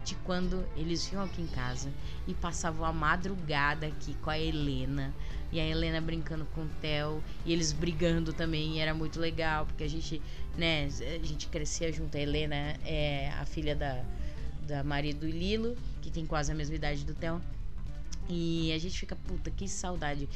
de 0.04 0.14
quando 0.16 0.66
eles 0.76 1.06
vinham 1.06 1.24
aqui 1.24 1.40
em 1.40 1.46
casa 1.46 1.90
e 2.26 2.34
passavam 2.34 2.84
a 2.84 2.92
madrugada 2.92 3.86
aqui 3.86 4.14
com 4.14 4.28
a 4.28 4.38
Helena 4.38 5.14
e 5.50 5.60
a 5.60 5.66
Helena 5.66 6.00
brincando 6.00 6.44
com 6.46 6.62
o 6.62 6.68
Theo 6.80 7.22
e 7.44 7.52
eles 7.52 7.72
brigando 7.72 8.32
também, 8.32 8.80
era 8.80 8.92
muito 8.92 9.18
legal, 9.18 9.66
porque 9.66 9.84
a 9.84 9.88
gente, 9.88 10.20
né, 10.56 10.86
a 10.86 11.26
gente 11.26 11.46
crescia 11.48 11.92
junto. 11.92 12.16
A 12.16 12.20
Helena 12.20 12.56
é 12.84 13.30
a 13.38 13.44
filha 13.44 13.76
da, 13.76 14.04
da 14.66 14.82
Maria 14.82 15.14
do 15.14 15.26
Lilo, 15.26 15.76
que 16.00 16.10
tem 16.10 16.26
quase 16.26 16.50
a 16.50 16.54
mesma 16.54 16.74
idade 16.74 17.04
do 17.04 17.14
Theo. 17.14 17.40
E 18.28 18.72
a 18.72 18.78
gente 18.78 18.98
fica, 18.98 19.14
puta, 19.14 19.50
que 19.50 19.68
saudade. 19.68 20.28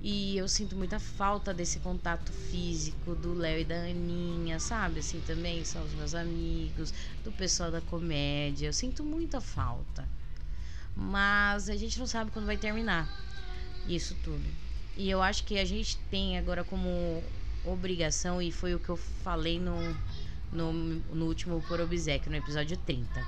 E 0.00 0.36
eu 0.36 0.46
sinto 0.48 0.76
muita 0.76 1.00
falta 1.00 1.52
desse 1.52 1.80
contato 1.80 2.32
físico 2.32 3.16
do 3.16 3.34
Léo 3.34 3.60
e 3.60 3.64
da 3.64 3.74
Aninha, 3.82 4.60
sabe? 4.60 5.00
Assim 5.00 5.20
também 5.20 5.64
são 5.64 5.84
os 5.84 5.92
meus 5.94 6.14
amigos, 6.14 6.94
do 7.24 7.32
pessoal 7.32 7.70
da 7.70 7.80
comédia. 7.80 8.66
Eu 8.66 8.72
sinto 8.72 9.02
muita 9.02 9.40
falta. 9.40 10.08
Mas 10.94 11.68
a 11.68 11.76
gente 11.76 11.98
não 11.98 12.06
sabe 12.06 12.30
quando 12.30 12.46
vai 12.46 12.56
terminar 12.56 13.08
isso 13.88 14.14
tudo. 14.22 14.44
E 14.96 15.08
eu 15.08 15.22
acho 15.22 15.44
que 15.44 15.58
a 15.58 15.64
gente 15.64 15.96
tem 16.10 16.38
agora 16.38 16.64
como 16.64 17.22
obrigação, 17.64 18.40
e 18.40 18.50
foi 18.50 18.74
o 18.74 18.78
que 18.78 18.88
eu 18.88 18.96
falei 18.96 19.60
no, 19.60 19.76
no, 20.52 20.72
no 20.72 21.26
último 21.26 21.62
Por 21.62 21.80
Obsequio, 21.80 22.30
no 22.30 22.36
episódio 22.36 22.76
30. 22.76 23.24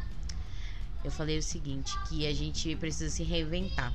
eu 1.04 1.10
falei 1.10 1.38
o 1.38 1.42
seguinte, 1.42 1.92
que 2.08 2.26
a 2.26 2.34
gente 2.34 2.74
precisa 2.76 3.10
se 3.10 3.22
reinventar. 3.22 3.92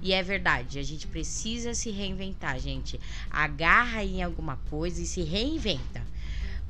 E 0.00 0.12
é 0.12 0.22
verdade, 0.22 0.78
a 0.78 0.82
gente 0.82 1.06
precisa 1.06 1.74
se 1.74 1.90
reinventar, 1.90 2.58
gente. 2.58 3.00
Agarra 3.30 4.04
em 4.04 4.22
alguma 4.22 4.56
coisa 4.70 5.02
e 5.02 5.06
se 5.06 5.22
reinventa. 5.22 6.02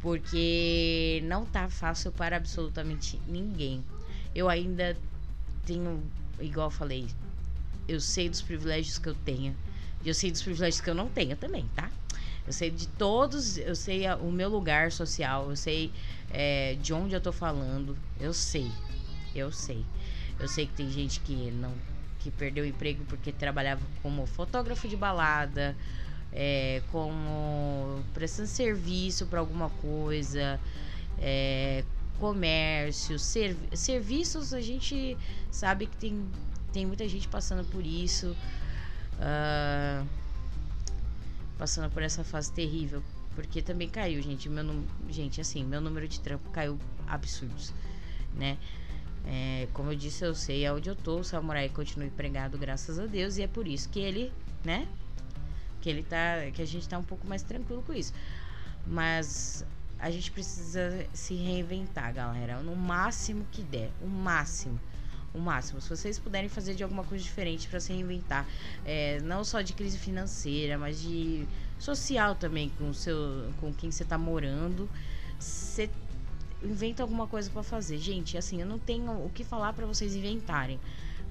Porque 0.00 1.20
não 1.24 1.44
tá 1.44 1.68
fácil 1.68 2.12
para 2.12 2.36
absolutamente 2.36 3.20
ninguém. 3.26 3.84
Eu 4.34 4.48
ainda 4.48 4.96
tenho, 5.66 6.02
igual 6.40 6.68
eu 6.68 6.70
falei, 6.70 7.06
eu 7.86 8.00
sei 8.00 8.28
dos 8.28 8.40
privilégios 8.40 8.98
que 8.98 9.08
eu 9.08 9.14
tenho. 9.14 9.56
E 10.04 10.08
eu 10.08 10.14
sei 10.14 10.30
dos 10.30 10.42
privilégios 10.42 10.80
que 10.80 10.88
eu 10.88 10.94
não 10.94 11.08
tenho 11.08 11.36
também, 11.36 11.66
tá? 11.74 11.90
Eu 12.46 12.52
sei 12.52 12.70
de 12.70 12.86
todos, 12.88 13.58
eu 13.58 13.74
sei 13.74 14.10
o 14.12 14.30
meu 14.30 14.48
lugar 14.48 14.90
social, 14.90 15.50
eu 15.50 15.56
sei 15.56 15.92
é, 16.30 16.76
de 16.80 16.94
onde 16.94 17.14
eu 17.14 17.20
tô 17.20 17.32
falando, 17.32 17.96
eu 18.18 18.32
sei, 18.32 18.70
eu 19.34 19.52
sei. 19.52 19.84
Eu 20.38 20.48
sei 20.48 20.66
que 20.66 20.72
tem 20.72 20.90
gente 20.90 21.20
que 21.20 21.50
não 21.50 21.74
que 22.18 22.30
perdeu 22.30 22.64
o 22.64 22.66
emprego 22.66 23.04
porque 23.04 23.32
trabalhava 23.32 23.82
como 24.02 24.26
fotógrafo 24.26 24.88
de 24.88 24.96
balada, 24.96 25.76
é, 26.32 26.82
como 26.90 28.02
prestando 28.12 28.48
serviço 28.48 29.26
para 29.26 29.40
alguma 29.40 29.70
coisa, 29.70 30.60
é, 31.18 31.84
comércio, 32.18 33.18
serv 33.18 33.56
serviços, 33.72 34.52
a 34.52 34.60
gente 34.60 35.16
sabe 35.50 35.86
que 35.86 35.96
tem, 35.96 36.24
tem 36.72 36.84
muita 36.86 37.08
gente 37.08 37.28
passando 37.28 37.64
por 37.64 37.84
isso, 37.84 38.36
uh, 39.14 40.06
passando 41.56 41.90
por 41.90 42.02
essa 42.02 42.24
fase 42.24 42.52
terrível, 42.52 43.02
porque 43.34 43.62
também 43.62 43.88
caiu, 43.88 44.20
gente, 44.20 44.48
meu 44.48 44.84
gente, 45.08 45.40
assim, 45.40 45.64
meu 45.64 45.80
número 45.80 46.08
de 46.08 46.20
trampo 46.20 46.50
caiu 46.50 46.78
absurdos, 47.06 47.72
né? 48.34 48.58
É, 49.26 49.68
como 49.72 49.92
eu 49.92 49.96
disse, 49.96 50.24
eu 50.24 50.34
sei 50.34 50.66
aonde 50.66 50.88
eu 50.88 50.96
tô, 50.96 51.20
o 51.20 51.24
samurai 51.24 51.68
continua 51.68 52.06
empregado, 52.06 52.56
graças 52.56 52.98
a 52.98 53.06
Deus, 53.06 53.36
e 53.36 53.42
é 53.42 53.46
por 53.46 53.66
isso 53.66 53.88
que 53.88 54.00
ele, 54.00 54.32
né? 54.64 54.88
Que 55.80 55.90
ele 55.90 56.02
tá. 56.02 56.50
Que 56.52 56.62
a 56.62 56.66
gente 56.66 56.88
tá 56.88 56.98
um 56.98 57.04
pouco 57.04 57.26
mais 57.26 57.42
tranquilo 57.42 57.82
com 57.82 57.92
isso. 57.92 58.12
Mas 58.86 59.64
a 59.98 60.10
gente 60.10 60.30
precisa 60.30 61.06
se 61.12 61.34
reinventar, 61.34 62.12
galera. 62.14 62.60
No 62.60 62.74
máximo 62.74 63.46
que 63.50 63.62
der. 63.62 63.90
O 64.02 64.06
máximo. 64.06 64.80
O 65.34 65.38
máximo. 65.38 65.80
Se 65.80 65.88
vocês 65.90 66.18
puderem 66.18 66.48
fazer 66.48 66.74
de 66.74 66.82
alguma 66.82 67.04
coisa 67.04 67.22
diferente 67.22 67.68
para 67.68 67.80
se 67.80 67.92
reinventar. 67.92 68.46
É, 68.84 69.20
não 69.20 69.44
só 69.44 69.60
de 69.60 69.72
crise 69.72 69.98
financeira, 69.98 70.78
mas 70.78 71.00
de 71.00 71.46
social 71.78 72.34
também, 72.34 72.70
com, 72.70 72.92
seu, 72.92 73.52
com 73.60 73.72
quem 73.72 73.90
você 73.90 74.04
tá 74.04 74.16
morando. 74.16 74.88
Você 75.38 75.90
inventa 76.62 77.02
alguma 77.02 77.26
coisa 77.26 77.50
para 77.50 77.62
fazer. 77.62 77.98
Gente, 77.98 78.36
assim, 78.36 78.61
eu 78.61 78.66
não 78.66 78.78
tenho 78.78 79.11
o 79.24 79.30
que 79.30 79.44
falar 79.44 79.72
para 79.72 79.86
vocês 79.86 80.14
inventarem. 80.14 80.80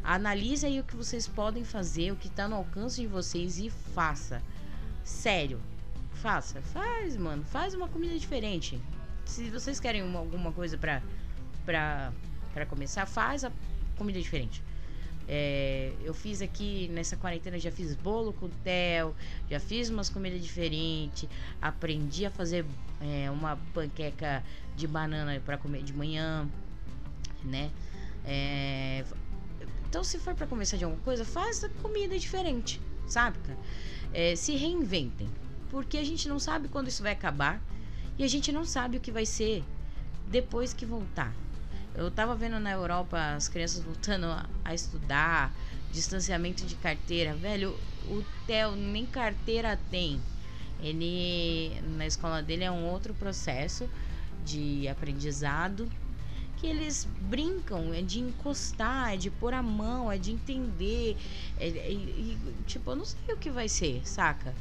Analise 0.03 0.65
aí 0.65 0.80
o 0.80 0.84
que 0.84 0.95
vocês 0.95 1.28
podem 1.28 1.63
fazer, 1.63 2.11
o 2.11 2.15
que 2.15 2.30
tá 2.30 2.47
no 2.47 2.55
alcance 2.55 3.01
de 3.01 3.07
vocês 3.07 3.59
e 3.59 3.69
faça. 3.69 4.41
Sério. 5.03 5.59
Faça. 6.13 6.61
Faz, 6.61 7.15
mano. 7.17 7.43
Faz 7.43 7.73
uma 7.73 7.88
comida 7.88 8.17
diferente. 8.17 8.82
Se 9.25 9.49
vocês 9.49 9.80
querem 9.80 10.01
uma, 10.01 10.19
alguma 10.19 10.51
coisa 10.51 10.78
pra, 10.78 11.01
pra, 11.65 12.11
pra 12.53 12.65
começar, 12.65 13.05
faz 13.05 13.43
a 13.43 13.51
comida 13.97 14.19
diferente. 14.19 14.63
É, 15.28 15.91
eu 16.01 16.13
fiz 16.13 16.41
aqui 16.41 16.88
nessa 16.88 17.17
quarentena, 17.17 17.59
já 17.59 17.71
fiz 17.71 17.93
bolo 17.95 18.32
com 18.32 18.47
tel, 18.63 19.13
já 19.49 19.59
fiz 19.59 19.89
umas 19.89 20.09
comidas 20.09 20.41
diferentes, 20.41 21.28
aprendi 21.61 22.25
a 22.25 22.32
fazer 22.32 22.65
é, 23.01 23.30
uma 23.30 23.57
panqueca 23.73 24.43
de 24.75 24.88
banana 24.88 25.41
para 25.43 25.57
comer 25.57 25.84
de 25.84 25.93
manhã, 25.93 26.49
né? 27.43 27.69
É, 28.23 29.03
então, 29.89 30.03
se 30.03 30.17
for 30.17 30.34
para 30.34 30.47
começar 30.47 30.78
de 30.78 30.84
alguma 30.84 31.01
coisa, 31.01 31.25
faça 31.25 31.69
comida 31.82 32.17
diferente, 32.17 32.82
sabe? 33.05 33.38
É, 34.13 34.36
se 34.36 34.55
reinventem, 34.55 35.30
porque 35.69 35.97
a 35.97 36.03
gente 36.03 36.30
não 36.30 36.39
sabe 36.39 36.67
quando 36.67 36.88
isso 36.88 37.03
vai 37.03 37.11
acabar 37.11 37.61
e 38.17 38.23
a 38.23 38.28
gente 38.28 38.51
não 38.51 38.65
sabe 38.65 38.97
o 38.97 38.99
que 38.99 39.11
vai 39.11 39.25
ser 39.25 39.63
depois 40.28 40.73
que 40.73 40.86
voltar. 40.86 41.34
Eu 41.97 42.11
tava 42.11 42.35
vendo 42.35 42.59
na 42.59 42.71
Europa 42.71 43.17
as 43.35 43.49
crianças 43.49 43.83
voltando 43.83 44.27
a, 44.27 44.45
a 44.63 44.71
estudar, 44.71 45.51
distanciamento 45.91 46.63
de 46.63 46.75
carteira. 46.75 47.33
Velho, 47.33 47.75
o 48.07 48.23
Theo 48.45 48.75
nem 48.75 49.03
carteira 49.03 49.79
tem. 49.89 50.21
Ele, 50.79 51.71
na 51.97 52.05
escola 52.05 52.43
dele, 52.43 52.63
é 52.63 52.69
um 52.69 52.85
outro 52.85 53.15
processo 53.15 53.89
de 54.45 54.87
aprendizado 54.87 55.89
que 56.57 56.67
eles 56.67 57.07
brincam, 57.21 57.91
é 57.91 58.01
de 58.03 58.19
encostar, 58.19 59.13
é 59.13 59.17
de 59.17 59.31
pôr 59.31 59.55
a 59.55 59.63
mão, 59.63 60.11
é 60.11 60.19
de 60.19 60.31
entender. 60.31 61.17
É, 61.59 61.67
é, 61.67 61.93
é, 61.93 62.37
tipo, 62.67 62.91
eu 62.91 62.95
não 62.95 63.05
sei 63.05 63.33
o 63.33 63.37
que 63.37 63.49
vai 63.49 63.67
ser, 63.67 64.07
saca? 64.07 64.53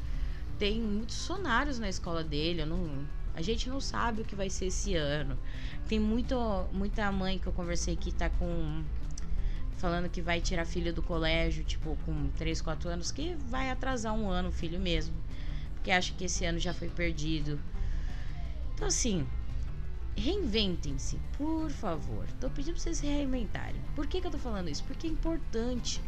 Tem 0.57 0.81
muitos 0.81 1.15
sonários 1.15 1.77
na 1.77 1.87
escola 1.87 2.23
dele, 2.23 2.63
eu 2.63 2.65
não, 2.65 3.05
a 3.37 3.41
gente 3.43 3.69
não 3.69 3.79
sabe 3.79 4.23
o 4.23 4.25
que 4.25 4.35
vai 4.35 4.49
ser 4.49 4.65
esse 4.65 4.95
ano. 4.95 5.37
Tem 5.87 5.99
muito, 5.99 6.35
muita 6.73 7.11
mãe 7.11 7.37
que 7.37 7.45
eu 7.45 7.53
conversei 7.53 7.95
que 7.95 8.11
tá 8.11 8.31
com. 8.31 8.83
Falando 9.77 10.09
que 10.09 10.23
vai 10.23 10.41
tirar 10.41 10.65
filho 10.65 10.91
do 10.91 11.03
colégio, 11.03 11.63
tipo, 11.63 11.95
com 12.03 12.29
3, 12.31 12.59
4 12.61 12.89
anos, 12.89 13.11
que 13.11 13.35
vai 13.47 13.69
atrasar 13.69 14.15
um 14.15 14.27
ano 14.27 14.49
o 14.49 14.51
filho 14.51 14.79
mesmo. 14.79 15.13
Porque 15.75 15.91
acha 15.91 16.15
que 16.15 16.25
esse 16.25 16.45
ano 16.45 16.57
já 16.57 16.73
foi 16.73 16.89
perdido. 16.89 17.59
Então, 18.73 18.87
assim, 18.87 19.23
reinventem-se, 20.15 21.19
por 21.37 21.69
favor. 21.69 22.25
Tô 22.41 22.49
pedindo 22.49 22.73
pra 22.73 22.81
vocês 22.81 22.97
se 22.97 23.05
reinventarem. 23.05 23.79
Por 23.95 24.07
que, 24.07 24.19
que 24.19 24.25
eu 24.25 24.31
tô 24.31 24.39
falando 24.39 24.67
isso? 24.67 24.83
Porque 24.85 25.05
é 25.05 25.11
importante. 25.11 26.01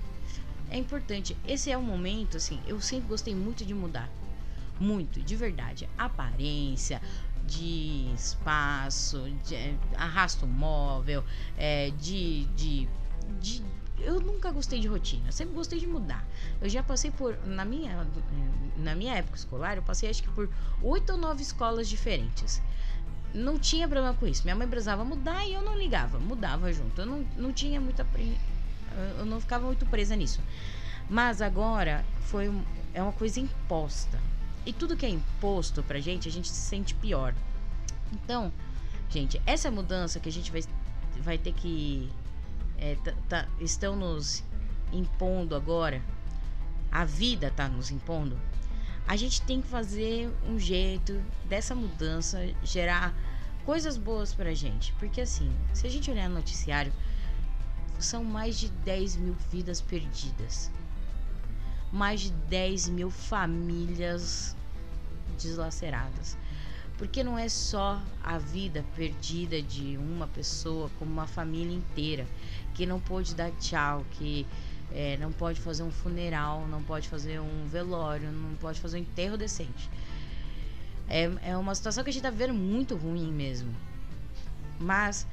É 0.72 0.80
importante. 0.80 1.38
Esse 1.48 1.70
é 1.70 1.78
o 1.78 1.84
momento, 1.84 2.38
assim, 2.38 2.60
eu 2.66 2.82
sempre 2.82 3.08
gostei 3.08 3.36
muito 3.36 3.64
de 3.64 3.76
mudar 3.76 4.10
muito, 4.80 5.22
de 5.22 5.36
verdade. 5.36 5.90
Aparência, 5.98 7.02
de 7.50 8.12
espaço, 8.14 9.30
de 9.44 9.56
é, 9.56 9.76
arrasto 9.96 10.46
móvel, 10.46 11.24
é, 11.58 11.92
de, 11.92 12.46
de, 12.56 12.88
de. 13.40 13.64
Eu 14.00 14.22
nunca 14.22 14.52
gostei 14.52 14.80
de 14.80 14.88
rotina, 14.88 15.32
sempre 15.32 15.56
gostei 15.56 15.80
de 15.80 15.88
mudar. 15.88 16.26
Eu 16.62 16.70
já 16.70 16.84
passei 16.84 17.12
por. 17.12 17.36
Na 17.46 17.66
minha, 17.66 18.08
na 18.78 18.96
minha 18.96 19.16
época 19.16 19.36
escolar, 19.36 19.78
eu 19.78 19.84
passei 19.84 20.10
acho 20.10 20.24
que 20.24 20.30
por 20.30 20.50
oito 20.82 21.12
ou 21.12 21.18
nove 21.18 21.42
escolas 21.42 21.90
diferentes. 21.90 22.62
Não 23.34 23.60
tinha 23.60 23.88
problema 23.88 24.16
com 24.16 24.26
isso. 24.26 24.44
Minha 24.44 24.56
mãe 24.56 24.68
precisava 24.68 25.04
mudar 25.04 25.46
e 25.46 25.54
eu 25.54 25.62
não 25.62 25.78
ligava, 25.78 26.18
mudava 26.18 26.72
junto. 26.72 27.02
Eu 27.02 27.06
não, 27.06 27.28
não 27.36 27.54
tinha 27.54 27.80
muita. 27.82 28.08
Eu 29.20 29.26
não 29.26 29.40
ficava 29.40 29.66
muito 29.66 29.86
presa 29.86 30.16
nisso. 30.16 30.40
Mas 31.10 31.42
agora 31.42 32.06
foi 32.22 32.52
é 32.94 33.02
uma 33.02 33.12
coisa 33.12 33.40
imposta. 33.40 34.20
E 34.66 34.74
tudo 34.74 34.96
que 34.96 35.06
é 35.06 35.10
imposto 35.10 35.82
pra 35.84 36.00
gente, 36.00 36.28
a 36.28 36.32
gente 36.32 36.48
se 36.48 36.56
sente 36.56 36.94
pior. 36.96 37.34
Então, 38.12 38.52
gente, 39.10 39.42
essa 39.46 39.72
mudança 39.72 40.20
que 40.20 40.30
a 40.30 40.32
gente 40.32 40.52
vai, 40.52 40.64
vai 41.20 41.38
ter 41.38 41.54
que. 41.54 42.10
É, 42.78 42.96
tá, 42.96 43.14
tá, 43.28 43.48
estão 43.60 43.96
nos 43.96 44.44
impondo 44.92 45.56
agora, 45.56 46.02
a 46.92 47.06
vida 47.06 47.52
tá 47.52 47.68
nos 47.68 47.92
impondo. 47.92 48.40
A 49.08 49.16
gente 49.16 49.42
tem 49.42 49.62
que 49.62 49.68
fazer 49.68 50.32
um 50.48 50.60
jeito 50.60 51.22
dessa 51.46 51.74
mudança 51.74 52.40
gerar 52.64 53.14
coisas 53.66 53.98
boas 53.98 54.34
pra 54.34 54.54
gente. 54.54 54.94
Porque 54.94 55.22
assim, 55.22 55.52
se 55.74 55.88
a 55.88 55.90
gente 55.90 56.12
olhar 56.12 56.30
no 56.30 56.36
noticiário, 56.36 56.94
são 57.98 58.24
mais 58.24 58.58
de 58.58 58.70
10 58.70 59.18
mil 59.18 59.36
vidas 59.52 59.82
perdidas 59.82 60.72
mais 61.92 62.22
de 62.22 62.32
10 62.32 62.90
mil 62.90 63.10
famílias 63.10 64.56
deslaceradas. 65.38 66.38
Porque 66.98 67.24
não 67.24 67.38
é 67.38 67.48
só 67.48 68.02
a 68.22 68.38
vida 68.38 68.84
perdida 68.96 69.62
de 69.62 69.98
uma 69.98 70.28
pessoa, 70.28 70.90
como 71.00 71.12
uma 71.12 71.28
família 71.28 71.76
inteira, 71.76 72.28
que 72.74 72.86
não 72.86 73.00
pôde 73.00 73.34
dar 73.34 73.52
tchau, 73.52 74.06
que 74.12 74.46
é, 74.92 75.18
não 75.18 75.32
pode 75.32 75.62
fazer 75.62 75.84
um 75.84 75.92
funeral, 75.92 76.68
não 76.68 76.84
pode 76.84 77.08
fazer 77.08 77.40
um 77.40 77.66
velório, 77.68 78.32
não 78.32 78.56
pode 78.56 78.80
fazer 78.82 78.98
um 78.98 79.02
enterro 79.02 79.38
decente. 79.38 79.90
É, 81.08 81.32
é 81.44 81.58
uma 81.58 81.74
situação 81.74 82.04
que 82.04 82.10
a 82.10 82.14
gente 82.14 82.22
tá 82.22 82.30
vendo 82.30 82.54
muito 82.54 82.96
ruim 82.96 83.32
mesmo. 83.32 83.74
Mas 84.80 85.26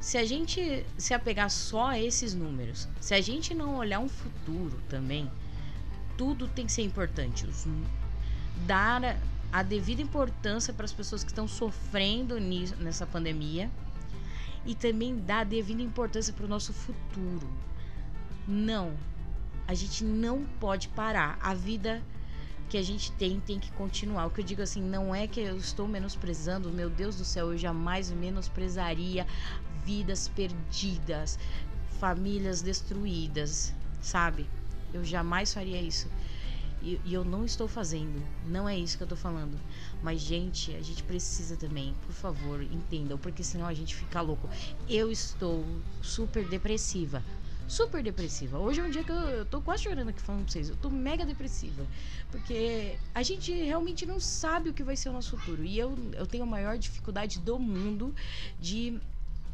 se 0.00 0.18
a 0.18 0.24
gente 0.24 0.84
se 0.96 1.14
apegar 1.14 1.50
só 1.50 1.88
a 1.88 2.00
esses 2.00 2.34
números, 2.34 2.88
se 3.00 3.14
a 3.14 3.20
gente 3.20 3.54
não 3.54 3.76
olhar 3.76 4.00
um 4.00 4.08
futuro 4.08 4.78
também, 4.88 5.30
tudo 6.16 6.48
tem 6.48 6.66
que 6.66 6.72
ser 6.72 6.82
importante. 6.82 7.46
Os, 7.46 7.66
dar 8.66 9.18
a 9.52 9.62
devida 9.62 10.02
importância 10.02 10.72
para 10.72 10.84
as 10.84 10.92
pessoas 10.92 11.22
que 11.22 11.30
estão 11.30 11.46
sofrendo 11.46 12.38
nisso, 12.38 12.76
nessa 12.76 13.06
pandemia 13.06 13.70
e 14.64 14.74
também 14.74 15.16
dar 15.16 15.40
a 15.40 15.44
devida 15.44 15.80
importância 15.80 16.32
para 16.32 16.44
o 16.44 16.48
nosso 16.48 16.72
futuro. 16.72 17.48
Não, 18.46 18.94
a 19.66 19.74
gente 19.74 20.04
não 20.04 20.44
pode 20.60 20.88
parar. 20.88 21.38
A 21.40 21.54
vida 21.54 22.02
que 22.68 22.76
a 22.76 22.82
gente 22.82 23.12
tem 23.12 23.38
tem 23.40 23.60
que 23.60 23.70
continuar. 23.72 24.26
O 24.26 24.30
que 24.30 24.40
eu 24.40 24.44
digo 24.44 24.62
assim, 24.62 24.82
não 24.82 25.14
é 25.14 25.26
que 25.26 25.40
eu 25.40 25.56
estou 25.56 25.86
menosprezando, 25.86 26.70
meu 26.70 26.90
Deus 26.90 27.16
do 27.16 27.24
céu, 27.24 27.52
eu 27.52 27.58
jamais 27.58 28.10
menosprezaria 28.10 29.26
vidas 29.84 30.26
perdidas, 30.28 31.38
famílias 32.00 32.60
destruídas, 32.60 33.72
sabe? 34.00 34.48
Eu 34.92 35.04
jamais 35.04 35.52
faria 35.52 35.80
isso. 35.80 36.08
E, 36.82 37.00
e, 37.04 37.14
eu 37.14 37.24
não 37.24 37.44
estou 37.44 37.66
fazendo. 37.66 38.22
Não 38.46 38.68
é 38.68 38.78
isso 38.78 38.96
que 38.96 39.02
eu 39.02 39.06
estou 39.06 39.18
falando. 39.18 39.58
Mas, 40.02 40.20
gente, 40.20 40.74
a 40.74 40.82
gente 40.82 41.02
precisa 41.02 41.56
também, 41.56 41.94
por 42.06 42.12
favor, 42.12 42.62
entendam, 42.62 43.18
porque 43.18 43.42
senão 43.42 43.66
a 43.66 43.74
gente 43.74 43.94
fica 43.94 44.20
louco. 44.20 44.48
Eu 44.88 45.10
estou 45.10 45.64
super 46.02 46.46
depressiva 46.46 47.22
super 47.68 48.02
depressiva. 48.02 48.58
Hoje 48.58 48.80
é 48.80 48.84
um 48.84 48.90
dia 48.90 49.02
que 49.02 49.10
eu, 49.10 49.16
eu 49.16 49.44
tô 49.44 49.60
quase 49.60 49.84
chorando 49.84 50.08
aqui 50.08 50.20
falando 50.20 50.44
pra 50.44 50.52
vocês. 50.52 50.68
Eu 50.68 50.76
tô 50.76 50.88
mega 50.88 51.24
depressiva. 51.26 51.86
Porque 52.30 52.96
a 53.14 53.22
gente 53.22 53.52
realmente 53.52 54.06
não 54.06 54.20
sabe 54.20 54.70
o 54.70 54.74
que 54.74 54.82
vai 54.82 54.96
ser 54.96 55.08
o 55.08 55.12
nosso 55.12 55.36
futuro. 55.36 55.64
E 55.64 55.78
eu, 55.78 55.96
eu 56.12 56.26
tenho 56.26 56.44
a 56.44 56.46
maior 56.46 56.78
dificuldade 56.78 57.40
do 57.40 57.58
mundo 57.58 58.14
de 58.60 59.00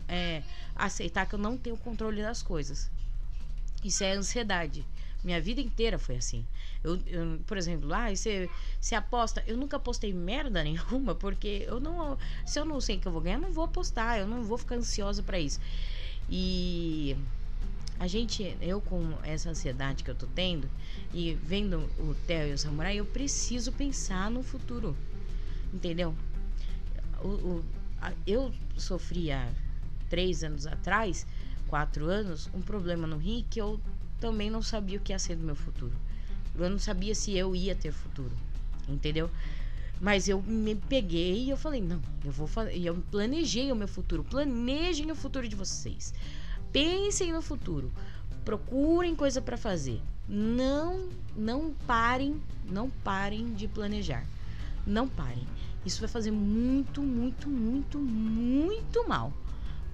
é, 0.09 0.43
aceitar 0.77 1.27
que 1.27 1.35
eu 1.35 1.39
não 1.39 1.57
tenho 1.57 1.77
controle 1.77 2.21
das 2.23 2.43
coisas. 2.43 2.91
Isso 3.83 4.05
é 4.05 4.13
ansiedade. 4.13 4.85
Minha 5.23 5.41
vida 5.41 5.61
inteira 5.61 5.99
foi 5.99 6.17
assim. 6.17 6.45
Eu, 6.83 6.99
eu 7.07 7.39
por 7.47 7.57
exemplo, 7.57 7.93
ah, 7.95 8.15
você, 8.15 8.51
você 8.81 8.95
aposta. 8.95 9.43
Eu 9.47 9.57
nunca 9.57 9.77
apostei 9.77 10.13
merda 10.13 10.63
nenhuma, 10.65 11.15
porque 11.15 11.65
eu 11.67 11.79
não. 11.79 12.19
Se 12.45 12.59
eu 12.59 12.65
não 12.65 12.81
sei 12.81 12.99
que 12.99 13.07
eu 13.07 13.13
vou 13.13 13.21
ganhar, 13.21 13.37
eu 13.37 13.43
não 13.43 13.53
vou 13.53 13.65
apostar. 13.65 14.19
Eu 14.19 14.27
não 14.27 14.43
vou 14.43 14.59
ficar 14.59 14.77
ansiosa 14.77 15.23
para 15.23 15.39
isso. 15.39 15.61
E 16.29 17.17
a 17.99 18.09
gente, 18.09 18.57
eu 18.61 18.81
com 18.81 19.17
essa 19.23 19.51
ansiedade 19.51 20.03
que 20.03 20.11
eu 20.11 20.15
tô 20.15 20.27
tendo 20.27 20.69
e 21.15 21.35
vendo 21.35 21.89
o 21.99 22.17
Theo 22.27 22.49
e 22.49 22.53
o 22.53 22.59
Samurai, 22.59 22.97
eu 22.97 23.07
preciso 23.07 23.71
pensar 23.71 24.29
no 24.29 24.43
futuro. 24.43 24.97
Entendeu? 25.73 26.15
O, 27.23 27.29
o, 27.29 27.65
a, 28.01 28.13
eu 28.27 28.53
sofria 28.77 29.49
três 30.11 30.43
anos 30.43 30.67
atrás, 30.67 31.27
quatro 31.69 32.07
anos, 32.07 32.51
um 32.53 32.61
problema 32.61 33.07
no 33.07 33.19
rim 33.19 33.47
que 33.49 33.61
eu 33.61 33.81
também 34.23 34.49
não 34.49 34.63
sabia 34.63 34.99
o 34.99 35.01
que 35.01 35.13
ia 35.13 35.19
ser 35.19 35.35
do 35.35 35.45
meu 35.45 35.57
futuro. 35.57 35.93
Eu 36.55 36.71
não 36.71 36.79
sabia 36.79 37.13
se 37.13 37.37
eu 37.37 37.57
ia 37.57 37.75
ter 37.75 37.91
futuro. 37.91 38.31
Entendeu? 38.89 39.29
Mas 40.01 40.29
eu 40.29 40.41
me 40.41 40.77
peguei 40.77 41.45
e 41.45 41.51
eu 41.51 41.57
falei, 41.57 41.83
não, 41.83 42.01
eu 42.25 42.31
vou 42.31 42.47
fazer. 42.47 42.77
E 42.77 42.87
eu 42.87 42.95
planejei 43.11 43.73
o 43.73 43.75
meu 43.75 43.89
futuro. 43.89 44.23
Planejem 44.23 45.11
o 45.11 45.17
futuro 45.17 45.49
de 45.49 45.57
vocês. 45.57 46.15
Pensem 46.73 47.33
no 47.33 47.43
futuro. 47.43 47.91
Procurem 48.45 49.17
coisa 49.17 49.43
para 49.43 49.57
fazer. 49.57 50.01
Não, 50.29 51.09
não 51.37 51.75
parem, 51.85 52.41
não 52.71 52.89
parem 52.89 53.53
de 53.55 53.67
planejar. 53.67 54.25
Não 54.87 55.09
parem. 55.09 55.47
Isso 55.85 55.99
vai 55.99 56.09
fazer 56.09 56.31
muito, 56.31 57.03
muito, 57.03 57.49
muito, 57.49 57.99
muito 57.99 59.09
mal. 59.09 59.33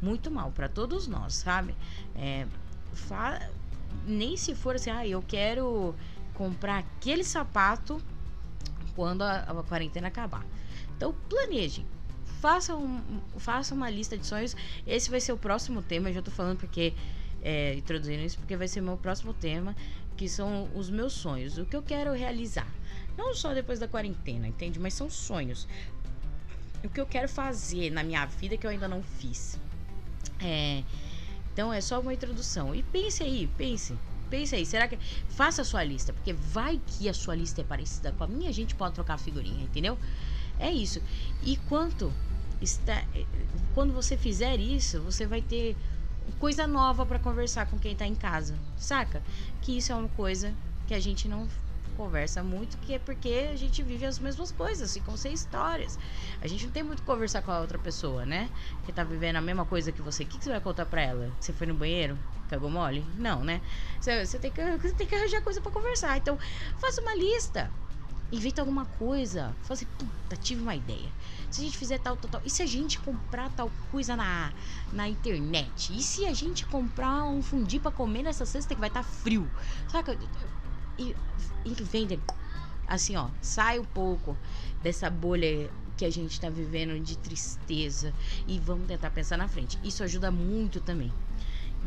Muito 0.03 0.31
mal 0.31 0.53
para 0.53 0.69
todos 0.69 1.07
nós, 1.07 1.33
sabe? 1.33 1.75
É, 2.15 2.47
fa... 2.93 3.51
Nem 4.07 4.37
se 4.37 4.55
for 4.55 4.77
assim, 4.77 4.91
ah, 4.91 5.07
eu 5.07 5.23
quero 5.23 5.95
comprar 6.35 6.79
aquele 6.79 7.25
sapato 7.25 8.01
quando 8.95 9.23
a, 9.23 9.41
a 9.41 9.63
quarentena 9.63 10.09
acabar. 10.09 10.45
Então 10.97 11.15
planejem, 11.29 11.87
faça, 12.41 12.75
um, 12.75 13.21
faça 13.37 13.75
uma 13.75 13.91
lista 13.91 14.17
de 14.17 14.27
sonhos. 14.27 14.57
Esse 14.87 15.11
vai 15.11 15.21
ser 15.21 15.33
o 15.33 15.37
próximo 15.37 15.83
tema, 15.83 16.11
eu 16.11 16.15
já 16.15 16.23
tô 16.23 16.31
falando 16.31 16.59
porque. 16.59 16.95
É, 17.41 17.75
introduzindo 17.75 18.21
isso, 18.25 18.37
porque 18.37 18.57
vai 18.57 18.67
ser 18.67 18.81
meu 18.81 18.97
próximo 18.97 19.33
tema, 19.33 19.77
que 20.17 20.29
são 20.29 20.69
os 20.75 20.91
meus 20.91 21.13
sonhos. 21.13 21.57
O 21.57 21.65
que 21.65 21.77
eu 21.77 21.83
quero 21.83 22.13
realizar. 22.13 22.67
Não 23.17 23.33
só 23.33 23.55
depois 23.55 23.79
da 23.79 23.87
quarentena, 23.87 24.49
entende? 24.49 24.81
Mas 24.81 24.95
são 24.95 25.09
sonhos. 25.09 25.69
O 26.83 26.89
que 26.89 27.01
eu 27.01 27.07
quero 27.07 27.29
fazer 27.29 27.91
na 27.91 28.03
minha 28.03 28.27
vida 28.27 28.57
que 28.57 28.67
eu 28.67 28.71
ainda 28.71 28.89
não 28.89 29.03
fiz. 29.03 29.59
É, 30.41 30.83
então 31.59 31.73
é 31.73 31.81
só 31.81 31.99
uma 31.99 32.15
introdução. 32.15 32.73
E 32.73 32.85
pense 32.85 33.21
aí, 33.21 33.51
pense. 33.59 33.99
Pense 34.31 34.55
aí, 34.55 34.65
será 34.65 34.87
que. 34.87 34.97
Faça 35.29 35.63
a 35.63 35.65
sua 35.65 35.83
lista, 35.83 36.13
porque 36.13 36.33
vai 36.33 36.81
que 36.87 37.09
a 37.09 37.13
sua 37.13 37.35
lista 37.35 37.63
é 37.63 37.65
parecida 37.65 38.13
com 38.13 38.23
a 38.23 38.29
minha, 38.29 38.49
a 38.49 38.53
gente 38.53 38.77
pode 38.77 38.95
trocar 38.95 39.19
figurinha, 39.19 39.65
entendeu? 39.65 39.99
É 40.57 40.71
isso. 40.71 41.03
E 41.43 41.57
quanto 41.69 42.13
está, 42.63 43.05
quando 43.75 43.93
você 43.93 44.17
fizer 44.17 44.61
isso, 44.61 45.01
você 45.01 45.27
vai 45.27 45.43
ter 45.43 45.77
coisa 46.39 46.65
nova 46.65 47.05
para 47.05 47.19
conversar 47.19 47.67
com 47.67 47.77
quem 47.77 47.91
está 47.91 48.07
em 48.07 48.15
casa, 48.15 48.57
saca? 48.77 49.21
Que 49.61 49.79
isso 49.79 49.91
é 49.91 49.97
uma 49.97 50.09
coisa 50.11 50.55
que 50.87 50.95
a 50.95 51.01
gente 51.01 51.27
não 51.27 51.49
conversa 51.99 52.45
muito, 52.45 52.79
que 52.79 52.95
é 52.95 52.99
porque 52.99 53.49
a 53.53 53.57
gente 53.57 53.83
vive 53.83 54.07
as 54.07 54.21
mesmas 54.21 54.53
coisas, 54.53 54.95
ficam 54.95 55.17
sem 55.17 55.35
histórias. 55.35 55.99
A 56.41 56.47
gente 56.47 56.65
não 56.67 56.73
tem 56.73 56.85
muito 56.85 57.01
que 57.01 57.07
conversar 57.07 57.43
com 57.43 57.51
a 57.51 57.59
outra 57.61 57.77
pessoa, 57.77 58.25
né? 58.25 58.49
Que 58.87 58.93
tá 58.93 59.03
vivendo 59.03 59.37
a 59.37 59.41
mesma 59.41 59.67
coisa 59.67 59.91
que 59.91 60.01
você. 60.01 60.23
O 60.23 60.27
que, 60.27 60.39
que 60.39 60.45
você 60.45 60.51
vai 60.51 60.61
contar 60.61 60.87
pra 60.87 61.03
ela? 61.03 61.33
Você 61.41 61.53
foi 61.53 61.67
no 61.67 61.75
banheiro? 61.75 62.17
Cagou 62.49 62.71
mole? 62.71 63.05
Não, 63.19 63.43
né? 63.43 63.61
Você, 64.01 64.25
você, 64.25 64.39
tem, 64.39 64.53
que, 64.53 64.63
você 64.79 64.95
tem 64.95 65.09
que 65.09 65.15
arranjar 65.15 65.43
coisa 65.43 65.61
para 65.61 65.73
conversar. 65.73 66.17
Então, 66.17 66.39
faça 66.79 67.03
uma 67.03 67.17
lista 67.17 67.69
inventa 68.31 68.61
alguma 68.61 68.85
coisa. 68.85 69.57
Fala 69.63 69.75
assim, 69.75 69.87
puta, 69.87 70.37
tive 70.37 70.63
uma 70.63 70.75
ideia. 70.75 71.11
Se 71.51 71.63
a 71.63 71.65
gente 71.65 71.79
fizer 71.79 71.99
tal, 71.99 72.17
tal, 72.17 72.31
tal. 72.31 72.41
E 72.45 72.51
se 72.51 72.63
a 72.63 72.67
gente 72.67 72.99
comprar 73.01 73.51
tal 73.51 73.71
coisa 73.91 74.17
na, 74.17 74.53
na 74.93 75.09
internet? 75.09 75.97
E 75.97 76.03
se 76.03 76.27
a 76.27 76.35
gente 76.35 76.67
comprar 76.67 77.25
um 77.25 77.43
fundi 77.43 77.79
para 77.79 77.91
comer 77.91 78.23
nessa 78.23 78.45
sexta 78.45 78.75
que 78.75 78.81
vai 78.81 78.89
estar 78.89 79.03
tá 79.03 79.09
frio? 79.09 79.49
Saca? 79.89 80.17
E, 80.99 81.15
e 81.65 81.75
vendem. 81.83 82.21
Assim, 82.87 83.17
ó, 83.17 83.29
sai 83.41 83.79
um 83.79 83.85
pouco 83.85 84.37
dessa 84.83 85.11
bolha 85.11 85.71
que 85.97 86.05
a 86.05 86.11
gente 86.11 86.41
tá 86.41 86.49
vivendo 86.49 86.99
de 87.03 87.19
tristeza 87.19 88.15
e 88.47 88.59
vamos 88.59 88.87
tentar 88.87 89.11
pensar 89.11 89.37
na 89.37 89.49
frente. 89.49 89.79
Isso 89.85 90.03
ajuda 90.03 90.31
muito 90.31 90.81
também. 90.81 91.13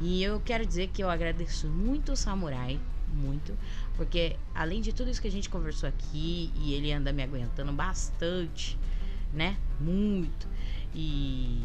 E 0.02 0.22
eu 0.24 0.40
quero 0.40 0.66
dizer 0.66 0.88
que 0.90 1.02
eu 1.02 1.10
agradeço 1.10 1.68
muito 1.68 2.12
o 2.12 2.16
Samurai 2.16 2.80
muito, 3.12 3.58
porque 3.96 4.38
além 4.56 4.82
de 4.82 4.94
tudo 4.94 5.10
isso 5.10 5.22
que 5.22 5.28
a 5.28 5.32
gente 5.32 5.50
conversou 5.50 5.88
aqui, 5.88 6.52
e 6.56 6.74
ele 6.74 6.92
anda 6.92 7.12
me 7.12 7.22
aguentando 7.22 7.72
bastante, 7.72 8.78
né? 9.34 9.58
Muito. 9.80 10.48
E 10.94 11.64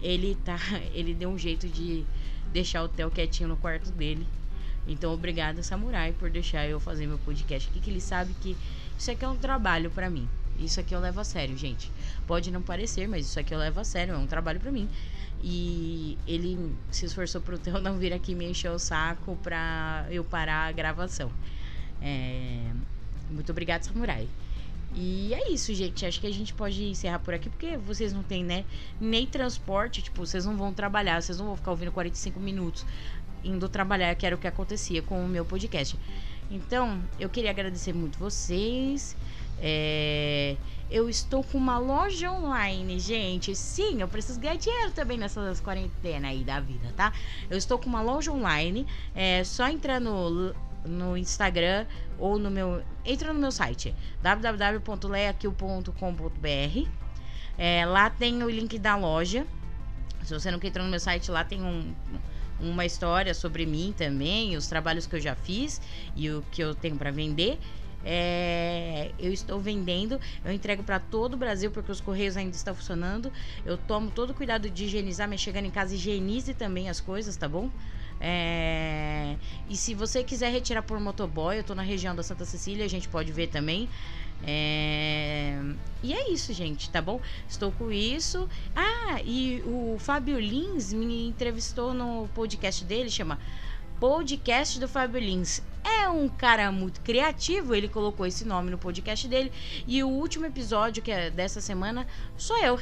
ele 0.00 0.36
tá, 0.44 0.56
ele 0.94 1.14
deu 1.14 1.28
um 1.28 1.38
jeito 1.38 1.68
de 1.68 2.04
deixar 2.52 2.82
o 2.84 2.88
Theo 2.88 3.10
quietinho 3.10 3.48
no 3.48 3.56
quarto 3.56 3.90
dele. 3.90 4.26
Então, 4.86 5.12
obrigada, 5.12 5.62
Samurai, 5.62 6.12
por 6.12 6.30
deixar 6.30 6.66
eu 6.66 6.78
fazer 6.78 7.06
meu 7.06 7.18
podcast 7.18 7.68
aqui, 7.70 7.80
que 7.80 7.90
ele 7.90 8.00
sabe 8.00 8.34
que 8.40 8.56
isso 8.98 9.10
aqui 9.10 9.24
é 9.24 9.28
um 9.28 9.36
trabalho 9.36 9.90
para 9.90 10.10
mim. 10.10 10.28
Isso 10.58 10.78
aqui 10.78 10.94
eu 10.94 11.00
levo 11.00 11.20
a 11.20 11.24
sério, 11.24 11.56
gente. 11.56 11.90
Pode 12.26 12.50
não 12.50 12.62
parecer, 12.62 13.08
mas 13.08 13.26
isso 13.26 13.40
aqui 13.40 13.54
eu 13.54 13.58
levo 13.58 13.80
a 13.80 13.84
sério, 13.84 14.14
é 14.14 14.18
um 14.18 14.26
trabalho 14.26 14.60
para 14.60 14.70
mim. 14.70 14.88
E 15.42 16.18
ele 16.26 16.74
se 16.90 17.06
esforçou 17.06 17.40
pro 17.40 17.58
Theo 17.58 17.80
não 17.82 17.98
vir 17.98 18.12
aqui 18.12 18.34
me 18.34 18.48
encher 18.48 18.70
o 18.70 18.78
saco 18.78 19.36
pra 19.42 20.06
eu 20.10 20.22
parar 20.22 20.68
a 20.68 20.72
gravação. 20.72 21.30
É... 22.00 22.70
Muito 23.30 23.50
obrigado, 23.50 23.82
Samurai. 23.82 24.28
E 24.94 25.34
é 25.34 25.50
isso, 25.50 25.74
gente. 25.74 26.06
Acho 26.06 26.20
que 26.20 26.26
a 26.26 26.32
gente 26.32 26.54
pode 26.54 26.84
encerrar 26.84 27.18
por 27.18 27.34
aqui, 27.34 27.50
porque 27.50 27.76
vocês 27.76 28.12
não 28.12 28.22
têm, 28.22 28.44
né, 28.44 28.64
nem 29.00 29.26
transporte, 29.26 30.00
tipo, 30.00 30.24
vocês 30.24 30.44
não 30.44 30.56
vão 30.56 30.72
trabalhar, 30.72 31.20
vocês 31.20 31.36
não 31.36 31.46
vão 31.46 31.56
ficar 31.56 31.72
ouvindo 31.72 31.90
45 31.90 32.38
minutos 32.38 32.86
indo 33.44 33.68
trabalhar, 33.68 34.14
que 34.14 34.26
era 34.26 34.34
o 34.34 34.38
que 34.38 34.46
acontecia 34.46 35.02
com 35.02 35.24
o 35.24 35.28
meu 35.28 35.44
podcast. 35.44 35.98
Então, 36.50 37.02
eu 37.18 37.28
queria 37.28 37.50
agradecer 37.50 37.92
muito 37.92 38.18
vocês. 38.18 39.16
É, 39.58 40.56
eu 40.90 41.08
estou 41.08 41.42
com 41.42 41.58
uma 41.58 41.78
loja 41.78 42.30
online, 42.30 43.00
gente. 43.00 43.54
Sim, 43.54 44.00
eu 44.00 44.08
preciso 44.08 44.40
ganhar 44.40 44.56
dinheiro 44.56 44.92
também 44.92 45.18
nessas 45.18 45.60
quarentena 45.60 46.28
aí 46.28 46.44
da 46.44 46.60
vida, 46.60 46.92
tá? 46.96 47.12
Eu 47.48 47.56
estou 47.56 47.78
com 47.78 47.88
uma 47.88 48.02
loja 48.02 48.30
online. 48.30 48.86
É 49.14 49.42
só 49.44 49.68
entrar 49.68 50.00
no, 50.00 50.54
no 50.84 51.16
Instagram 51.16 51.86
ou 52.18 52.38
no 52.38 52.50
meu. 52.50 52.82
Entra 53.04 53.32
no 53.32 53.40
meu 53.40 53.50
site 53.50 53.94
www.leakill.com.br. 54.22 56.88
É, 57.56 57.86
lá 57.86 58.10
tem 58.10 58.42
o 58.42 58.50
link 58.50 58.78
da 58.78 58.96
loja. 58.96 59.46
Se 60.22 60.32
você 60.32 60.50
nunca 60.50 60.66
entrou 60.66 60.84
no 60.84 60.90
meu 60.90 61.00
site, 61.00 61.30
lá 61.30 61.44
tem 61.44 61.62
um, 61.62 61.94
uma 62.60 62.84
história 62.84 63.34
sobre 63.34 63.66
mim 63.66 63.94
também, 63.96 64.56
os 64.56 64.66
trabalhos 64.66 65.06
que 65.06 65.16
eu 65.16 65.20
já 65.20 65.34
fiz 65.34 65.80
e 66.16 66.30
o 66.30 66.44
que 66.50 66.62
eu 66.62 66.74
tenho 66.74 66.96
para 66.96 67.10
vender. 67.10 67.58
É, 68.06 69.12
eu 69.18 69.32
estou 69.32 69.58
vendendo, 69.58 70.20
eu 70.44 70.52
entrego 70.52 70.82
para 70.82 71.00
todo 71.00 71.34
o 71.34 71.36
Brasil 71.38 71.70
porque 71.70 71.90
os 71.90 72.00
correios 72.00 72.36
ainda 72.36 72.54
estão 72.54 72.74
funcionando. 72.74 73.32
Eu 73.64 73.78
tomo 73.78 74.10
todo 74.10 74.30
o 74.30 74.34
cuidado 74.34 74.68
de 74.68 74.84
higienizar, 74.84 75.28
mas 75.28 75.40
chegando 75.40 75.64
em 75.66 75.70
casa 75.70 75.94
higienize 75.94 76.52
também 76.52 76.88
as 76.88 77.00
coisas, 77.00 77.36
tá 77.36 77.48
bom? 77.48 77.70
É, 78.20 79.36
e 79.68 79.76
se 79.76 79.94
você 79.94 80.22
quiser 80.22 80.50
retirar 80.52 80.82
por 80.82 81.00
motoboy, 81.00 81.56
eu 81.56 81.60
estou 81.62 81.74
na 81.74 81.82
região 81.82 82.14
da 82.14 82.22
Santa 82.22 82.44
Cecília, 82.44 82.84
a 82.84 82.88
gente 82.88 83.08
pode 83.08 83.32
ver 83.32 83.48
também. 83.48 83.88
É... 84.42 85.58
E 86.02 86.12
é 86.12 86.30
isso, 86.30 86.52
gente, 86.52 86.90
tá 86.90 87.00
bom? 87.00 87.20
Estou 87.48 87.72
com 87.72 87.90
isso. 87.90 88.48
Ah, 88.76 89.20
e 89.24 89.62
o 89.64 89.96
Fábio 89.98 90.38
Lins 90.38 90.92
me 90.92 91.28
entrevistou 91.28 91.94
no 91.94 92.28
podcast 92.34 92.84
dele, 92.84 93.08
chama 93.08 93.38
Podcast 93.98 94.78
do 94.78 94.86
Fábio 94.86 95.18
Lins. 95.18 95.62
é 95.82 96.08
um 96.08 96.28
cara 96.28 96.70
muito 96.70 97.00
criativo, 97.00 97.74
ele 97.74 97.88
colocou 97.88 98.26
esse 98.26 98.44
nome 98.44 98.70
no 98.70 98.76
podcast 98.76 99.26
dele. 99.26 99.50
E 99.86 100.02
o 100.02 100.08
último 100.08 100.44
episódio, 100.44 101.02
que 101.02 101.10
é 101.10 101.30
dessa 101.30 101.60
semana, 101.60 102.06
sou 102.36 102.58
eu. 102.58 102.78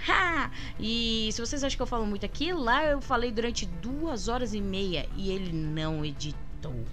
e 0.81 1.29
se 1.33 1.41
vocês 1.41 1.63
acham 1.63 1.77
que 1.77 1.83
eu 1.83 1.87
falo 1.87 2.07
muito 2.07 2.27
aqui, 2.27 2.53
lá 2.53 2.85
eu 2.87 3.01
falei 3.01 3.31
durante 3.31 3.67
duas 3.67 4.27
horas 4.27 4.53
e 4.53 4.61
meia 4.61 5.09
e 5.17 5.31
ele 5.31 5.53
não 5.53 6.05
editou. 6.05 6.85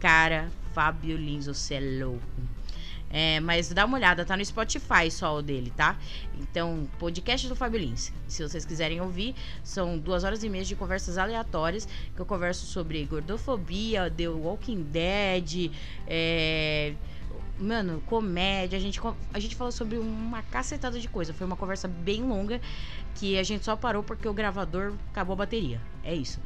Cara, 0.00 0.50
Fábio 0.72 1.18
Lins, 1.18 1.46
você 1.46 1.74
é 1.74 2.02
louco. 2.02 2.53
É, 3.16 3.38
mas 3.38 3.68
dá 3.68 3.84
uma 3.84 3.96
olhada, 3.96 4.24
tá 4.24 4.36
no 4.36 4.44
Spotify 4.44 5.08
só 5.08 5.36
o 5.36 5.40
dele, 5.40 5.72
tá? 5.76 5.96
Então, 6.36 6.88
podcast 6.98 7.48
do 7.48 7.54
Fábio 7.54 7.78
Lins. 7.78 8.12
Se 8.26 8.42
vocês 8.42 8.64
quiserem 8.64 9.00
ouvir, 9.00 9.36
são 9.62 9.96
duas 9.96 10.24
horas 10.24 10.42
e 10.42 10.48
meia 10.48 10.64
de 10.64 10.74
conversas 10.74 11.16
aleatórias 11.16 11.86
que 12.12 12.20
eu 12.20 12.26
converso 12.26 12.66
sobre 12.66 13.04
gordofobia, 13.04 14.10
The 14.10 14.28
Walking 14.28 14.82
Dead, 14.82 15.70
é, 16.08 16.94
mano, 17.56 18.02
comédia. 18.06 18.76
A 18.76 18.80
gente, 18.80 19.00
a 19.32 19.38
gente 19.38 19.54
falou 19.54 19.70
sobre 19.70 19.96
uma 19.96 20.42
cacetada 20.42 20.98
de 20.98 21.06
coisa. 21.06 21.32
Foi 21.32 21.46
uma 21.46 21.56
conversa 21.56 21.86
bem 21.86 22.20
longa 22.20 22.60
que 23.14 23.38
a 23.38 23.44
gente 23.44 23.64
só 23.64 23.76
parou 23.76 24.02
porque 24.02 24.26
o 24.26 24.34
gravador 24.34 24.92
acabou 25.12 25.34
a 25.34 25.36
bateria. 25.36 25.80
É 26.02 26.12
isso. 26.12 26.40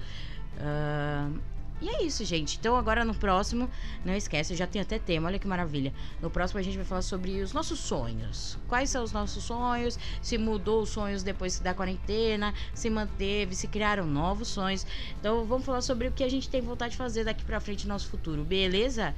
Uh, 0.59 1.41
e 1.81 1.89
é 1.89 2.03
isso, 2.03 2.25
gente. 2.25 2.59
Então 2.59 2.77
agora 2.77 3.05
no 3.05 3.15
próximo, 3.15 3.71
não 4.05 4.15
esquece, 4.15 4.53
eu 4.53 4.57
já 4.57 4.67
tenho 4.67 4.85
até 4.85 4.99
tema, 4.99 5.29
olha 5.29 5.39
que 5.39 5.47
maravilha. 5.47 5.93
No 6.21 6.31
próximo 6.31 6.59
a 6.59 6.63
gente 6.63 6.77
vai 6.77 6.85
falar 6.85 7.03
sobre 7.03 7.41
os 7.41 7.53
nossos 7.53 7.79
sonhos. 7.79 8.59
Quais 8.69 8.91
são 8.91 9.05
os 9.05 9.13
nossos 9.13 9.45
sonhos? 9.45 9.99
Se 10.21 10.37
mudou 10.39 10.83
os 10.83 10.89
sonhos 10.89 11.23
depois 11.23 11.59
da 11.61 11.75
quarentena, 11.75 12.53
se 12.75 12.91
manteve, 12.91 13.55
se 13.55 13.69
criaram 13.69 14.07
novos 14.07 14.49
sonhos. 14.49 14.87
Então 15.21 15.45
vamos 15.45 15.65
falar 15.65 15.81
sobre 15.81 16.09
o 16.09 16.13
que 16.13 16.25
a 16.25 16.29
gente 16.29 16.49
tem 16.49 16.61
vontade 16.61 16.93
de 16.93 16.97
fazer 16.97 17.25
daqui 17.25 17.45
para 17.45 17.61
frente 17.61 17.87
no 17.87 17.95
nosso 17.95 18.09
futuro, 18.09 18.45
beleza? 18.45 19.15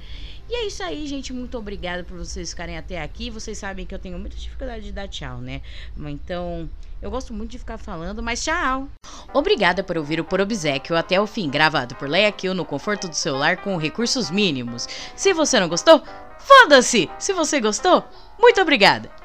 E 0.49 0.53
é 0.53 0.67
isso 0.67 0.83
aí, 0.83 1.07
gente. 1.07 1.31
Muito 1.31 1.57
obrigada 1.57 2.03
por 2.03 2.17
vocês 2.17 2.49
ficarem 2.49 2.77
até 2.77 3.01
aqui. 3.01 3.29
Vocês 3.29 3.57
sabem 3.57 3.85
que 3.85 3.95
eu 3.95 3.99
tenho 3.99 4.19
muita 4.19 4.35
dificuldade 4.35 4.83
de 4.83 4.91
dar 4.91 5.07
tchau, 5.07 5.39
né? 5.39 5.61
Então, 5.97 6.69
eu 7.01 7.09
gosto 7.09 7.33
muito 7.33 7.51
de 7.51 7.59
ficar 7.59 7.77
falando, 7.77 8.21
mas 8.21 8.43
tchau! 8.43 8.87
Obrigada 9.33 9.83
por 9.83 9.97
ouvir 9.97 10.19
o 10.19 10.25
Por 10.25 10.41
Obsequio 10.41 10.95
até 10.95 11.19
o 11.19 11.27
fim, 11.27 11.49
gravado 11.49 11.95
por 11.95 12.09
Leia 12.09 12.31
Kill 12.31 12.53
no 12.53 12.65
conforto 12.65 13.07
do 13.07 13.15
celular 13.15 13.57
com 13.57 13.77
recursos 13.77 14.29
mínimos. 14.29 14.87
Se 15.15 15.33
você 15.33 15.59
não 15.59 15.69
gostou, 15.69 16.03
foda-se! 16.39 17.09
Se 17.17 17.33
você 17.33 17.59
gostou, 17.59 18.03
muito 18.39 18.61
obrigada! 18.61 19.20